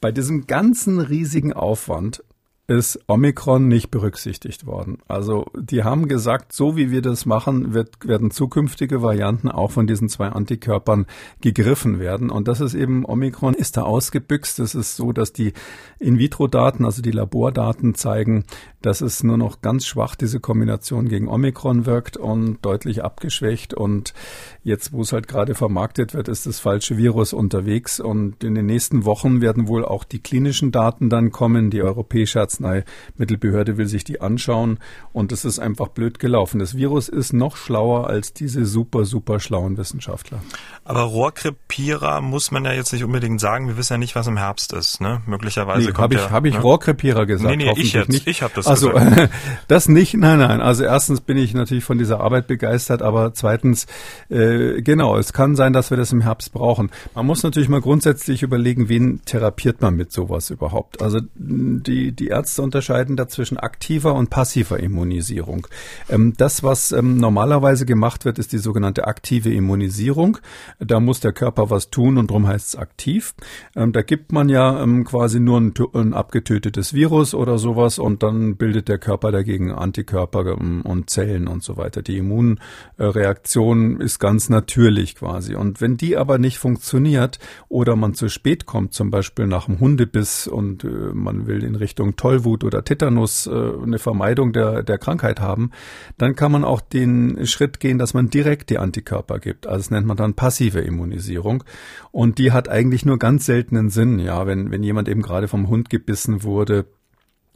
bei 0.02 0.12
diesem 0.12 0.46
ganzen 0.46 1.00
riesigen 1.00 1.54
Aufwand 1.54 2.22
ist 2.68 3.00
Omikron 3.08 3.66
nicht 3.66 3.90
berücksichtigt 3.90 4.66
worden. 4.66 4.98
Also 5.08 5.46
die 5.58 5.82
haben 5.82 6.06
gesagt, 6.06 6.52
so 6.52 6.76
wie 6.76 6.92
wir 6.92 7.02
das 7.02 7.26
machen, 7.26 7.74
wird, 7.74 8.06
werden 8.06 8.30
zukünftige 8.30 9.02
Varianten 9.02 9.48
auch 9.48 9.72
von 9.72 9.88
diesen 9.88 10.08
zwei 10.08 10.28
Antikörpern 10.28 11.06
gegriffen 11.40 11.98
werden. 11.98 12.30
Und 12.30 12.46
das 12.46 12.60
ist 12.60 12.74
eben, 12.74 13.04
Omikron 13.04 13.54
ist 13.54 13.76
da 13.76 13.82
ausgebüxt. 13.82 14.60
Es 14.60 14.76
ist 14.76 14.94
so, 14.94 15.12
dass 15.12 15.32
die 15.32 15.54
In-vitro-Daten, 15.98 16.84
also 16.84 17.02
die 17.02 17.10
Labordaten 17.10 17.96
zeigen, 17.96 18.44
dass 18.80 19.00
es 19.00 19.24
nur 19.24 19.36
noch 19.36 19.60
ganz 19.60 19.84
schwach 19.84 20.14
diese 20.14 20.38
Kombination 20.38 21.08
gegen 21.08 21.28
Omikron 21.28 21.84
wirkt 21.84 22.16
und 22.16 22.58
deutlich 22.62 23.02
abgeschwächt. 23.02 23.74
Und 23.74 24.14
jetzt, 24.62 24.92
wo 24.92 25.02
es 25.02 25.12
halt 25.12 25.26
gerade 25.26 25.56
vermarktet 25.56 26.14
wird, 26.14 26.28
ist 26.28 26.46
das 26.46 26.60
falsche 26.60 26.96
Virus 26.96 27.32
unterwegs. 27.32 27.98
Und 27.98 28.44
in 28.44 28.54
den 28.54 28.66
nächsten 28.66 29.04
Wochen 29.04 29.40
werden 29.40 29.66
wohl 29.66 29.84
auch 29.84 30.04
die 30.04 30.20
klinischen 30.20 30.70
Daten 30.70 31.10
dann 31.10 31.32
kommen. 31.32 31.70
Die 31.70 31.82
Europäische 31.82 32.40
Arzneimittelbehörde 32.64 33.76
will 33.76 33.86
sich 33.86 34.04
die 34.04 34.20
anschauen. 34.20 34.78
Und 35.12 35.32
es 35.32 35.44
ist 35.44 35.58
einfach 35.58 35.88
blöd 35.88 36.18
gelaufen. 36.18 36.58
Das 36.58 36.76
Virus 36.76 37.08
ist 37.08 37.32
noch 37.32 37.56
schlauer 37.56 38.06
als 38.08 38.32
diese 38.32 38.64
super, 38.64 39.04
super 39.04 39.40
schlauen 39.40 39.76
Wissenschaftler. 39.76 40.40
Aber 40.84 41.02
Rohrkrepierer 41.02 42.20
muss 42.20 42.50
man 42.50 42.64
ja 42.64 42.72
jetzt 42.72 42.92
nicht 42.92 43.04
unbedingt 43.04 43.40
sagen. 43.40 43.68
Wir 43.68 43.76
wissen 43.76 43.94
ja 43.94 43.98
nicht, 43.98 44.14
was 44.14 44.26
im 44.26 44.36
Herbst 44.36 44.72
ist. 44.72 45.00
Ne? 45.00 45.22
Möglicherweise 45.26 45.86
nee, 45.86 45.92
kommt 45.92 45.98
hab 45.98 46.12
ich, 46.12 46.30
Habe 46.30 46.48
ich 46.48 46.54
ne? 46.54 46.60
Rohrkrepierer 46.60 47.26
gesagt? 47.26 47.56
Nee, 47.56 47.64
nee, 47.64 47.72
ich 47.76 47.92
jetzt. 47.92 48.08
Nicht. 48.08 48.26
Ich 48.26 48.42
habe 48.42 48.52
das 48.54 48.66
also, 48.66 48.92
das 49.68 49.88
nicht, 49.88 50.14
nein, 50.14 50.38
nein. 50.38 50.60
Also 50.60 50.84
erstens 50.84 51.20
bin 51.20 51.36
ich 51.36 51.54
natürlich 51.54 51.84
von 51.84 51.98
dieser 51.98 52.20
Arbeit 52.20 52.46
begeistert, 52.46 53.02
aber 53.02 53.34
zweitens, 53.34 53.86
äh, 54.28 54.82
genau, 54.82 55.16
es 55.16 55.32
kann 55.32 55.56
sein, 55.56 55.72
dass 55.72 55.90
wir 55.90 55.96
das 55.96 56.12
im 56.12 56.20
Herbst 56.20 56.52
brauchen. 56.52 56.90
Man 57.14 57.26
muss 57.26 57.42
natürlich 57.42 57.68
mal 57.68 57.80
grundsätzlich 57.80 58.42
überlegen, 58.42 58.88
wen 58.88 59.22
therapiert 59.24 59.80
man 59.80 59.94
mit 59.94 60.12
sowas 60.12 60.50
überhaupt. 60.50 61.02
Also 61.02 61.20
die, 61.34 62.12
die 62.12 62.28
Ärzte 62.28 62.41
unterscheiden 62.58 63.16
da 63.16 63.28
zwischen 63.28 63.58
aktiver 63.58 64.14
und 64.14 64.30
passiver 64.30 64.80
Immunisierung. 64.80 65.66
Ähm, 66.08 66.34
das, 66.36 66.62
was 66.62 66.92
ähm, 66.92 67.16
normalerweise 67.16 67.86
gemacht 67.86 68.24
wird, 68.24 68.38
ist 68.38 68.52
die 68.52 68.58
sogenannte 68.58 69.06
aktive 69.06 69.52
Immunisierung. 69.52 70.38
Da 70.78 71.00
muss 71.00 71.20
der 71.20 71.32
Körper 71.32 71.70
was 71.70 71.90
tun 71.90 72.18
und 72.18 72.30
darum 72.30 72.46
heißt 72.46 72.68
es 72.68 72.76
aktiv. 72.76 73.34
Ähm, 73.76 73.92
da 73.92 74.02
gibt 74.02 74.32
man 74.32 74.48
ja 74.48 74.82
ähm, 74.82 75.04
quasi 75.04 75.40
nur 75.40 75.60
ein, 75.60 75.74
ein 75.94 76.14
abgetötetes 76.14 76.94
Virus 76.94 77.34
oder 77.34 77.58
sowas 77.58 77.98
und 77.98 78.22
dann 78.22 78.56
bildet 78.56 78.88
der 78.88 78.98
Körper 78.98 79.32
dagegen 79.32 79.72
Antikörper 79.72 80.46
ähm, 80.46 80.82
und 80.82 81.10
Zellen 81.10 81.48
und 81.48 81.62
so 81.62 81.76
weiter. 81.76 82.02
Die 82.02 82.18
Immunreaktion 82.18 84.00
ist 84.00 84.18
ganz 84.18 84.48
natürlich 84.48 85.16
quasi. 85.16 85.54
Und 85.54 85.80
wenn 85.80 85.96
die 85.96 86.16
aber 86.16 86.38
nicht 86.38 86.58
funktioniert 86.58 87.38
oder 87.68 87.96
man 87.96 88.14
zu 88.14 88.28
spät 88.28 88.66
kommt, 88.66 88.94
zum 88.94 89.10
Beispiel 89.10 89.46
nach 89.46 89.68
einem 89.68 89.80
Hundebiss 89.80 90.46
und 90.46 90.84
äh, 90.84 90.88
man 90.88 91.46
will 91.46 91.62
in 91.62 91.74
Richtung 91.74 92.16
Tollwut 92.32 92.64
oder 92.64 92.84
Tetanus 92.84 93.46
äh, 93.46 93.50
eine 93.50 93.98
Vermeidung 93.98 94.52
der, 94.52 94.82
der 94.82 94.98
Krankheit 94.98 95.40
haben, 95.40 95.70
dann 96.18 96.34
kann 96.34 96.52
man 96.52 96.64
auch 96.64 96.80
den 96.80 97.46
Schritt 97.46 97.80
gehen, 97.80 97.98
dass 97.98 98.14
man 98.14 98.30
direkt 98.30 98.70
die 98.70 98.78
Antikörper 98.78 99.38
gibt. 99.38 99.66
Also 99.66 99.78
das 99.78 99.90
nennt 99.90 100.06
man 100.06 100.16
dann 100.16 100.34
passive 100.34 100.80
Immunisierung. 100.80 101.64
Und 102.10 102.38
die 102.38 102.52
hat 102.52 102.68
eigentlich 102.68 103.04
nur 103.04 103.18
ganz 103.18 103.46
seltenen 103.46 103.90
Sinn. 103.90 104.18
Ja, 104.18 104.46
wenn, 104.46 104.70
wenn 104.70 104.82
jemand 104.82 105.08
eben 105.08 105.22
gerade 105.22 105.48
vom 105.48 105.68
Hund 105.68 105.90
gebissen 105.90 106.42
wurde, 106.42 106.86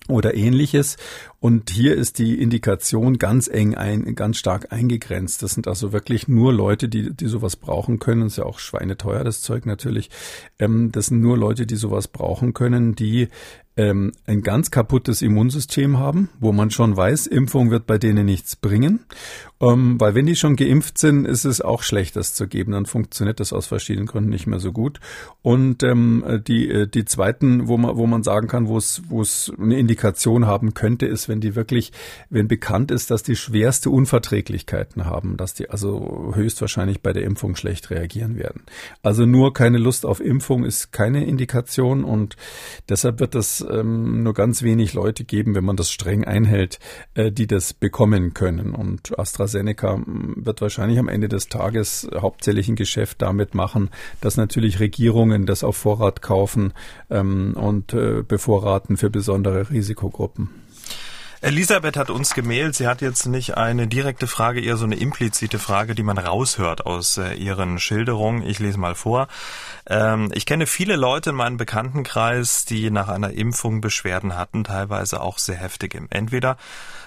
oder 0.09 0.35
ähnliches. 0.35 0.99
Und 1.47 1.71
hier 1.71 1.95
ist 1.95 2.19
die 2.19 2.43
Indikation 2.43 3.19
ganz 3.19 3.47
eng 3.47 3.77
ein, 3.77 4.17
ganz 4.17 4.37
stark 4.37 4.73
eingegrenzt. 4.73 5.45
Das 5.45 5.55
sind 5.55 5.69
also 5.69 5.93
wirklich 5.93 6.27
nur 6.27 6.53
Leute, 6.53 6.89
die, 6.89 7.15
die 7.15 7.29
sowas 7.29 7.55
brauchen 7.55 8.01
können. 8.01 8.23
Das 8.23 8.33
ist 8.33 8.39
ja 8.39 8.45
auch 8.47 8.59
schweineteuer, 8.59 9.23
das 9.23 9.43
Zeug 9.43 9.65
natürlich. 9.65 10.11
Ähm, 10.59 10.91
das 10.91 11.07
sind 11.07 11.21
nur 11.21 11.39
Leute, 11.39 11.65
die 11.65 11.77
sowas 11.77 12.09
brauchen 12.09 12.53
können, 12.53 12.97
die 12.97 13.29
ähm, 13.77 14.13
ein 14.27 14.43
ganz 14.43 14.71
kaputtes 14.71 15.21
Immunsystem 15.21 15.99
haben, 15.99 16.31
wo 16.41 16.51
man 16.53 16.71
schon 16.71 16.97
weiß, 16.97 17.27
Impfung 17.27 17.71
wird 17.71 17.87
bei 17.87 17.99
denen 17.99 18.25
nichts 18.25 18.57
bringen. 18.57 19.01
Ähm, 19.61 20.01
weil 20.01 20.15
wenn 20.15 20.27
die 20.27 20.37
schon 20.37 20.57
geimpft 20.57 20.99
sind, 20.99 21.27
ist 21.27 21.45
es 21.45 21.61
auch 21.61 21.83
schlecht, 21.83 22.17
das 22.17 22.35
zu 22.35 22.49
geben. 22.49 22.73
Dann 22.73 22.87
funktioniert 22.87 23.39
das 23.39 23.53
aus 23.53 23.67
verschiedenen 23.67 24.07
Gründen 24.07 24.31
nicht 24.31 24.47
mehr 24.47 24.61
so 24.61 24.73
gut. 24.73 25.01
Und 25.43 25.83
ähm, 25.83 26.43
die, 26.47 26.71
äh, 26.71 26.87
die 26.87 27.05
zweiten, 27.05 27.69
wo 27.69 27.77
man, 27.77 27.97
wo 27.97 28.07
man 28.07 28.23
sagen 28.23 28.49
kann, 28.49 28.67
wo 28.67 28.79
es, 28.79 29.03
wo 29.09 29.21
es 29.21 29.53
eine 29.59 29.79
Indikation 29.79 30.47
haben 30.47 30.75
könnte, 30.75 31.07
ist, 31.07 31.29
wenn 31.29 31.36
die 31.41 31.55
wirklich, 31.55 31.93
wenn 32.31 32.49
bekannt 32.49 32.91
ist, 32.91 33.11
dass 33.11 33.23
die 33.23 33.37
schwerste 33.37 33.91
Unverträglichkeiten 33.91 35.05
haben, 35.05 35.37
dass 35.37 35.55
die 35.55 35.71
also 35.71 36.33
höchstwahrscheinlich 36.35 37.01
bei 37.01 37.13
der 37.13 37.25
Impfung 37.25 37.57
schlecht 37.57 37.91
reagieren 37.91 38.37
werden. 38.37 38.63
Also 39.03 39.27
nur 39.27 39.53
keine 39.53 39.79
Lust 39.79 40.07
auf 40.07 40.21
Impfung 40.21 40.65
ist 40.65 40.93
keine 40.93 41.25
Indikation 41.25 42.05
und 42.05 42.37
deshalb 42.89 43.21
wird 43.21 43.35
das 43.35 43.65
ähm, 43.69 44.23
nur 44.23 44.35
ganz 44.35 44.63
wenig 44.63 44.95
Leute 44.95 45.25
geben, 45.25 45.55
wenn 45.55 45.65
man 45.65 45.77
das 45.77 45.91
streng 45.91 46.25
einhält, 46.25 46.79
äh, 47.15 47.33
die 47.33 47.47
das 47.47 47.73
bekommen 47.73 48.35
können. 48.35 48.75
Und 48.75 49.19
AstraZeneca 49.19 49.97
mm, 49.97 50.45
wird 50.45 50.61
wahrscheinlich 50.61 50.99
am 50.99 51.09
Ende 51.09 51.29
des 51.29 51.49
Tages 51.49 52.09
hauptsächlich 52.15 52.69
ein 52.69 52.77
Geschäft 52.77 53.23
damit 53.23 53.55
machen, 53.55 53.91
dass 54.21 54.37
natürlich 54.37 54.81
Regierungen 54.81 55.47
das 55.47 55.65
auf 55.65 55.77
Vorrat 55.77 56.23
kaufen 56.23 56.73
ähm, 57.11 57.55
und 57.55 57.93
äh, 57.93 58.23
bevorraten 58.23 58.97
für 58.97 59.11
besondere 59.11 59.71
Risikogruppen. 59.71 60.66
Elisabeth 61.47 61.97
hat 61.97 62.11
uns 62.11 62.35
gemailt. 62.35 62.75
Sie 62.75 62.89
hat 62.89 63.01
jetzt 63.03 63.27
nicht 63.27 63.57
eine 63.57 63.87
direkte 63.87 64.27
Frage, 64.27 64.61
eher 64.61 64.77
so 64.77 64.85
eine 64.85 64.97
implizite 64.97 65.61
Frage, 65.61 65.95
die 65.95 66.03
man 66.03 66.19
raushört 66.19 66.85
aus 66.87 67.19
äh, 67.19 67.35
ihren 67.35 67.79
Schilderungen. 67.79 68.43
Ich 68.43 68.59
lese 68.59 68.79
mal 68.79 68.97
vor. 68.97 69.29
Ähm, 69.87 70.33
ich 70.35 70.45
kenne 70.45 70.67
viele 70.67 70.97
Leute 70.97 71.31
in 71.31 71.37
meinem 71.37 71.57
Bekanntenkreis, 71.57 72.65
die 72.65 72.91
nach 72.91 73.07
einer 73.07 73.31
Impfung 73.31 73.81
Beschwerden 73.81 74.37
hatten, 74.37 74.65
teilweise 74.65 75.21
auch 75.21 75.39
sehr 75.39 75.55
heftige. 75.55 76.09
Entweder 76.11 76.57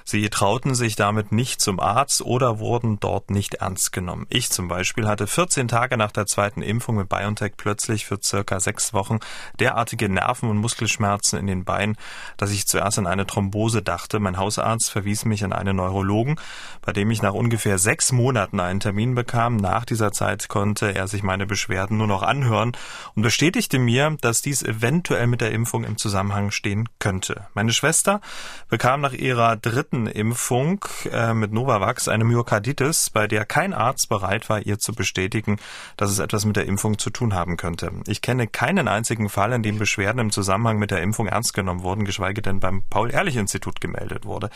Sie 0.09 0.27
trauten 0.31 0.73
sich 0.73 0.95
damit 0.95 1.31
nicht 1.31 1.61
zum 1.61 1.79
Arzt 1.79 2.23
oder 2.23 2.57
wurden 2.57 2.99
dort 2.99 3.29
nicht 3.29 3.53
ernst 3.53 3.91
genommen. 3.91 4.25
Ich 4.31 4.49
zum 4.49 4.67
Beispiel 4.67 5.07
hatte 5.07 5.27
14 5.27 5.67
Tage 5.67 5.97
nach 5.97 6.11
der 6.11 6.25
zweiten 6.25 6.63
Impfung 6.63 6.95
mit 6.95 7.09
BioNTech 7.09 7.51
plötzlich 7.57 8.07
für 8.07 8.17
circa 8.19 8.59
sechs 8.59 8.91
Wochen 8.91 9.19
derartige 9.59 10.09
Nerven- 10.09 10.49
und 10.49 10.57
Muskelschmerzen 10.57 11.37
in 11.37 11.45
den 11.45 11.63
Beinen, 11.63 11.95
dass 12.37 12.49
ich 12.49 12.65
zuerst 12.65 12.97
an 12.97 13.05
eine 13.05 13.27
Thrombose 13.27 13.83
dachte. 13.83 14.19
Mein 14.19 14.37
Hausarzt 14.37 14.89
verwies 14.89 15.25
mich 15.25 15.43
an 15.43 15.53
einen 15.53 15.75
Neurologen, 15.75 16.39
bei 16.81 16.91
dem 16.91 17.11
ich 17.11 17.21
nach 17.21 17.35
ungefähr 17.35 17.77
sechs 17.77 18.11
Monaten 18.11 18.59
einen 18.59 18.79
Termin 18.79 19.13
bekam. 19.13 19.57
Nach 19.57 19.85
dieser 19.85 20.11
Zeit 20.11 20.47
konnte 20.47 20.95
er 20.95 21.07
sich 21.07 21.21
meine 21.21 21.45
Beschwerden 21.45 21.99
nur 21.99 22.07
noch 22.07 22.23
anhören 22.23 22.71
und 23.13 23.21
bestätigte 23.21 23.77
mir, 23.77 24.17
dass 24.21 24.41
dies 24.41 24.63
eventuell 24.63 25.27
mit 25.27 25.41
der 25.41 25.51
Impfung 25.51 25.83
im 25.83 25.99
Zusammenhang 25.99 26.49
stehen 26.49 26.89
könnte. 26.97 27.45
Meine 27.53 27.73
Schwester 27.73 28.21
bekam 28.69 29.01
nach 29.01 29.13
ihrer 29.13 29.55
dritten 29.55 29.98
Impfung 30.07 30.85
äh, 31.11 31.33
mit 31.33 31.51
Novavax 31.51 32.07
eine 32.07 32.23
Myokarditis, 32.23 33.09
bei 33.09 33.27
der 33.27 33.45
kein 33.45 33.73
Arzt 33.73 34.09
bereit 34.09 34.49
war, 34.49 34.65
ihr 34.65 34.79
zu 34.79 34.93
bestätigen, 34.93 35.57
dass 35.97 36.11
es 36.11 36.19
etwas 36.19 36.45
mit 36.45 36.55
der 36.55 36.65
Impfung 36.65 36.97
zu 36.97 37.09
tun 37.09 37.33
haben 37.33 37.57
könnte. 37.57 37.91
Ich 38.07 38.21
kenne 38.21 38.47
keinen 38.47 38.87
einzigen 38.87 39.29
Fall, 39.29 39.53
in 39.53 39.63
dem 39.63 39.79
Beschwerden 39.79 40.19
im 40.19 40.31
Zusammenhang 40.31 40.79
mit 40.79 40.91
der 40.91 41.01
Impfung 41.01 41.27
ernst 41.27 41.53
genommen 41.53 41.83
wurden, 41.83 42.05
geschweige 42.05 42.41
denn 42.41 42.59
beim 42.59 42.83
Paul-Ehrlich-Institut 42.89 43.81
gemeldet 43.81 44.25
wurde. 44.25 44.49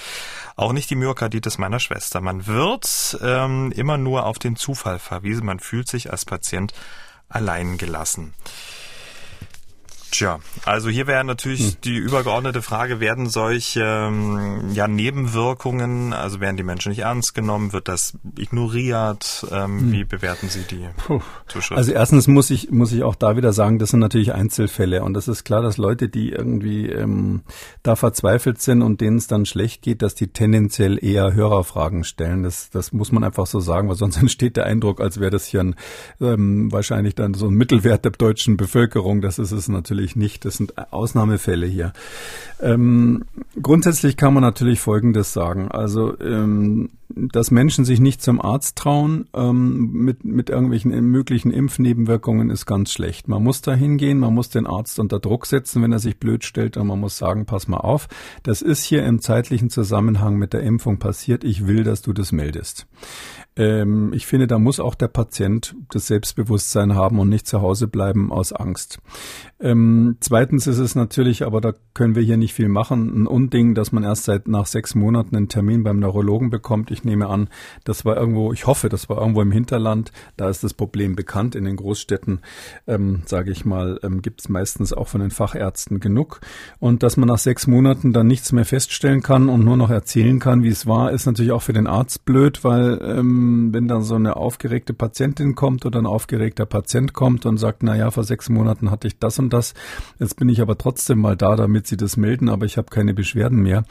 Auch 0.56 0.74
nicht 0.74 0.90
die 0.90 0.96
Myokarditis 0.96 1.58
meiner 1.58 1.80
Schwester. 1.80 2.22
Man 2.22 2.48
wird 2.48 3.18
ähm, 3.22 3.72
immer 3.76 3.98
nur 3.98 4.26
auf 4.26 4.40
den 4.40 4.56
Zufall 4.56 5.00
verwiesen. 5.00 5.46
Man 5.46 5.60
fühlt 5.60 5.88
sich 5.88 6.12
als 6.12 6.26
Patient 6.26 6.74
allein 7.30 7.78
gelassen. 7.78 8.34
Tja, 10.14 10.40
also 10.64 10.90
hier 10.90 11.08
wäre 11.08 11.24
natürlich 11.24 11.72
hm. 11.72 11.78
die 11.86 11.96
übergeordnete 11.96 12.62
Frage, 12.62 13.00
werden 13.00 13.30
solche 13.30 13.82
ähm, 13.82 14.70
ja, 14.72 14.88
Nebenwirkungen, 14.88 16.14
also 16.14 16.40
werden 16.40 16.56
die 16.56 16.62
Menschen 16.62 16.90
nicht 16.90 17.00
ernst 17.00 17.34
genommen, 17.34 17.74
wird 17.74 17.88
das 17.88 18.16
ignoriert? 18.38 19.44
Ähm, 19.52 19.80
hm. 19.80 19.92
Wie 19.92 20.04
bewerten 20.04 20.50
Sie 20.50 20.62
die 20.70 20.88
Puh. 20.98 21.20
Also 21.72 21.92
erstens 21.94 22.28
muss 22.28 22.52
ich, 22.52 22.70
muss 22.70 22.92
ich 22.92 23.02
auch 23.02 23.16
da 23.16 23.36
wieder 23.38 23.54
sagen, 23.54 23.80
das 23.80 23.90
sind 23.90 24.02
natürlich 24.02 24.36
Einzelfälle 24.36 25.04
und 25.04 25.16
das 25.16 25.28
ist 25.28 25.46
klar, 25.46 25.64
dass 25.64 25.78
Leute, 25.78 26.10
die 26.10 26.30
irgendwie 26.30 26.90
ähm, 26.90 27.42
da 27.82 27.96
verzweifelt 27.96 28.62
sind 28.62 28.84
und 28.84 29.02
denen 29.02 29.18
es 29.18 29.26
dann 29.26 29.48
schlecht 29.48 29.82
geht, 29.82 30.04
dass 30.04 30.14
die 30.14 30.28
tendenziell 30.28 31.04
eher 31.04 31.34
Hörerfragen 31.34 32.04
stellen. 32.04 32.44
Das, 32.44 32.70
das 32.70 32.94
muss 32.94 33.12
man 33.12 33.24
einfach 33.24 33.48
so 33.48 33.60
sagen, 33.60 33.90
weil 33.90 33.96
sonst 33.96 34.18
entsteht 34.22 34.58
der 34.58 34.68
Eindruck, 34.68 35.02
als 35.02 35.20
wäre 35.20 35.32
das 35.32 35.48
hier 35.48 35.62
ein, 35.62 35.76
ähm, 36.22 36.72
wahrscheinlich 36.72 37.16
dann 37.16 37.34
so 37.34 37.48
ein 37.48 37.56
Mittelwert 37.56 38.06
der 38.06 38.12
deutschen 38.12 38.58
Bevölkerung. 38.58 39.22
Das 39.22 39.40
ist 39.40 39.52
es 39.52 39.68
natürlich 39.68 40.03
natürlich 40.04 40.16
nicht. 40.16 40.46
Das 40.46 40.58
sind 40.58 40.74
Ausnahmefälle 40.92 41.66
hier. 41.66 41.94
Ähm, 42.62 43.24
grundsätzlich 43.62 44.18
kann 44.18 44.34
man 44.34 44.42
natürlich 44.42 44.80
Folgendes 44.80 45.34
sagen. 45.34 45.70
Also, 45.70 46.20
ähm, 46.20 46.90
dass 47.10 47.52
Menschen 47.52 47.86
sich 47.86 48.00
nicht 48.00 48.22
zum 48.22 48.42
Arzt 48.42 48.78
trauen 48.78 49.28
ähm, 49.36 49.92
mit, 49.92 50.26
mit 50.26 50.50
irgendwelchen 50.50 50.92
möglichen 51.06 51.52
Impfnebenwirkungen 51.52 52.50
ist 52.50 52.66
ganz 52.66 52.92
schlecht. 52.92 53.28
Man 53.28 53.44
muss 53.44 53.62
da 53.62 53.74
hingehen, 53.74 54.20
man 54.20 54.34
muss 54.34 54.50
den 54.50 54.66
Arzt 54.66 55.00
unter 55.00 55.20
Druck 55.20 55.46
setzen, 55.46 55.84
wenn 55.84 55.92
er 55.92 56.00
sich 56.00 56.18
blöd 56.18 56.44
stellt 56.44 56.76
und 56.78 56.88
man 56.88 57.00
muss 57.00 57.18
sagen, 57.18 57.46
pass 57.46 57.68
mal 57.68 57.78
auf, 57.78 58.08
das 58.42 58.62
ist 58.62 58.84
hier 58.84 59.06
im 59.06 59.22
zeitlichen 59.22 59.70
Zusammenhang 59.70 60.38
mit 60.38 60.54
der 60.54 60.62
Impfung 60.62 60.98
passiert, 60.98 61.44
ich 61.44 61.68
will, 61.68 61.84
dass 61.84 62.02
du 62.02 62.14
das 62.14 62.32
meldest. 62.32 62.88
Ähm, 63.56 64.12
ich 64.14 64.26
finde, 64.26 64.48
da 64.48 64.58
muss 64.58 64.80
auch 64.80 64.96
der 64.96 65.08
Patient 65.08 65.76
das 65.90 66.08
Selbstbewusstsein 66.08 66.96
haben 66.96 67.20
und 67.20 67.30
nicht 67.30 67.48
zu 67.48 67.62
Hause 67.62 67.88
bleiben 67.88 68.32
aus 68.32 68.52
Angst. 68.52 69.00
Ähm, 69.60 70.18
zweitens 70.20 70.68
ist 70.68 70.80
es 70.80 70.96
natürlich, 70.96 71.46
aber 71.46 71.62
da 71.62 71.74
können 71.94 72.16
wir 72.16 72.24
hier 72.24 72.38
nicht 72.38 72.54
viel 72.54 72.68
machen, 72.68 73.24
ein 73.24 73.28
Unding, 73.28 73.76
dass 73.76 73.92
man 73.92 74.04
erst 74.04 74.26
seit 74.26 74.48
nach 74.48 74.66
sechs 74.66 74.96
Monaten 74.96 75.36
einen 75.36 75.48
Termin 75.48 75.84
beim 75.84 76.00
Neurologen 76.00 76.50
bekommt. 76.50 76.92
Ich 76.92 77.04
nehme 77.04 77.28
an, 77.28 77.48
das 77.84 78.04
war 78.04 78.18
irgendwo, 78.18 78.52
ich 78.52 78.68
hoffe, 78.68 78.90
das 78.90 79.08
war 79.08 79.20
irgendwo 79.20 79.42
im 79.42 79.52
Hinterland. 79.52 80.12
Da 80.36 80.50
ist 80.50 80.64
das 80.64 80.74
Problem 80.74 81.16
bekannt. 81.16 81.56
In 81.56 81.64
den 81.64 81.76
Großstädten, 81.76 82.42
ähm, 82.88 83.22
sage 83.26 83.52
ich 83.52 83.64
mal, 83.64 84.00
ähm, 84.04 84.22
gibt 84.22 84.42
es 84.42 84.50
meistens 84.50 84.92
auch 84.92 85.08
von 85.08 85.22
den 85.22 85.32
Fachärzten 85.32 86.00
genug. 86.00 86.42
Und 86.80 87.04
dass 87.04 87.18
man 87.18 87.30
nach 87.30 87.38
sechs 87.38 87.68
Monaten 87.68 88.12
dann 88.12 88.28
nichts 88.28 88.52
mehr 88.52 88.66
feststellen 88.66 89.22
kann 89.22 89.48
und 89.48 89.64
nur 89.64 89.78
noch 89.78 89.92
erzählen 89.92 90.40
kann, 90.40 90.64
wie 90.64 90.70
es 90.70 90.88
war, 90.88 91.12
ist 91.12 91.26
natürlich 91.26 91.52
auch 91.52 91.62
für 91.62 91.74
den 91.74 91.88
Arzt 91.88 92.26
blöd, 92.26 92.64
weil 92.64 93.00
ähm, 93.02 93.43
wenn 93.72 93.88
dann 93.88 94.04
so 94.04 94.16
eine 94.16 94.36
aufgeregte 94.36 94.94
Patientin 94.94 95.56
kommt 95.56 95.86
oder 95.86 96.00
ein 96.00 96.06
aufgeregter 96.06 96.66
Patient 96.66 97.14
kommt 97.14 97.46
und 97.46 97.58
sagt, 97.58 97.84
na 97.84 97.96
ja, 97.96 98.12
vor 98.12 98.24
sechs 98.24 98.50
Monaten 98.50 98.92
hatte 98.92 99.08
ich 99.08 99.20
das 99.20 99.40
und 99.40 99.52
das, 99.52 99.74
jetzt 100.20 100.38
bin 100.38 100.50
ich 100.50 100.62
aber 100.62 100.78
trotzdem 100.78 101.20
mal 101.20 101.36
da, 101.36 101.56
damit 101.56 101.88
Sie 101.88 101.98
das 101.98 102.18
melden, 102.18 102.50
aber 102.50 102.66
ich 102.66 102.78
habe 102.78 102.90
keine 102.90 103.14
Beschwerden 103.14 103.62
mehr, 103.62 103.86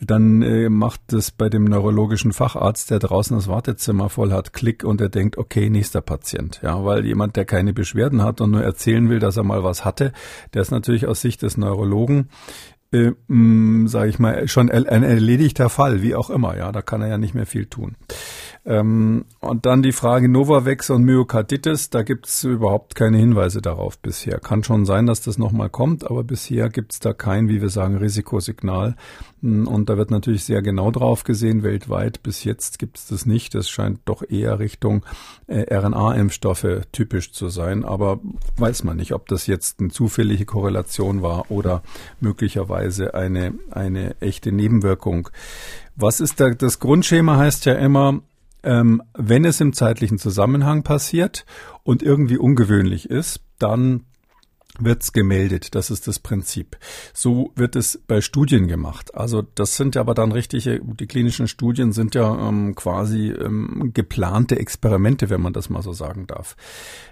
dann 0.00 0.42
äh, 0.42 0.68
macht 0.68 1.12
es 1.12 1.30
bei 1.30 1.48
dem 1.48 1.64
neurologischen 1.64 2.32
Facharzt, 2.32 2.90
der 2.90 2.98
draußen 2.98 3.36
das 3.36 3.48
Wartezimmer 3.48 4.08
voll 4.08 4.32
hat, 4.32 4.52
Klick 4.52 4.84
und 4.84 5.00
er 5.00 5.08
denkt, 5.08 5.38
okay, 5.38 5.70
nächster 5.70 6.00
Patient, 6.00 6.60
ja, 6.62 6.84
weil 6.84 7.04
jemand, 7.04 7.36
der 7.36 7.44
keine 7.44 7.72
Beschwerden 7.72 8.22
hat 8.22 8.40
und 8.40 8.50
nur 8.50 8.62
erzählen 8.62 9.08
will, 9.08 9.18
dass 9.18 9.36
er 9.36 9.44
mal 9.44 9.64
was 9.64 9.84
hatte, 9.84 10.12
der 10.52 10.62
ist 10.62 10.70
natürlich 10.70 11.06
aus 11.06 11.20
Sicht 11.20 11.42
des 11.42 11.56
Neurologen 11.56 12.28
äh, 12.94 13.12
sage 13.86 14.08
ich 14.08 14.18
mal, 14.18 14.46
schon 14.46 14.70
ein 14.70 15.02
erledigter 15.02 15.68
Fall, 15.68 16.02
wie 16.02 16.14
auch 16.14 16.30
immer. 16.30 16.56
Ja, 16.56 16.70
da 16.72 16.80
kann 16.80 17.02
er 17.02 17.08
ja 17.08 17.18
nicht 17.18 17.34
mehr 17.34 17.46
viel 17.46 17.66
tun. 17.66 17.96
Ähm, 18.66 19.26
und 19.40 19.66
dann 19.66 19.82
die 19.82 19.92
Frage 19.92 20.28
Novavax 20.28 20.88
und 20.88 21.04
Myokarditis, 21.04 21.90
da 21.90 22.02
gibt 22.02 22.26
es 22.26 22.44
überhaupt 22.44 22.94
keine 22.94 23.18
Hinweise 23.18 23.60
darauf 23.60 23.98
bisher. 23.98 24.38
Kann 24.38 24.64
schon 24.64 24.86
sein, 24.86 25.04
dass 25.04 25.20
das 25.20 25.36
nochmal 25.36 25.68
kommt, 25.68 26.10
aber 26.10 26.24
bisher 26.24 26.70
gibt 26.70 26.92
es 26.92 26.98
da 26.98 27.12
kein, 27.12 27.48
wie 27.48 27.60
wir 27.60 27.68
sagen, 27.68 27.98
Risikosignal. 27.98 28.96
Hm, 29.42 29.68
und 29.68 29.90
da 29.90 29.98
wird 29.98 30.10
natürlich 30.10 30.44
sehr 30.44 30.62
genau 30.62 30.90
drauf 30.90 31.24
gesehen, 31.24 31.62
weltweit. 31.62 32.22
Bis 32.22 32.44
jetzt 32.44 32.78
gibt 32.78 32.96
es 32.96 33.06
das 33.06 33.26
nicht. 33.26 33.54
Das 33.54 33.68
scheint 33.68 34.00
doch 34.06 34.22
eher 34.26 34.58
Richtung 34.58 35.04
äh, 35.46 35.66
RNA-Impfstoffe 35.74 36.86
typisch 36.90 37.32
zu 37.32 37.50
sein. 37.50 37.84
Aber 37.84 38.20
weiß 38.56 38.84
man 38.84 38.96
nicht, 38.96 39.12
ob 39.12 39.28
das 39.28 39.46
jetzt 39.46 39.80
eine 39.80 39.90
zufällige 39.90 40.46
Korrelation 40.46 41.20
war 41.20 41.50
oder 41.50 41.82
möglicherweise 42.18 43.12
eine, 43.12 43.52
eine 43.70 44.18
echte 44.22 44.52
Nebenwirkung. 44.52 45.28
Was 45.96 46.20
ist 46.20 46.40
da, 46.40 46.48
das 46.50 46.80
Grundschema 46.80 47.36
heißt 47.36 47.66
ja 47.66 47.74
immer, 47.74 48.22
ähm, 48.64 49.02
wenn 49.14 49.44
es 49.44 49.60
im 49.60 49.72
zeitlichen 49.72 50.18
Zusammenhang 50.18 50.82
passiert 50.82 51.44
und 51.82 52.02
irgendwie 52.02 52.38
ungewöhnlich 52.38 53.08
ist, 53.08 53.40
dann 53.58 54.04
wird's 54.78 55.12
gemeldet. 55.12 55.74
Das 55.74 55.90
ist 55.90 56.08
das 56.08 56.18
Prinzip. 56.18 56.76
So 57.12 57.52
wird 57.54 57.76
es 57.76 58.00
bei 58.06 58.20
Studien 58.20 58.66
gemacht. 58.66 59.14
Also 59.14 59.42
das 59.42 59.76
sind 59.76 59.94
ja 59.94 60.00
aber 60.00 60.14
dann 60.14 60.32
richtige, 60.32 60.80
die 60.82 61.06
klinischen 61.06 61.48
Studien 61.48 61.92
sind 61.92 62.14
ja 62.14 62.48
ähm, 62.48 62.74
quasi 62.74 63.30
ähm, 63.30 63.90
geplante 63.94 64.58
Experimente, 64.58 65.30
wenn 65.30 65.40
man 65.40 65.52
das 65.52 65.70
mal 65.70 65.82
so 65.82 65.92
sagen 65.92 66.26
darf. 66.26 66.56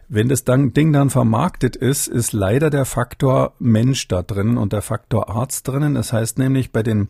Wenn 0.08 0.28
das 0.28 0.44
dann, 0.44 0.72
Ding 0.74 0.92
dann 0.92 1.08
vermarktet 1.08 1.76
ist, 1.76 2.06
ist 2.06 2.32
leider 2.32 2.68
der 2.68 2.84
Faktor 2.84 3.54
Mensch 3.58 4.08
da 4.08 4.22
drin 4.22 4.58
und 4.58 4.72
der 4.72 4.82
Faktor 4.82 5.30
Arzt 5.30 5.68
drinnen. 5.68 5.94
Das 5.94 6.12
heißt 6.12 6.38
nämlich 6.38 6.72
bei 6.72 6.82
den 6.82 7.08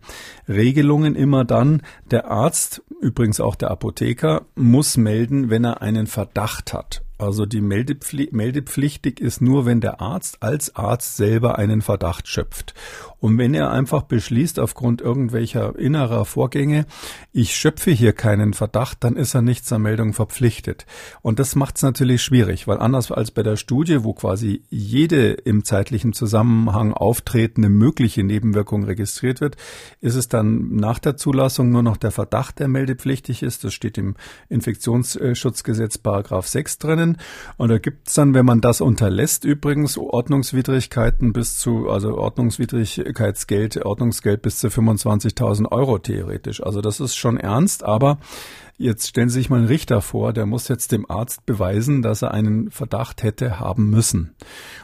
Regelungen 0.48 1.16
immer 1.16 1.44
dann, 1.44 1.82
der 2.10 2.30
Arzt, 2.30 2.82
übrigens 3.00 3.40
auch 3.40 3.56
der 3.56 3.70
Apotheker, 3.70 4.42
muss 4.54 4.96
melden, 4.96 5.50
wenn 5.50 5.64
er 5.64 5.82
einen 5.82 6.06
Verdacht 6.06 6.72
hat. 6.72 7.02
Also 7.22 7.46
die 7.46 7.60
Meldepflicht, 7.60 8.32
meldepflichtig 8.32 9.20
ist 9.20 9.40
nur, 9.40 9.64
wenn 9.64 9.80
der 9.80 10.00
Arzt 10.00 10.42
als 10.42 10.74
Arzt 10.74 11.16
selber 11.16 11.56
einen 11.56 11.80
Verdacht 11.80 12.26
schöpft. 12.26 12.74
Und 13.22 13.38
wenn 13.38 13.54
er 13.54 13.70
einfach 13.70 14.02
beschließt, 14.02 14.58
aufgrund 14.58 15.00
irgendwelcher 15.00 15.78
innerer 15.78 16.24
Vorgänge, 16.24 16.86
ich 17.32 17.54
schöpfe 17.54 17.92
hier 17.92 18.14
keinen 18.14 18.52
Verdacht, 18.52 19.04
dann 19.04 19.14
ist 19.14 19.34
er 19.34 19.42
nicht 19.42 19.64
zur 19.64 19.78
Meldung 19.78 20.12
verpflichtet. 20.12 20.86
Und 21.20 21.38
das 21.38 21.54
macht 21.54 21.76
es 21.76 21.82
natürlich 21.84 22.20
schwierig, 22.20 22.66
weil 22.66 22.80
anders 22.80 23.12
als 23.12 23.30
bei 23.30 23.44
der 23.44 23.56
Studie, 23.56 24.02
wo 24.02 24.12
quasi 24.12 24.64
jede 24.70 25.30
im 25.34 25.64
zeitlichen 25.64 26.14
Zusammenhang 26.14 26.92
auftretende 26.92 27.68
mögliche 27.68 28.24
Nebenwirkung 28.24 28.82
registriert 28.82 29.40
wird, 29.40 29.56
ist 30.00 30.16
es 30.16 30.26
dann 30.26 30.74
nach 30.74 30.98
der 30.98 31.16
Zulassung 31.16 31.70
nur 31.70 31.84
noch 31.84 31.98
der 31.98 32.10
Verdacht, 32.10 32.58
der 32.58 32.66
meldepflichtig 32.66 33.44
ist. 33.44 33.62
Das 33.62 33.72
steht 33.72 33.98
im 33.98 34.16
Infektionsschutzgesetz 34.48 35.96
Paragraph 35.96 36.48
6 36.48 36.78
drinnen. 36.78 37.18
Und 37.56 37.68
da 37.68 37.78
gibt's 37.78 38.14
dann, 38.14 38.34
wenn 38.34 38.46
man 38.46 38.60
das 38.60 38.80
unterlässt, 38.80 39.44
übrigens 39.44 39.96
Ordnungswidrigkeiten 39.96 41.32
bis 41.32 41.58
zu, 41.58 41.88
also 41.88 42.18
Ordnungswidrigkeitsgeld, 43.12 43.84
Ordnungsgeld 43.84 44.42
bis 44.42 44.58
zu 44.58 44.68
25.000 44.68 45.70
Euro 45.70 45.98
theoretisch. 45.98 46.62
Also 46.62 46.80
das 46.80 47.00
ist 47.00 47.16
schon 47.16 47.36
ernst, 47.36 47.84
aber 47.84 48.18
Jetzt 48.78 49.06
stellen 49.06 49.28
Sie 49.28 49.38
sich 49.38 49.48
mal 49.48 49.58
einen 49.58 49.68
Richter 49.68 50.00
vor, 50.00 50.32
der 50.32 50.44
muss 50.44 50.66
jetzt 50.66 50.90
dem 50.90 51.08
Arzt 51.08 51.46
beweisen, 51.46 52.02
dass 52.02 52.22
er 52.22 52.32
einen 52.32 52.70
Verdacht 52.70 53.22
hätte 53.22 53.60
haben 53.60 53.90
müssen. 53.90 54.34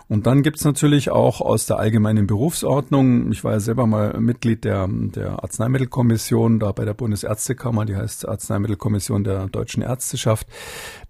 Und 0.08 0.26
dann 0.26 0.42
gibt's 0.42 0.62
natürlich 0.62 1.10
auch 1.10 1.40
aus 1.40 1.66
der 1.66 1.78
allgemeinen 1.78 2.28
Berufsordnung, 2.28 3.32
ich 3.32 3.42
war 3.42 3.52
ja 3.52 3.60
selber 3.60 3.88
mal 3.88 4.20
Mitglied 4.20 4.64
der, 4.64 4.86
der 4.88 5.42
Arzneimittelkommission, 5.42 6.60
da 6.60 6.70
bei 6.70 6.84
der 6.84 6.94
Bundesärztekammer, 6.94 7.86
die 7.86 7.96
heißt 7.96 8.28
Arzneimittelkommission 8.28 9.24
der 9.24 9.48
deutschen 9.48 9.82
Ärzteschaft, 9.82 10.46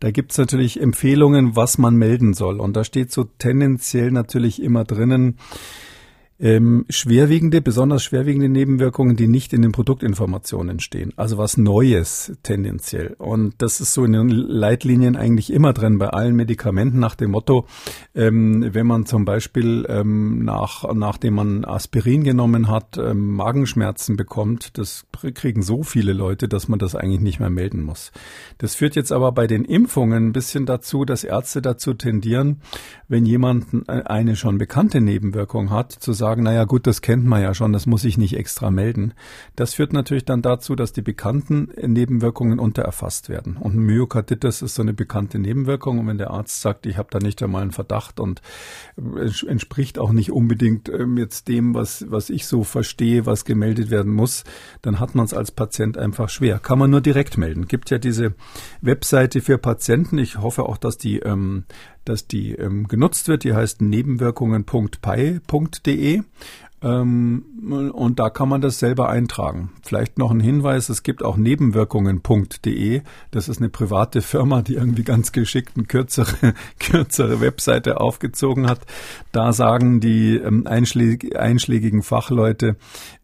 da 0.00 0.10
gibt's 0.10 0.38
natürlich 0.38 0.80
Empfehlungen, 0.80 1.56
was 1.56 1.76
man 1.76 1.96
melden 1.96 2.32
soll. 2.32 2.58
Und 2.58 2.74
da 2.74 2.84
steht 2.84 3.12
so 3.12 3.24
tendenziell 3.24 4.12
natürlich 4.12 4.62
immer 4.62 4.84
drinnen, 4.84 5.36
ähm, 6.40 6.86
schwerwiegende, 6.88 7.60
besonders 7.60 8.04
schwerwiegende 8.04 8.48
Nebenwirkungen, 8.48 9.16
die 9.16 9.26
nicht 9.26 9.52
in 9.52 9.62
den 9.62 9.72
Produktinformationen 9.72 10.78
stehen. 10.78 11.12
Also 11.16 11.36
was 11.36 11.56
Neues 11.56 12.32
tendenziell. 12.42 13.16
Und 13.18 13.54
das 13.58 13.80
ist 13.80 13.92
so 13.92 14.04
in 14.04 14.12
den 14.12 14.28
Leitlinien 14.28 15.16
eigentlich 15.16 15.52
immer 15.52 15.72
drin 15.72 15.98
bei 15.98 16.08
allen 16.08 16.36
Medikamenten 16.36 17.00
nach 17.00 17.16
dem 17.16 17.32
Motto, 17.32 17.66
ähm, 18.14 18.68
wenn 18.72 18.86
man 18.86 19.06
zum 19.06 19.24
Beispiel 19.24 19.84
ähm, 19.88 20.44
nach, 20.44 20.84
nachdem 20.94 21.34
man 21.34 21.64
Aspirin 21.64 22.22
genommen 22.22 22.68
hat, 22.68 22.98
ähm, 22.98 23.32
Magenschmerzen 23.32 24.16
bekommt, 24.16 24.78
das 24.78 25.06
kriegen 25.34 25.62
so 25.62 25.82
viele 25.82 26.12
Leute, 26.12 26.48
dass 26.48 26.68
man 26.68 26.78
das 26.78 26.94
eigentlich 26.94 27.20
nicht 27.20 27.40
mehr 27.40 27.50
melden 27.50 27.82
muss. 27.82 28.12
Das 28.58 28.76
führt 28.76 28.94
jetzt 28.94 29.10
aber 29.10 29.32
bei 29.32 29.48
den 29.48 29.64
Impfungen 29.64 30.28
ein 30.28 30.32
bisschen 30.32 30.66
dazu, 30.66 31.04
dass 31.04 31.24
Ärzte 31.24 31.62
dazu 31.62 31.94
tendieren, 31.94 32.60
wenn 33.08 33.26
jemand 33.26 33.88
eine 33.88 34.36
schon 34.36 34.58
bekannte 34.58 35.00
Nebenwirkung 35.00 35.70
hat, 35.70 35.92
zu 35.92 36.12
sagen, 36.12 36.27
sagen, 36.28 36.42
naja 36.42 36.64
gut, 36.64 36.86
das 36.86 37.00
kennt 37.00 37.24
man 37.24 37.40
ja 37.40 37.54
schon, 37.54 37.72
das 37.72 37.86
muss 37.86 38.04
ich 38.04 38.18
nicht 38.18 38.36
extra 38.36 38.70
melden. 38.70 39.14
Das 39.56 39.72
führt 39.72 39.94
natürlich 39.94 40.26
dann 40.26 40.42
dazu, 40.42 40.76
dass 40.76 40.92
die 40.92 41.00
bekannten 41.00 41.70
Nebenwirkungen 41.80 42.58
untererfasst 42.58 43.30
werden. 43.30 43.56
Und 43.56 43.76
Myokarditis 43.76 44.60
ist 44.60 44.74
so 44.74 44.82
eine 44.82 44.92
bekannte 44.92 45.38
Nebenwirkung. 45.38 45.98
Und 45.98 46.06
wenn 46.06 46.18
der 46.18 46.30
Arzt 46.30 46.60
sagt, 46.60 46.84
ich 46.84 46.98
habe 46.98 47.08
da 47.10 47.18
nicht 47.18 47.42
einmal 47.42 47.62
einen 47.62 47.70
Verdacht 47.70 48.20
und 48.20 48.42
entspricht 49.46 49.98
auch 49.98 50.12
nicht 50.12 50.30
unbedingt 50.30 50.90
ähm, 50.90 51.16
jetzt 51.16 51.48
dem, 51.48 51.74
was, 51.74 52.04
was 52.10 52.28
ich 52.28 52.46
so 52.46 52.62
verstehe, 52.62 53.24
was 53.24 53.46
gemeldet 53.46 53.90
werden 53.90 54.12
muss, 54.12 54.44
dann 54.82 55.00
hat 55.00 55.14
man 55.14 55.24
es 55.24 55.32
als 55.32 55.50
Patient 55.50 55.96
einfach 55.96 56.28
schwer. 56.28 56.58
Kann 56.58 56.78
man 56.78 56.90
nur 56.90 57.00
direkt 57.00 57.38
melden. 57.38 57.68
Gibt 57.68 57.88
ja 57.88 57.96
diese 57.96 58.34
Webseite 58.82 59.40
für 59.40 59.56
Patienten. 59.56 60.18
Ich 60.18 60.36
hoffe 60.36 60.64
auch, 60.64 60.76
dass 60.76 60.98
die 60.98 61.20
ähm, 61.20 61.64
dass 62.08 62.26
die 62.26 62.52
ähm, 62.52 62.88
genutzt 62.88 63.28
wird. 63.28 63.44
Die 63.44 63.54
heißt 63.54 63.82
nebenwirkungen.pi.de. 63.82 66.22
Ähm, 66.80 67.90
und 67.92 68.20
da 68.20 68.30
kann 68.30 68.48
man 68.48 68.60
das 68.60 68.78
selber 68.78 69.08
eintragen. 69.08 69.72
Vielleicht 69.82 70.16
noch 70.16 70.30
ein 70.30 70.38
Hinweis, 70.38 70.88
es 70.88 71.02
gibt 71.02 71.24
auch 71.24 71.36
nebenwirkungen.de. 71.36 73.02
Das 73.32 73.48
ist 73.48 73.58
eine 73.58 73.68
private 73.68 74.22
Firma, 74.22 74.62
die 74.62 74.74
irgendwie 74.74 75.02
ganz 75.02 75.32
geschickt 75.32 75.72
eine 75.76 75.86
kürzere, 75.86 76.54
kürzere 76.78 77.40
Webseite 77.40 78.00
aufgezogen 78.00 78.68
hat. 78.68 78.82
Da 79.32 79.52
sagen 79.52 79.98
die 79.98 80.36
ähm, 80.36 80.68
einschläg 80.68 81.36
einschlägigen 81.36 82.04
Fachleute, 82.04 82.76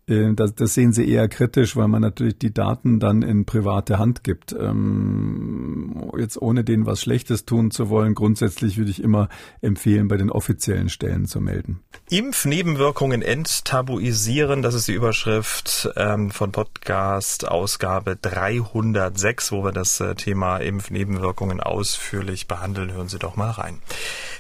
das, 0.07 0.55
das, 0.55 0.75
sehen 0.75 0.93
sie 0.93 1.09
eher 1.09 1.29
kritisch, 1.29 1.77
weil 1.77 1.89
man 1.89 2.03
natürlich 2.03 2.39
die 2.39 2.53
Daten 2.53 3.01
dann 3.01 3.23
in 3.23 3.47
private 3.47 3.99
Hand 3.99 4.23
gibt. 4.23 4.53
Ähm, 4.53 6.11
jetzt 6.19 6.41
ohne 6.41 6.63
denen 6.63 6.85
was 6.85 7.01
Schlechtes 7.01 7.47
tun 7.47 7.71
zu 7.71 7.89
wollen, 7.89 8.15
grundsätzlich 8.15 8.77
würde 8.77 8.91
ich 8.91 9.03
immer 9.03 9.31
empfehlen, 9.63 10.09
bei 10.09 10.19
den 10.19 10.31
offiziellen 10.31 10.91
Stellen 10.91 11.25
zu 11.25 11.41
melden. 11.41 11.81
Impfnebenwirkungen 12.11 13.23
enttabuisieren, 13.23 14.61
das 14.61 14.75
ist 14.75 14.89
die 14.89 14.93
Überschrift 14.93 15.89
ähm, 15.97 16.31
von 16.31 16.53
Podcast 16.53 17.49
Ausgabe 17.49 18.17
306, 18.21 19.53
wo 19.53 19.65
wir 19.65 19.73
das 19.73 20.01
äh, 20.01 20.15
Thema 20.17 20.59
Impfnebenwirkungen 20.59 21.61
ausführlich 21.61 22.47
behandeln. 22.47 22.93
Hören 22.93 23.09
Sie 23.09 23.19
doch 23.19 23.37
mal 23.37 23.51
rein. 23.51 23.79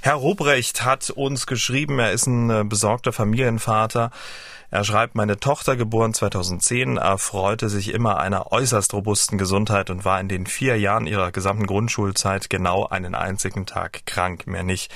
Herr 0.03 0.15
Robrecht 0.15 0.85
hat 0.85 1.09
uns 1.09 1.47
geschrieben, 1.47 1.99
er 1.99 2.13
ist 2.13 2.27
ein 2.27 2.51
äh, 2.51 2.65
besorgter 2.65 3.15
Familienvater. 3.15 4.11
Er 4.75 4.83
schreibt, 4.83 5.15
meine 5.15 5.39
Tochter, 5.39 5.77
geboren 5.77 6.15
2010, 6.15 6.97
erfreute 6.97 7.69
sich 7.69 7.95
immer 7.95 8.19
einer 8.19 8.51
äußerst 8.51 8.93
robusten 8.93 9.39
Gesundheit 9.39 9.89
und 9.89 10.05
war 10.05 10.19
in 10.19 10.27
den 10.27 10.47
vier 10.47 10.77
Jahren 10.81 11.07
ihrer 11.07 11.31
gesamten 11.31 11.69
Grundschulzeit 11.69 12.51
genau 12.51 12.85
einen 12.85 13.15
einzigen 13.15 13.67
Tag 13.67 14.05
krank, 14.05 14.49
mehr 14.49 14.65
nicht. 14.65 14.93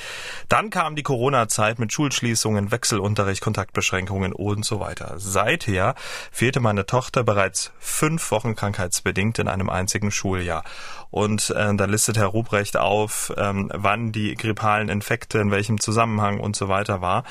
Dann 0.49 0.71
kam 0.71 0.97
die 0.97 1.05
Corona-Zeit 1.05 1.79
mit 1.79 1.93
Schulschließungen, 1.93 2.73
Wechselunterricht, 2.73 3.41
Kontaktbeschränkungen 3.41 4.33
und 4.33 4.65
so 4.65 4.81
weiter. 4.81 5.15
Seither 5.19 5.95
fehlte 6.33 6.59
meine 6.59 6.85
Tochter 6.85 7.23
bereits 7.23 7.71
fünf 7.79 8.33
Wochen 8.33 8.57
krankheitsbedingt 8.57 9.39
in 9.39 9.47
einem 9.47 9.71
einzigen 9.71 10.11
Schuljahr. 10.11 10.65
Und 11.11 11.51
äh, 11.51 11.75
da 11.75 11.85
listet 11.85 12.19
Herr 12.19 12.27
Ruprecht 12.27 12.77
auf, 12.77 13.33
ähm, 13.37 13.71
wann 13.73 14.13
die 14.13 14.35
grippalen 14.35 14.89
Infekte, 14.89 15.39
in 15.39 15.51
welchem 15.51 15.81
Zusammenhang 15.81 16.41
und 16.41 16.57
so 16.57 16.69
weiter 16.69 17.01
war. 17.01 17.23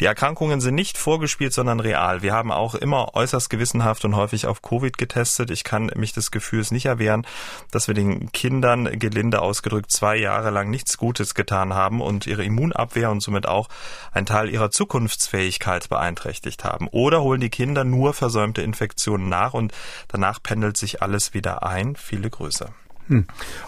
Die 0.00 0.06
Erkrankungen 0.06 0.60
sind 0.60 0.74
nicht 0.74 0.98
vorgespielt, 0.98 1.52
sondern 1.52 1.78
real. 1.90 2.22
Wir 2.22 2.32
haben 2.32 2.52
auch 2.52 2.74
immer 2.74 3.14
äußerst 3.14 3.50
gewissenhaft 3.50 4.04
und 4.04 4.14
häufig 4.14 4.46
auf 4.46 4.62
Covid 4.62 4.96
getestet. 4.96 5.50
Ich 5.50 5.64
kann 5.64 5.90
mich 5.96 6.12
des 6.12 6.30
Gefühls 6.30 6.70
nicht 6.70 6.86
erwehren, 6.86 7.26
dass 7.70 7.88
wir 7.88 7.94
den 7.94 8.30
Kindern 8.32 8.98
gelinde 8.98 9.42
ausgedrückt 9.42 9.90
zwei 9.90 10.16
Jahre 10.16 10.50
lang 10.50 10.70
nichts 10.70 10.96
Gutes 10.96 11.34
getan 11.34 11.74
haben 11.74 12.00
und 12.00 12.26
ihre 12.26 12.44
Immunabwehr 12.44 13.10
und 13.10 13.20
somit 13.20 13.46
auch 13.46 13.68
ein 14.12 14.26
Teil 14.26 14.48
ihrer 14.48 14.70
Zukunftsfähigkeit 14.70 15.88
beeinträchtigt 15.88 16.64
haben. 16.64 16.88
Oder 16.88 17.22
holen 17.22 17.40
die 17.40 17.50
Kinder 17.50 17.84
nur 17.84 18.14
versäumte 18.14 18.62
Infektionen 18.62 19.28
nach 19.28 19.54
und 19.54 19.72
danach 20.08 20.42
pendelt 20.42 20.76
sich 20.76 21.02
alles 21.02 21.34
wieder 21.34 21.64
ein. 21.64 21.96
Viele 21.96 22.30
Grüße. 22.30 22.68
Hm. 23.10 23.26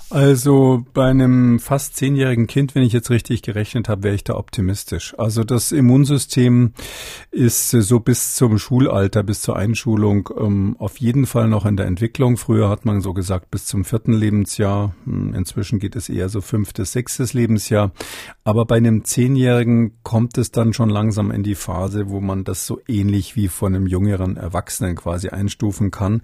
Also 0.08 0.84
bei 0.92 1.06
einem 1.06 1.58
fast 1.58 1.96
zehnjährigen 1.96 2.46
Kind, 2.46 2.74
wenn 2.74 2.82
ich 2.82 2.92
jetzt 2.92 3.10
richtig 3.10 3.42
gerechnet 3.42 3.88
habe, 3.88 4.02
wäre 4.04 4.14
ich 4.14 4.22
da 4.22 4.34
optimistisch. 4.34 5.18
Also 5.18 5.42
das 5.42 5.72
Immunsystem 5.72 6.74
ist 7.30 7.70
so 7.70 7.98
bis 7.98 8.36
zum 8.36 8.58
Schulalter, 8.58 9.22
bis 9.22 9.40
zur 9.40 9.56
Einschulung 9.56 10.28
ähm, 10.38 10.76
auf 10.78 10.98
jeden 10.98 11.26
Fall 11.26 11.48
noch 11.48 11.64
in 11.64 11.76
der 11.76 11.86
Entwicklung. 11.86 12.36
Früher 12.36 12.68
hat 12.68 12.84
man 12.84 13.00
so 13.00 13.14
gesagt 13.14 13.50
bis 13.50 13.64
zum 13.64 13.84
vierten 13.84 14.12
Lebensjahr. 14.12 14.94
Hm, 15.06 15.34
inzwischen 15.34 15.78
geht 15.80 15.96
es 15.96 16.08
eher 16.08 16.28
so 16.28 16.40
fünftes, 16.40 16.92
sechstes 16.92 17.32
Lebensjahr. 17.32 17.90
Aber 18.44 18.64
bei 18.66 18.76
einem 18.76 19.04
Zehnjährigen 19.04 19.92
kommt 20.02 20.38
es 20.38 20.52
dann 20.52 20.72
schon 20.72 20.90
langsam 20.90 21.30
in 21.32 21.42
die 21.42 21.56
Phase, 21.56 22.10
wo 22.10 22.20
man 22.20 22.44
das 22.44 22.66
so 22.66 22.80
ähnlich 22.86 23.34
wie 23.34 23.48
von 23.48 23.74
einem 23.74 23.86
jüngeren 23.86 24.36
Erwachsenen 24.36 24.94
quasi 24.94 25.30
einstufen 25.30 25.90
kann. 25.90 26.22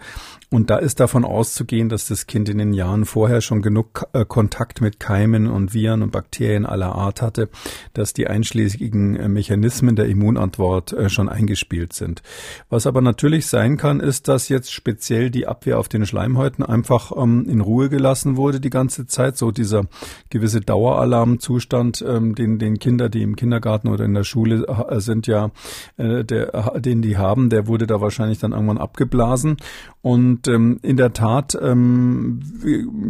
Und 0.50 0.70
da 0.70 0.76
ist 0.76 1.00
davon 1.00 1.24
auszugehen, 1.24 1.88
dass 1.88 2.06
das 2.06 2.26
Kind 2.26 2.48
in 2.48 2.58
den 2.58 2.74
Jahren 2.74 3.06
vorher 3.08 3.40
schon 3.40 3.62
genug 3.62 4.06
äh, 4.12 4.24
Kontakt 4.24 4.80
mit 4.80 5.00
Keimen 5.00 5.48
und 5.48 5.74
Viren 5.74 6.02
und 6.02 6.12
Bakterien 6.12 6.66
aller 6.66 6.94
Art 6.94 7.22
hatte, 7.22 7.48
dass 7.94 8.12
die 8.12 8.28
einschlägigen 8.28 9.16
äh, 9.16 9.28
Mechanismen 9.28 9.96
der 9.96 10.06
Immunantwort 10.06 10.92
äh, 10.92 11.08
schon 11.08 11.28
eingespielt 11.28 11.92
sind. 11.92 12.22
Was 12.68 12.86
aber 12.86 13.00
natürlich 13.00 13.46
sein 13.46 13.76
kann, 13.76 14.00
ist, 14.00 14.28
dass 14.28 14.48
jetzt 14.48 14.72
speziell 14.72 15.30
die 15.30 15.46
Abwehr 15.46 15.78
auf 15.78 15.88
den 15.88 16.06
Schleimhäuten 16.06 16.64
einfach 16.64 17.10
ähm, 17.16 17.46
in 17.48 17.60
Ruhe 17.60 17.88
gelassen 17.88 18.36
wurde 18.36 18.60
die 18.60 18.70
ganze 18.70 19.06
Zeit. 19.06 19.36
So 19.36 19.50
dieser 19.50 19.84
gewisse 20.30 20.60
Daueralarmzustand, 20.60 22.04
ähm, 22.06 22.34
den, 22.34 22.58
den 22.58 22.78
Kinder, 22.78 23.08
die 23.08 23.22
im 23.22 23.36
Kindergarten 23.36 23.88
oder 23.88 24.04
in 24.04 24.14
der 24.14 24.24
Schule 24.24 24.66
sind, 24.98 25.26
ja, 25.26 25.50
der, 25.96 26.80
den 26.80 27.02
die 27.02 27.16
haben, 27.16 27.48
der 27.48 27.66
wurde 27.66 27.86
da 27.86 28.00
wahrscheinlich 28.00 28.38
dann 28.38 28.52
irgendwann 28.52 28.78
abgeblasen. 28.78 29.56
Und 30.02 30.46
ähm, 30.48 30.78
in 30.82 30.96
der 30.96 31.12
Tat, 31.12 31.58
ähm, 31.60 32.40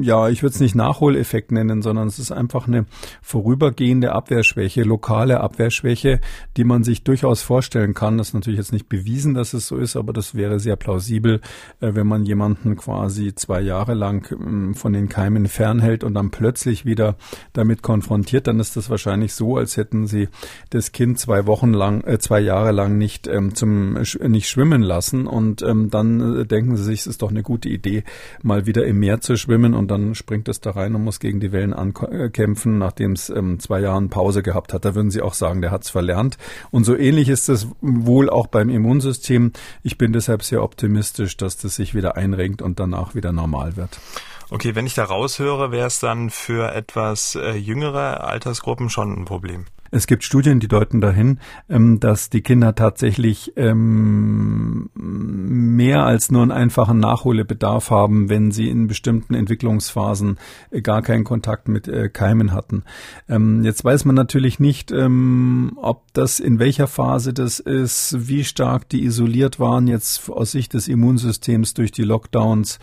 ja, 0.01 0.29
ich 0.29 0.42
würde 0.42 0.55
es 0.55 0.61
nicht 0.61 0.74
Nachholeffekt 0.74 1.53
nennen, 1.53 1.83
sondern 1.83 2.09
es 2.09 2.18
ist 2.18 2.33
einfach 2.33 2.68
eine 2.68 2.87
vorübergehende 3.22 4.12
Abwehrschwäche, 4.12 4.83
lokale 4.83 5.40
Abwehrschwäche, 5.40 6.20
die 6.57 6.64
man 6.64 6.85
sich 6.85 7.05
durchaus 7.05 7.42
vorstellen 7.42 7.94
kann. 7.94 8.18
Das 8.18 8.29
ist 8.29 8.35
natürlich 8.35 8.59
jetzt 8.59 8.72
nicht 8.72 8.88
bewiesen, 8.88 9.35
dass 9.35 9.55
es 9.55 9.66
so 9.66 9.77
ist, 9.77 9.96
aber 9.96 10.12
das 10.12 10.35
wäre 10.35 10.61
sehr 10.61 10.77
plausibel, 10.77 11.40
äh, 11.81 11.94
wenn 11.94 12.07
man 12.07 12.24
jemanden 12.24 12.77
quasi 12.77 13.35
zwei 13.35 13.61
Jahre 13.61 13.94
lang 13.94 14.31
äh, 14.31 14.74
von 14.74 14.92
den 14.92 15.09
Keimen 15.09 15.46
fernhält 15.46 16.05
und 16.05 16.14
dann 16.14 16.31
plötzlich 16.31 16.85
wieder 16.85 17.16
damit 17.53 17.83
konfrontiert, 17.83 18.46
dann 18.46 18.61
ist 18.61 18.77
das 18.77 18.90
wahrscheinlich 18.90 19.35
so, 19.35 19.57
als 19.57 19.77
hätten 19.77 20.07
sie 20.07 20.29
das 20.70 20.92
Kind 20.92 21.18
zwei 21.18 21.46
Wochen 21.46 21.72
lang, 21.72 22.03
äh, 22.05 22.18
zwei 22.18 22.40
Jahre 22.40 22.72
lang 22.72 22.98
nicht 22.98 23.27
ähm, 23.27 23.55
zum 23.55 23.98
nicht 24.22 24.48
schwimmen 24.48 24.83
lassen 24.83 25.27
und 25.27 25.62
ähm, 25.62 25.90
dann 25.90 26.40
äh, 26.40 26.46
denken 26.46 26.77
sie 26.77 26.85
sich, 26.85 27.01
es 27.01 27.07
ist 27.07 27.22
doch 27.22 27.31
eine 27.31 27.42
gute 27.42 27.68
Idee, 27.68 28.05
mal 28.42 28.66
wieder 28.66 28.85
im 28.87 28.98
Meer 28.98 29.20
zu 29.20 29.37
schwimmen 29.37 29.74
und 29.78 29.90
dann 29.90 30.14
springt 30.14 30.48
es 30.48 30.60
da 30.60 30.72
rein 30.72 30.94
und 30.94 31.04
muss 31.04 31.20
gegen 31.20 31.40
die 31.40 31.52
Wellen 31.52 31.72
ankämpfen, 31.72 32.78
nachdem 32.78 33.12
es 33.12 33.30
ähm, 33.30 33.58
zwei 33.60 33.80
Jahren 33.80 34.10
Pause 34.10 34.42
gehabt 34.42 34.72
hat. 34.72 34.84
Da 34.84 34.94
würden 34.94 35.10
Sie 35.10 35.22
auch 35.22 35.34
sagen, 35.34 35.62
der 35.62 35.70
hat 35.70 35.84
es 35.84 35.90
verlernt. 35.90 36.36
Und 36.70 36.84
so 36.84 36.96
ähnlich 36.96 37.28
ist 37.28 37.48
es 37.48 37.68
wohl 37.80 38.28
auch 38.28 38.48
beim 38.48 38.68
Immunsystem. 38.68 39.52
Ich 39.82 39.96
bin 39.96 40.12
deshalb 40.12 40.42
sehr 40.42 40.62
optimistisch, 40.62 41.36
dass 41.36 41.56
das 41.56 41.76
sich 41.76 41.94
wieder 41.94 42.16
einrenkt 42.16 42.60
und 42.60 42.80
danach 42.80 43.14
wieder 43.14 43.32
normal 43.32 43.76
wird. 43.76 43.98
Okay, 44.50 44.74
wenn 44.74 44.86
ich 44.86 44.94
da 44.94 45.04
raushöre, 45.04 45.72
wäre 45.72 45.86
es 45.86 46.00
dann 46.00 46.30
für 46.30 46.72
etwas 46.74 47.34
äh, 47.34 47.52
jüngere 47.52 48.24
Altersgruppen 48.24 48.88
schon 48.88 49.12
ein 49.12 49.24
Problem. 49.26 49.66
Es 49.90 50.07
gibt 50.07 50.24
Studien, 50.24 50.61
die 50.61 50.68
deuten 50.68 51.01
dahin, 51.01 51.38
ähm, 51.68 52.01
dass 52.01 52.31
die 52.31 52.42
Kinder 52.42 52.74
tatsächlich 52.74 53.53
ähm, 53.57 54.90
mehr 54.94 56.05
als 56.05 56.31
nur 56.31 56.42
einen 56.42 56.51
einfachen 56.51 56.98
Nachholbedarf 56.98 57.90
haben, 57.90 58.29
wenn 58.29 58.51
sie 58.51 58.68
in 58.68 58.87
bestimmten 58.87 59.35
Entwicklungsphasen 59.35 60.38
äh, 60.70 60.83
gar 60.83 61.03
keinen 61.03 61.24
Kontakt 61.24 61.68
mit 61.68 61.88
äh, 61.88 62.09
Keimen 62.09 62.53
hatten. 62.53 62.85
Ähm, 63.29 63.64
jetzt 63.64 63.85
weiß 63.85 64.05
man 64.05 64.14
natürlich 64.14 64.61
nicht, 64.61 64.92
ob 64.92 66.12
das 66.12 66.40
in 66.40 66.59
welcher 66.59 66.87
Phase 66.87 67.33
das 67.33 67.61
ist, 67.61 68.16
wie 68.29 68.44
stark 68.44 68.88
die 68.88 69.05
isoliert 69.05 69.61
waren 69.61 69.87
jetzt 69.87 70.29
aus 70.31 70.53
Sicht 70.53 70.74
des 70.74 70.88
Immunsystems 70.88 71.74
durch 71.74 71.92
die 71.92 72.03
Lockdowns. 72.03 72.79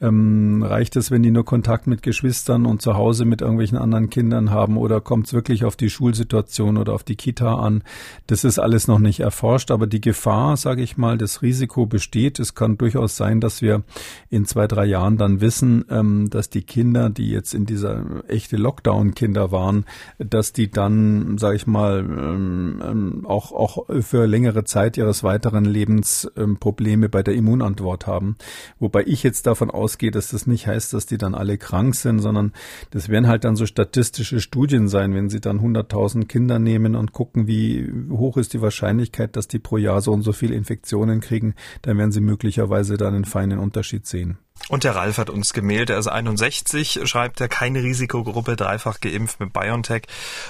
reicht 0.00 0.96
es, 0.96 1.10
wenn 1.10 1.22
die 1.22 1.30
nur 1.30 1.44
Kontakt 1.44 1.86
mit 1.86 2.02
Geschwistern 2.02 2.66
und 2.66 2.82
zu 2.82 2.94
Hause 2.94 3.24
mit 3.24 3.40
irgendwelchen 3.40 3.78
anderen 3.78 4.10
Kindern 4.10 4.50
haben 4.50 4.76
oder 4.76 5.00
kommt 5.00 5.26
es 5.26 5.34
wirklich 5.34 5.64
auf 5.64 5.76
die 5.76 5.90
Schulsituation 5.90 6.41
Situation 6.42 6.76
oder 6.76 6.92
auf 6.92 7.04
die 7.04 7.16
Kita 7.16 7.54
an. 7.54 7.82
Das 8.26 8.44
ist 8.44 8.58
alles 8.58 8.88
noch 8.88 8.98
nicht 8.98 9.20
erforscht, 9.20 9.70
aber 9.70 9.86
die 9.86 10.00
Gefahr, 10.00 10.56
sage 10.56 10.82
ich 10.82 10.96
mal, 10.96 11.16
das 11.16 11.42
Risiko 11.42 11.86
besteht. 11.86 12.40
Es 12.40 12.54
kann 12.54 12.76
durchaus 12.76 13.16
sein, 13.16 13.40
dass 13.40 13.62
wir 13.62 13.82
in 14.28 14.44
zwei, 14.44 14.66
drei 14.66 14.84
Jahren 14.84 15.16
dann 15.16 15.40
wissen, 15.40 15.84
ähm, 15.88 16.30
dass 16.30 16.50
die 16.50 16.62
Kinder, 16.62 17.10
die 17.10 17.30
jetzt 17.30 17.54
in 17.54 17.64
dieser 17.64 18.04
echte 18.28 18.56
Lockdown-Kinder 18.56 19.52
waren, 19.52 19.84
dass 20.18 20.52
die 20.52 20.70
dann, 20.70 21.38
sage 21.38 21.56
ich 21.56 21.66
mal, 21.66 22.00
ähm, 22.00 22.82
ähm, 22.84 23.26
auch, 23.26 23.52
auch 23.52 23.86
für 24.00 24.26
längere 24.26 24.64
Zeit 24.64 24.96
ihres 24.96 25.22
weiteren 25.22 25.64
Lebens 25.64 26.30
Probleme 26.60 27.08
bei 27.08 27.22
der 27.22 27.34
Immunantwort 27.34 28.06
haben. 28.06 28.36
Wobei 28.78 29.04
ich 29.06 29.22
jetzt 29.22 29.46
davon 29.46 29.70
ausgehe, 29.70 30.10
dass 30.10 30.28
das 30.28 30.46
nicht 30.46 30.66
heißt, 30.66 30.92
dass 30.92 31.06
die 31.06 31.18
dann 31.18 31.34
alle 31.34 31.58
krank 31.58 31.94
sind, 31.94 32.20
sondern 32.20 32.52
das 32.90 33.08
werden 33.08 33.28
halt 33.28 33.44
dann 33.44 33.56
so 33.56 33.66
statistische 33.66 34.40
Studien 34.40 34.88
sein, 34.88 35.14
wenn 35.14 35.28
sie 35.28 35.40
dann 35.40 35.60
100.000 35.60 36.26
Kinder 36.32 36.58
nehmen 36.58 36.96
und 36.96 37.12
gucken, 37.12 37.46
wie 37.46 37.92
hoch 38.08 38.38
ist 38.38 38.54
die 38.54 38.62
Wahrscheinlichkeit, 38.62 39.36
dass 39.36 39.48
die 39.48 39.58
pro 39.58 39.76
Jahr 39.76 40.00
so 40.00 40.12
und 40.12 40.22
so 40.22 40.32
viele 40.32 40.54
Infektionen 40.54 41.20
kriegen, 41.20 41.54
dann 41.82 41.98
werden 41.98 42.10
sie 42.10 42.22
möglicherweise 42.22 42.96
dann 42.96 43.14
einen 43.14 43.26
feinen 43.26 43.58
Unterschied 43.58 44.06
sehen. 44.06 44.38
Und 44.68 44.84
der 44.84 44.94
Ralf 44.94 45.18
hat 45.18 45.28
uns 45.28 45.52
gemeldet, 45.52 45.90
er 45.90 45.98
ist 45.98 46.06
61, 46.06 47.00
schreibt 47.04 47.40
er, 47.40 47.48
keine 47.48 47.82
Risikogruppe, 47.82 48.56
dreifach 48.56 49.00
geimpft 49.00 49.40
mit 49.40 49.52
BioNTech. 49.52 50.04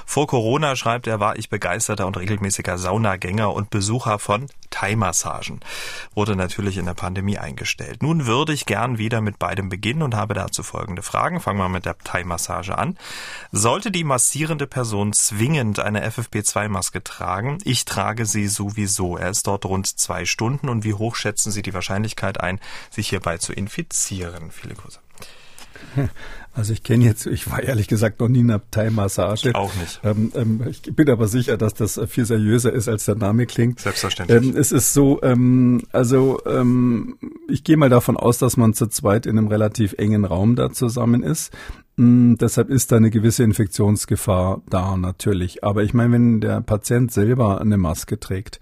Vor 0.04 0.26
Corona, 0.26 0.76
schreibt 0.76 1.06
er, 1.06 1.18
war 1.18 1.36
ich 1.36 1.48
begeisterter 1.48 2.06
und 2.06 2.16
regelmäßiger 2.16 2.78
Saunagänger 2.78 3.52
und 3.52 3.70
Besucher 3.70 4.18
von 4.18 4.48
Thai-Massagen. 4.70 5.60
Wurde 6.14 6.36
natürlich 6.36 6.76
in 6.76 6.86
der 6.86 6.94
Pandemie 6.94 7.38
eingestellt. 7.38 8.02
Nun 8.02 8.26
würde 8.26 8.52
ich 8.52 8.66
gern 8.66 8.98
wieder 8.98 9.20
mit 9.20 9.38
beidem 9.38 9.68
beginnen 9.68 10.02
und 10.02 10.14
habe 10.14 10.34
dazu 10.34 10.62
folgende 10.62 11.02
Fragen. 11.02 11.40
Fangen 11.40 11.58
wir 11.58 11.68
mit 11.68 11.86
der 11.86 11.98
Thai-Massage 11.98 12.76
an. 12.76 12.98
Sollte 13.50 13.90
die 13.90 14.04
massierende 14.04 14.66
Person 14.66 15.12
zwingend 15.12 15.80
eine 15.80 16.06
FFP2-Maske 16.08 17.02
tragen? 17.02 17.58
Ich 17.64 17.84
trage 17.84 18.26
sie 18.26 18.46
sowieso. 18.46 19.16
Er 19.16 19.30
ist 19.30 19.46
dort 19.46 19.64
rund 19.64 19.86
zwei 19.86 20.24
Stunden 20.26 20.68
und 20.68 20.84
wie 20.84 20.94
hoch 20.94 21.16
schätzen 21.16 21.50
Sie 21.50 21.62
die 21.62 21.74
Wahrscheinlichkeit 21.74 22.40
ein, 22.40 22.60
sich 22.90 23.08
hierbei 23.08 23.38
zu 23.38 23.52
infizieren? 23.52 24.01
Massieren. 24.03 24.50
Viele 24.50 24.74
Grüße. 24.74 24.98
Also 26.55 26.74
ich 26.74 26.82
kenne 26.82 27.07
jetzt, 27.07 27.24
ich 27.24 27.50
war 27.50 27.62
ehrlich 27.62 27.88
gesagt 27.88 28.20
noch 28.20 28.28
nie 28.28 28.40
in 28.40 28.50
einer 28.50 28.61
Thai-Massage. 28.70 29.55
Auch 29.55 29.74
nicht. 29.76 30.03
Ähm, 30.05 30.30
ähm, 30.34 30.66
ich 30.68 30.82
bin 30.82 31.09
aber 31.09 31.26
sicher, 31.26 31.57
dass 31.57 31.72
das 31.72 31.98
viel 32.09 32.26
seriöser 32.26 32.70
ist, 32.70 32.88
als 32.88 33.07
der 33.07 33.14
Name 33.14 33.46
klingt. 33.46 33.80
Selbstverständlich. 33.80 34.36
Ähm, 34.36 34.55
es 34.55 34.70
ist 34.70 34.92
so, 34.92 35.22
ähm, 35.22 35.80
also 35.92 36.42
ähm, 36.44 37.16
ich 37.48 37.64
gehe 37.64 37.78
mal 37.78 37.88
davon 37.88 38.18
aus, 38.18 38.36
dass 38.36 38.59
man 38.59 38.74
zu 38.74 38.86
zweit 38.88 39.24
in 39.24 39.38
einem 39.38 39.48
relativ 39.48 39.94
engen 39.94 40.26
Raum 40.26 40.55
da 40.55 40.70
zusammen 40.70 41.22
ist. 41.22 41.55
Mm, 41.97 42.36
deshalb 42.36 42.70
ist 42.70 42.90
da 42.90 42.97
eine 42.97 43.11
gewisse 43.11 43.45
Infektionsgefahr 43.45 44.62
da 44.68 44.97
natürlich. 44.97 45.62
Aber 45.62 45.82
ich 45.82 45.93
meine, 45.93 46.12
wenn 46.14 46.40
der 46.40 46.62
Patient 46.62 47.12
selber 47.12 47.61
eine 47.61 47.76
Maske 47.76 48.18
trägt 48.18 48.61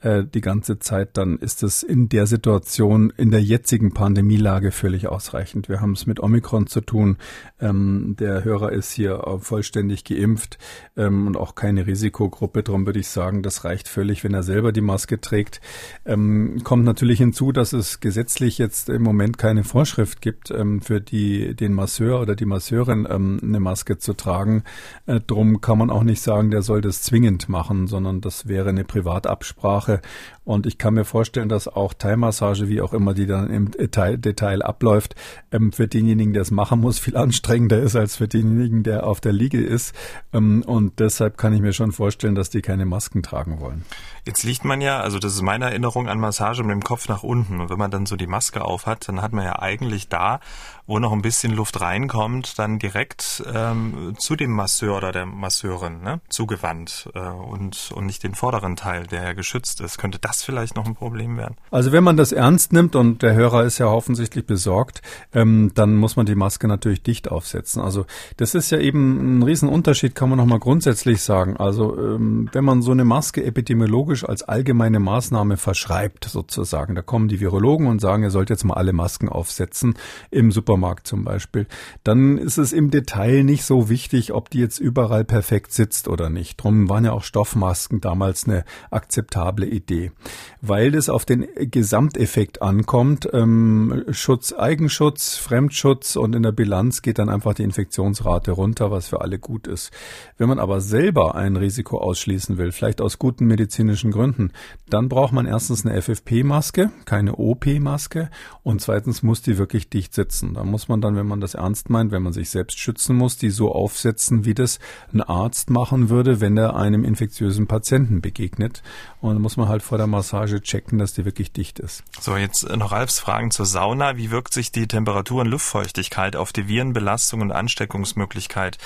äh, 0.00 0.24
die 0.24 0.40
ganze 0.40 0.78
Zeit, 0.78 1.16
dann 1.16 1.38
ist 1.38 1.64
es 1.64 1.82
in 1.82 2.08
der 2.08 2.28
Situation, 2.28 3.12
in 3.16 3.32
der 3.32 3.42
jetzigen 3.42 3.92
Pandemielage 3.92 4.70
völlig 4.70 5.08
ausreichend. 5.08 5.68
Wir 5.68 5.80
haben 5.80 5.92
es 5.92 6.06
mit 6.06 6.20
Omikron 6.20 6.68
zu 6.68 6.80
tun. 6.80 7.16
Ähm, 7.60 8.14
der 8.18 8.44
Hörer 8.44 8.70
ist 8.70 8.92
hier 8.92 9.24
vollständig 9.40 10.04
geimpft 10.04 10.58
ähm, 10.96 11.26
und 11.26 11.36
auch 11.36 11.56
keine 11.56 11.86
Risikogruppe. 11.86 12.62
Darum 12.62 12.86
würde 12.86 13.00
ich 13.00 13.08
sagen, 13.08 13.42
das 13.42 13.64
reicht 13.64 13.88
völlig, 13.88 14.22
wenn 14.22 14.34
er 14.34 14.44
selber 14.44 14.70
die 14.70 14.82
Maske 14.82 15.20
trägt. 15.20 15.60
Ähm, 16.06 16.62
kommt 16.62 16.84
natürlich 16.84 17.18
hinzu, 17.18 17.50
dass 17.50 17.72
es 17.72 17.98
gesetzlich 17.98 18.58
jetzt 18.58 18.88
im 18.88 19.02
Moment 19.02 19.36
keine 19.36 19.64
Vorschrift 19.64 20.20
gibt 20.20 20.52
ähm, 20.52 20.80
für 20.80 21.00
die, 21.00 21.56
den 21.56 21.72
Masseur 21.72 22.20
oder 22.20 22.36
die 22.36 22.46
Masseur 22.46 22.67
Masseurin 22.68 23.06
ähm, 23.10 23.40
eine 23.42 23.60
Maske 23.60 23.98
zu 23.98 24.12
tragen. 24.12 24.62
Äh, 25.06 25.20
drum 25.20 25.60
kann 25.60 25.78
man 25.78 25.90
auch 25.90 26.02
nicht 26.02 26.20
sagen, 26.20 26.50
der 26.50 26.62
soll 26.62 26.80
das 26.82 27.02
zwingend 27.02 27.48
machen, 27.48 27.86
sondern 27.86 28.20
das 28.20 28.46
wäre 28.46 28.68
eine 28.68 28.84
Privatabsprache. 28.84 30.02
Und 30.48 30.64
ich 30.64 30.78
kann 30.78 30.94
mir 30.94 31.04
vorstellen, 31.04 31.50
dass 31.50 31.68
auch 31.68 31.92
Thai-Massage, 31.92 32.68
wie 32.68 32.80
auch 32.80 32.94
immer 32.94 33.12
die 33.12 33.26
dann 33.26 33.50
im 33.50 33.70
Detail, 33.70 34.16
Detail 34.16 34.62
abläuft, 34.62 35.14
ähm, 35.52 35.72
für 35.72 35.88
denjenigen, 35.88 36.32
der 36.32 36.40
es 36.40 36.50
machen 36.50 36.80
muss, 36.80 36.98
viel 36.98 37.18
anstrengender 37.18 37.78
ist 37.80 37.96
als 37.96 38.16
für 38.16 38.28
denjenigen, 38.28 38.82
der 38.82 39.06
auf 39.06 39.20
der 39.20 39.34
Liege 39.34 39.60
ist. 39.60 39.94
Ähm, 40.32 40.62
und 40.66 41.00
deshalb 41.00 41.36
kann 41.36 41.52
ich 41.52 41.60
mir 41.60 41.74
schon 41.74 41.92
vorstellen, 41.92 42.34
dass 42.34 42.48
die 42.48 42.62
keine 42.62 42.86
Masken 42.86 43.22
tragen 43.22 43.60
wollen. 43.60 43.84
Jetzt 44.24 44.42
liegt 44.42 44.64
man 44.64 44.80
ja, 44.80 45.00
also 45.00 45.18
das 45.18 45.34
ist 45.34 45.42
meine 45.42 45.66
Erinnerung 45.66 46.08
an 46.08 46.18
Massage 46.18 46.62
mit 46.62 46.72
dem 46.72 46.82
Kopf 46.82 47.08
nach 47.08 47.22
unten. 47.22 47.60
Und 47.60 47.68
wenn 47.68 47.78
man 47.78 47.90
dann 47.90 48.06
so 48.06 48.16
die 48.16 48.26
Maske 48.26 48.64
auf 48.64 48.86
hat, 48.86 49.06
dann 49.06 49.20
hat 49.20 49.34
man 49.34 49.44
ja 49.44 49.58
eigentlich 49.58 50.08
da, 50.08 50.40
wo 50.86 50.98
noch 50.98 51.12
ein 51.12 51.22
bisschen 51.22 51.52
Luft 51.52 51.80
reinkommt, 51.82 52.58
dann 52.58 52.78
direkt 52.78 53.42
ähm, 53.54 54.14
zu 54.18 54.34
dem 54.34 54.52
Masseur 54.52 54.96
oder 54.96 55.12
der 55.12 55.26
Masseurin 55.26 56.00
ne, 56.00 56.20
zugewandt 56.30 57.10
äh, 57.14 57.20
und, 57.20 57.92
und 57.94 58.06
nicht 58.06 58.22
den 58.22 58.34
vorderen 58.34 58.76
Teil, 58.76 59.06
der 59.06 59.22
ja 59.22 59.32
geschützt 59.34 59.82
ist. 59.82 59.98
Könnte 59.98 60.18
das 60.18 60.37
vielleicht 60.42 60.76
noch 60.76 60.86
ein 60.86 60.94
Problem 60.94 61.36
werden? 61.36 61.56
Also 61.70 61.92
wenn 61.92 62.04
man 62.04 62.16
das 62.16 62.32
ernst 62.32 62.72
nimmt 62.72 62.96
und 62.96 63.22
der 63.22 63.34
Hörer 63.34 63.64
ist 63.64 63.78
ja 63.78 63.86
offensichtlich 63.86 64.46
besorgt, 64.46 65.02
ähm, 65.32 65.72
dann 65.74 65.96
muss 65.96 66.16
man 66.16 66.26
die 66.26 66.34
Maske 66.34 66.68
natürlich 66.68 67.02
dicht 67.02 67.30
aufsetzen. 67.30 67.82
Also 67.82 68.06
das 68.36 68.54
ist 68.54 68.70
ja 68.70 68.78
eben 68.78 69.38
ein 69.38 69.42
Riesenunterschied, 69.42 70.14
kann 70.14 70.28
man 70.28 70.38
nochmal 70.38 70.58
grundsätzlich 70.58 71.22
sagen. 71.22 71.56
Also 71.56 71.98
ähm, 71.98 72.48
wenn 72.52 72.64
man 72.64 72.82
so 72.82 72.92
eine 72.92 73.04
Maske 73.04 73.44
epidemiologisch 73.44 74.24
als 74.24 74.42
allgemeine 74.42 75.00
Maßnahme 75.00 75.56
verschreibt, 75.56 76.24
sozusagen, 76.24 76.94
da 76.94 77.02
kommen 77.02 77.28
die 77.28 77.40
Virologen 77.40 77.86
und 77.86 78.00
sagen, 78.00 78.22
ihr 78.22 78.30
sollt 78.30 78.50
jetzt 78.50 78.64
mal 78.64 78.74
alle 78.74 78.92
Masken 78.92 79.28
aufsetzen, 79.28 79.94
im 80.30 80.52
Supermarkt 80.52 81.06
zum 81.06 81.24
Beispiel, 81.24 81.66
dann 82.04 82.38
ist 82.38 82.58
es 82.58 82.72
im 82.72 82.90
Detail 82.90 83.44
nicht 83.44 83.64
so 83.64 83.88
wichtig, 83.88 84.32
ob 84.32 84.50
die 84.50 84.58
jetzt 84.58 84.78
überall 84.78 85.24
perfekt 85.24 85.72
sitzt 85.72 86.08
oder 86.08 86.30
nicht. 86.30 86.62
Drum 86.62 86.88
waren 86.88 87.04
ja 87.04 87.12
auch 87.12 87.22
Stoffmasken 87.22 88.00
damals 88.00 88.46
eine 88.46 88.64
akzeptable 88.90 89.66
Idee 89.66 90.12
weil 90.60 90.94
es 90.94 91.08
auf 91.08 91.24
den 91.24 91.46
Gesamteffekt 91.56 92.62
ankommt. 92.62 93.28
Ähm, 93.32 94.04
Schutz, 94.10 94.52
Eigenschutz, 94.52 95.36
Fremdschutz 95.36 96.16
und 96.16 96.34
in 96.34 96.42
der 96.42 96.52
Bilanz 96.52 97.02
geht 97.02 97.18
dann 97.18 97.28
einfach 97.28 97.54
die 97.54 97.62
Infektionsrate 97.62 98.52
runter, 98.52 98.90
was 98.90 99.08
für 99.08 99.20
alle 99.20 99.38
gut 99.38 99.66
ist. 99.66 99.92
Wenn 100.36 100.48
man 100.48 100.58
aber 100.58 100.80
selber 100.80 101.34
ein 101.34 101.56
Risiko 101.56 101.98
ausschließen 101.98 102.58
will, 102.58 102.72
vielleicht 102.72 103.00
aus 103.00 103.18
guten 103.18 103.46
medizinischen 103.46 104.10
Gründen, 104.10 104.52
dann 104.88 105.08
braucht 105.08 105.32
man 105.32 105.46
erstens 105.46 105.86
eine 105.86 106.00
FFP-Maske, 106.00 106.90
keine 107.04 107.36
OP-Maske 107.36 108.30
und 108.62 108.80
zweitens 108.80 109.22
muss 109.22 109.42
die 109.42 109.58
wirklich 109.58 109.88
dicht 109.88 110.14
sitzen. 110.14 110.54
Da 110.54 110.64
muss 110.64 110.88
man 110.88 111.00
dann, 111.00 111.16
wenn 111.16 111.26
man 111.26 111.40
das 111.40 111.54
ernst 111.54 111.90
meint, 111.90 112.12
wenn 112.12 112.22
man 112.22 112.32
sich 112.32 112.50
selbst 112.50 112.78
schützen 112.78 113.16
muss, 113.16 113.36
die 113.36 113.50
so 113.50 113.72
aufsetzen, 113.72 114.44
wie 114.44 114.54
das 114.54 114.78
ein 115.12 115.22
Arzt 115.22 115.70
machen 115.70 116.10
würde, 116.10 116.40
wenn 116.40 116.56
er 116.56 116.76
einem 116.76 117.04
infektiösen 117.04 117.66
Patienten 117.66 118.20
begegnet. 118.20 118.82
Und 119.20 119.34
dann 119.34 119.42
muss 119.42 119.56
man 119.56 119.68
halt 119.68 119.82
vor 119.82 119.98
der 119.98 120.06
Massage 120.08 120.60
checken, 120.60 120.98
dass 120.98 121.12
die 121.12 121.24
wirklich 121.24 121.52
dicht 121.52 121.78
ist. 121.78 122.02
So, 122.20 122.36
jetzt 122.36 122.68
noch 122.68 122.92
Ralfs 122.92 123.18
Fragen 123.18 123.50
zur 123.50 123.66
Sauna. 123.66 124.16
Wie 124.16 124.30
wirkt 124.30 124.52
sich 124.52 124.72
die 124.72 124.88
Temperatur 124.88 125.42
und 125.42 125.48
Luftfeuchtigkeit 125.48 126.36
auf 126.36 126.52
die 126.52 126.68
Virenbelastung 126.68 127.40
und 127.40 127.52
Ansteckungsmöglichkeit 127.52 128.78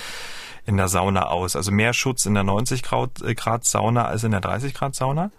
in 0.65 0.77
der 0.77 0.87
Sauna 0.87 1.27
aus? 1.27 1.55
Also 1.55 1.71
mehr 1.71 1.93
Schutz 1.93 2.25
in 2.25 2.33
der 2.33 2.43
90 2.43 2.83
äh, 3.23 3.35
Grad 3.35 3.65
Sauna 3.65 4.05
als 4.05 4.23
in 4.23 4.31
der 4.31 4.41
30 4.41 4.73
Grad 4.73 4.95
Sauna? 4.95 5.31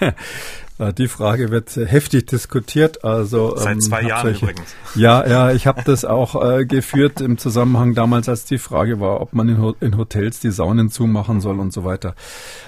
Die 0.96 1.08
Frage 1.08 1.50
wird 1.50 1.76
heftig 1.76 2.26
diskutiert. 2.26 3.04
Also 3.04 3.54
seit 3.56 3.74
ähm, 3.74 3.80
zwei 3.80 4.02
Jahren 4.02 4.22
solche, 4.22 4.44
übrigens. 4.46 4.74
Ja, 4.94 5.26
ja, 5.28 5.52
ich 5.52 5.66
habe 5.66 5.82
das 5.84 6.04
auch 6.04 6.42
äh, 6.42 6.64
geführt 6.64 7.20
im 7.20 7.36
Zusammenhang 7.38 7.94
damals, 7.94 8.28
als 8.28 8.44
die 8.44 8.58
Frage 8.58 8.98
war, 8.98 9.20
ob 9.20 9.34
man 9.34 9.48
in, 9.48 9.74
in, 9.80 9.96
Hotels 9.98 10.40
die 10.40 10.50
Saunen 10.50 10.90
zumachen 10.90 11.40
soll 11.40 11.60
und 11.60 11.72
so 11.72 11.84
weiter. 11.84 12.14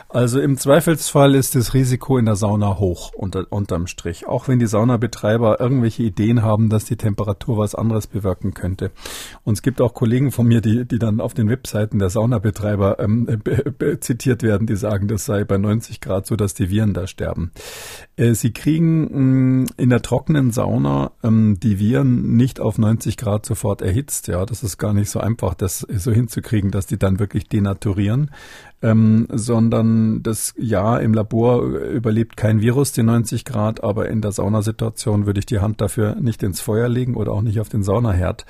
Also 0.09 0.41
im 0.41 0.59
Zweifelsfall 0.59 1.35
ist 1.35 1.55
das 1.55 1.73
Risiko 1.73 2.19
in 2.19 2.27
der 2.27 2.37
Sauna 2.37 2.79
hoch 2.79 3.13
unter, 3.15 3.47
unterm 3.49 3.87
Strich, 3.87 4.27
auch 4.29 4.47
wenn 4.47 4.59
die 4.59 4.67
Saunabetreiber 4.67 5.59
irgendwelche 5.59 6.03
Ideen 6.03 6.43
haben, 6.43 6.69
dass 6.69 6.85
die 6.85 6.97
Temperatur 6.97 7.57
was 7.57 7.75
anderes 7.75 8.07
bewirken 8.09 8.53
könnte. 8.53 8.91
Und 9.43 9.55
es 9.55 9.63
gibt 9.63 9.81
auch 9.81 9.95
Kollegen 9.95 10.31
von 10.31 10.47
mir, 10.47 10.61
die, 10.61 10.85
die 10.85 10.99
dann 10.99 11.21
auf 11.21 11.33
den 11.33 11.49
Webseiten 11.49 11.99
der 11.99 12.11
Saunabetreiber 12.11 12.99
ähm, 13.01 13.43
zitiert 14.01 14.43
werden, 14.43 14.67
die 14.67 14.77
sagen, 14.77 15.09
das 15.09 15.25
sei 15.25 15.45
bei 15.45 15.57
90 15.57 16.03
Grad 16.03 16.27
so, 16.27 16.37
dass 16.37 16.53
die 16.53 16.69
Viren 16.69 16.93
da 16.93 17.07
sterben. 17.07 17.51
Äh, 18.16 18.34
Sie 18.34 18.53
kriegen 18.53 19.62
mh, 19.62 19.70
in 19.76 19.90
der 19.90 20.03
trockenen 20.03 20.50
Sauna 20.50 21.12
ähm, 21.22 21.59
die 21.61 21.78
Viren 21.78 22.36
nicht 22.36 22.61
auf 22.61 22.78
90 22.78 23.16
Grad 23.16 23.46
sofort 23.46 23.82
erhitzt. 23.82 24.28
Ja, 24.28 24.46
das 24.46 24.62
ist 24.62 24.78
gar 24.78 24.92
nicht 24.92 25.11
so 25.11 25.20
einfach, 25.20 25.55
das 25.55 25.80
so 25.80 26.12
hinzukriegen, 26.12 26.70
dass 26.70 26.86
die 26.86 26.98
dann 26.98 27.18
wirklich 27.18 27.48
denaturieren 27.48 28.30
ähm, 28.82 29.28
sondern 29.30 30.22
das 30.22 30.55
ja 30.59 30.98
im 30.98 31.14
Labor 31.14 31.62
überlebt 31.62 32.36
kein 32.36 32.61
Virus 32.61 32.92
die 32.92 33.05
90 33.05 33.44
Grad, 33.44 33.82
aber 33.82 34.09
in 34.09 34.20
der 34.20 34.32
Saunasituation 34.32 35.24
würde 35.24 35.38
ich 35.38 35.46
die 35.46 35.61
Hand 35.61 35.80
dafür 35.80 36.16
nicht 36.16 36.42
ins 36.42 36.61
Feuer 36.61 36.88
legen 36.88 37.14
oder 37.14 37.32
auch 37.32 37.42
nicht 37.42 37.61
auf 37.61 37.68
den 37.68 37.84
Saunaherd. 37.84 38.44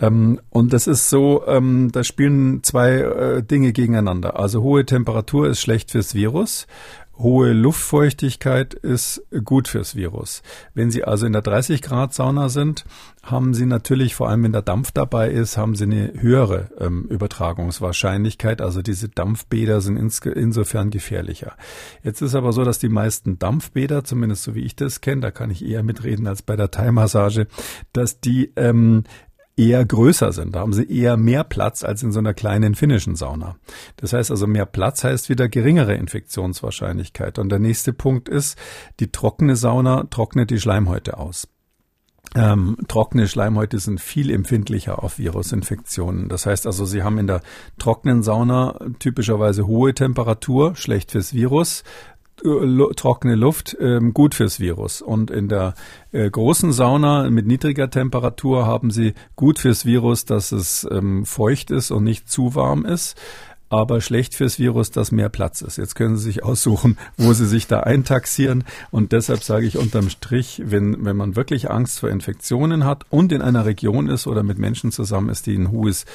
Ähm, 0.00 0.40
und 0.50 0.72
das 0.72 0.86
ist 0.86 1.10
so, 1.10 1.46
ähm, 1.46 1.90
da 1.92 2.04
spielen 2.04 2.62
zwei 2.62 2.92
äh, 2.92 3.42
Dinge 3.42 3.72
gegeneinander. 3.72 4.38
Also 4.38 4.62
hohe 4.62 4.86
Temperatur 4.86 5.48
ist 5.48 5.60
schlecht 5.60 5.90
fürs 5.90 6.14
Virus 6.14 6.66
Hohe 7.18 7.52
Luftfeuchtigkeit 7.52 8.74
ist 8.74 9.22
gut 9.44 9.68
fürs 9.68 9.96
Virus. 9.96 10.42
Wenn 10.74 10.90
Sie 10.90 11.04
also 11.04 11.24
in 11.24 11.32
der 11.32 11.40
30 11.40 11.80
Grad 11.80 12.12
Sauna 12.12 12.50
sind, 12.50 12.84
haben 13.22 13.54
Sie 13.54 13.64
natürlich, 13.64 14.14
vor 14.14 14.28
allem 14.28 14.44
wenn 14.44 14.52
der 14.52 14.62
Dampf 14.62 14.90
dabei 14.92 15.30
ist, 15.30 15.56
haben 15.56 15.74
Sie 15.74 15.84
eine 15.84 16.12
höhere 16.14 16.70
ähm, 16.78 17.04
Übertragungswahrscheinlichkeit. 17.04 18.60
Also 18.60 18.82
diese 18.82 19.08
Dampfbäder 19.08 19.80
sind 19.80 19.96
ins, 19.96 20.20
insofern 20.20 20.90
gefährlicher. 20.90 21.56
Jetzt 22.02 22.20
ist 22.20 22.34
aber 22.34 22.52
so, 22.52 22.64
dass 22.64 22.78
die 22.78 22.90
meisten 22.90 23.38
Dampfbäder, 23.38 24.04
zumindest 24.04 24.42
so 24.42 24.54
wie 24.54 24.64
ich 24.64 24.76
das 24.76 25.00
kenne, 25.00 25.22
da 25.22 25.30
kann 25.30 25.50
ich 25.50 25.64
eher 25.64 25.82
mitreden 25.82 26.26
als 26.26 26.42
bei 26.42 26.54
der 26.54 26.70
Thai-Massage, 26.70 27.46
dass 27.92 28.20
die 28.20 28.52
ähm, 28.56 29.04
eher 29.56 29.84
größer 29.84 30.32
sind. 30.32 30.54
Da 30.54 30.60
haben 30.60 30.72
sie 30.72 30.84
eher 30.84 31.16
mehr 31.16 31.42
Platz 31.42 31.82
als 31.82 32.02
in 32.02 32.12
so 32.12 32.18
einer 32.18 32.34
kleinen 32.34 32.74
finnischen 32.74 33.16
Sauna. 33.16 33.56
Das 33.96 34.12
heißt 34.12 34.30
also, 34.30 34.46
mehr 34.46 34.66
Platz 34.66 35.02
heißt 35.02 35.28
wieder 35.28 35.48
geringere 35.48 35.94
Infektionswahrscheinlichkeit. 35.94 37.38
Und 37.38 37.48
der 37.48 37.58
nächste 37.58 37.92
Punkt 37.92 38.28
ist, 38.28 38.58
die 39.00 39.10
trockene 39.10 39.56
Sauna 39.56 40.04
trocknet 40.04 40.50
die 40.50 40.60
Schleimhäute 40.60 41.16
aus. 41.18 41.48
Ähm, 42.34 42.76
trockene 42.88 43.28
Schleimhäute 43.28 43.78
sind 43.78 44.00
viel 44.00 44.30
empfindlicher 44.30 45.02
auf 45.02 45.18
Virusinfektionen. 45.18 46.28
Das 46.28 46.44
heißt 46.44 46.66
also, 46.66 46.84
sie 46.84 47.02
haben 47.02 47.18
in 47.18 47.26
der 47.26 47.40
trockenen 47.78 48.22
Sauna 48.22 48.78
typischerweise 48.98 49.66
hohe 49.66 49.94
Temperatur, 49.94 50.74
schlecht 50.76 51.12
fürs 51.12 51.32
Virus, 51.32 51.82
trockene 52.36 53.34
Luft 53.34 53.76
ähm, 53.80 54.12
gut 54.14 54.34
fürs 54.34 54.60
Virus. 54.60 55.02
Und 55.02 55.30
in 55.30 55.48
der 55.48 55.74
äh, 56.12 56.28
großen 56.30 56.72
Sauna 56.72 57.30
mit 57.30 57.46
niedriger 57.46 57.90
Temperatur 57.90 58.66
haben 58.66 58.90
sie 58.90 59.14
gut 59.36 59.58
fürs 59.58 59.84
Virus, 59.84 60.24
dass 60.24 60.52
es 60.52 60.86
ähm, 60.90 61.24
feucht 61.24 61.70
ist 61.70 61.90
und 61.90 62.04
nicht 62.04 62.30
zu 62.30 62.54
warm 62.54 62.84
ist 62.84 63.16
aber 63.68 64.00
schlecht 64.00 64.34
fürs 64.34 64.58
Virus, 64.58 64.90
dass 64.90 65.10
mehr 65.12 65.28
Platz 65.28 65.60
ist. 65.60 65.76
Jetzt 65.76 65.96
können 65.96 66.16
Sie 66.16 66.24
sich 66.24 66.44
aussuchen, 66.44 66.96
wo 67.16 67.32
Sie 67.32 67.46
sich 67.46 67.66
da 67.66 67.80
eintaxieren. 67.80 68.64
Und 68.90 69.12
deshalb 69.12 69.42
sage 69.42 69.66
ich 69.66 69.76
unterm 69.76 70.08
Strich, 70.08 70.62
wenn, 70.64 71.04
wenn 71.04 71.16
man 71.16 71.36
wirklich 71.36 71.70
Angst 71.70 72.00
vor 72.00 72.10
Infektionen 72.10 72.84
hat 72.84 73.04
und 73.10 73.32
in 73.32 73.42
einer 73.42 73.64
Region 73.64 74.08
ist 74.08 74.26
oder 74.26 74.42
mit 74.42 74.58
Menschen 74.58 74.92
zusammen 74.92 75.30
ist, 75.30 75.46
die 75.46 75.56
ein 75.56 75.70
hohes 75.70 76.06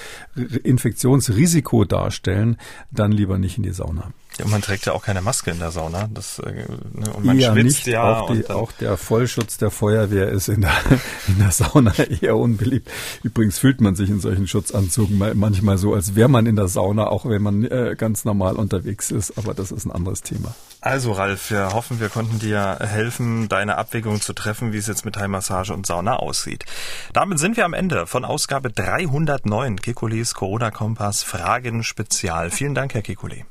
Infektionsrisiko 0.63 1.83
darstellen, 1.83 2.57
dann 2.89 3.11
lieber 3.11 3.37
nicht 3.37 3.57
in 3.57 3.63
die 3.63 3.73
Sauna. 3.73 4.11
Ja, 4.37 4.47
man 4.47 4.61
trägt 4.61 4.85
ja 4.85 4.93
auch 4.93 5.03
keine 5.03 5.21
Maske 5.21 5.51
in 5.51 5.59
der 5.59 5.71
Sauna. 5.71 6.07
Das, 6.13 6.39
äh, 6.39 6.51
ne, 6.93 7.11
und 7.13 7.25
man 7.25 7.37
eher 7.37 7.51
schwitzt 7.51 7.85
nicht. 7.85 7.87
ja. 7.87 8.21
Auch, 8.21 8.33
die, 8.33 8.49
auch, 8.49 8.71
der 8.71 8.97
Vollschutz 8.97 9.57
der 9.57 9.71
Feuerwehr 9.71 10.29
ist 10.29 10.47
in 10.47 10.61
der, 10.61 10.71
in 11.27 11.39
der 11.39 11.51
Sauna 11.51 11.93
eher 12.21 12.37
unbeliebt. 12.37 12.89
Übrigens 13.23 13.59
fühlt 13.59 13.81
man 13.81 13.95
sich 13.95 14.09
in 14.09 14.21
solchen 14.21 14.47
Schutzanzügen 14.47 15.17
manchmal 15.35 15.77
so, 15.77 15.93
als 15.93 16.15
wäre 16.15 16.29
man 16.29 16.45
in 16.45 16.55
der 16.55 16.69
Sauna, 16.69 17.07
auch 17.07 17.25
wenn 17.25 17.41
man 17.41 17.63
äh, 17.65 17.95
ganz 17.97 18.23
normal 18.23 18.55
unterwegs 18.55 19.11
ist. 19.11 19.37
Aber 19.37 19.53
das 19.53 19.71
ist 19.71 19.85
ein 19.85 19.91
anderes 19.91 20.21
Thema. 20.21 20.55
Also 20.79 21.11
Ralf, 21.11 21.51
wir 21.51 21.73
hoffen, 21.73 21.99
wir 21.99 22.09
konnten 22.09 22.39
dir 22.39 22.79
helfen, 22.79 23.49
deine 23.49 23.77
Abwägung 23.77 24.21
zu 24.21 24.33
treffen, 24.33 24.73
wie 24.73 24.77
es 24.77 24.87
jetzt 24.87 25.05
mit 25.05 25.17
Heimmassage 25.17 25.73
und 25.73 25.85
Sauna 25.85 26.15
aussieht. 26.15 26.65
Damit 27.13 27.37
sind 27.37 27.57
wir 27.57 27.65
am 27.65 27.73
Ende 27.73 28.07
von 28.07 28.25
Ausgabe 28.25 28.71
309 28.71 29.81
Kekulis 29.81 30.33
Corona-Kompass 30.33 31.21
Fragen 31.21 31.83
Spezial. 31.83 32.49
Vielen 32.49 32.73
Dank, 32.73 32.93
Herr 32.93 33.03
Kekulé. 33.03 33.43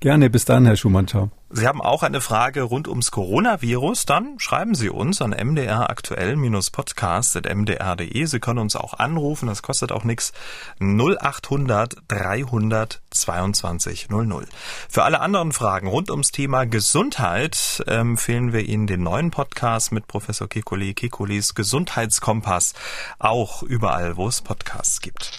Gerne, 0.00 0.30
bis 0.30 0.44
dann, 0.44 0.64
Herr 0.64 0.76
Schumann. 0.76 1.08
Ciao. 1.08 1.32
Sie 1.50 1.66
haben 1.66 1.80
auch 1.80 2.02
eine 2.02 2.20
Frage 2.20 2.60
rund 2.62 2.88
ums 2.88 3.10
Coronavirus, 3.10 4.04
dann 4.04 4.38
schreiben 4.38 4.74
Sie 4.74 4.90
uns 4.90 5.22
an 5.22 5.30
mdraktuell-podcast.mdr.de. 5.30 8.24
Sie 8.26 8.38
können 8.38 8.58
uns 8.58 8.76
auch 8.76 8.92
anrufen, 8.94 9.46
das 9.46 9.62
kostet 9.62 9.90
auch 9.90 10.04
nichts. 10.04 10.34
0800 10.78 11.96
300 12.06 13.00
22 13.10 14.10
00. 14.10 14.46
Für 14.90 15.04
alle 15.04 15.20
anderen 15.20 15.52
Fragen 15.52 15.88
rund 15.88 16.10
ums 16.10 16.32
Thema 16.32 16.66
Gesundheit 16.66 17.82
empfehlen 17.86 18.52
wir 18.52 18.68
Ihnen 18.68 18.86
den 18.86 19.02
neuen 19.02 19.30
Podcast 19.30 19.90
mit 19.90 20.06
Professor 20.06 20.48
Kekuli 20.48 20.92
Kekulis 20.92 21.54
Gesundheitskompass, 21.54 22.74
auch 23.18 23.62
überall, 23.62 24.18
wo 24.18 24.28
es 24.28 24.42
Podcasts 24.42 25.00
gibt. 25.00 25.38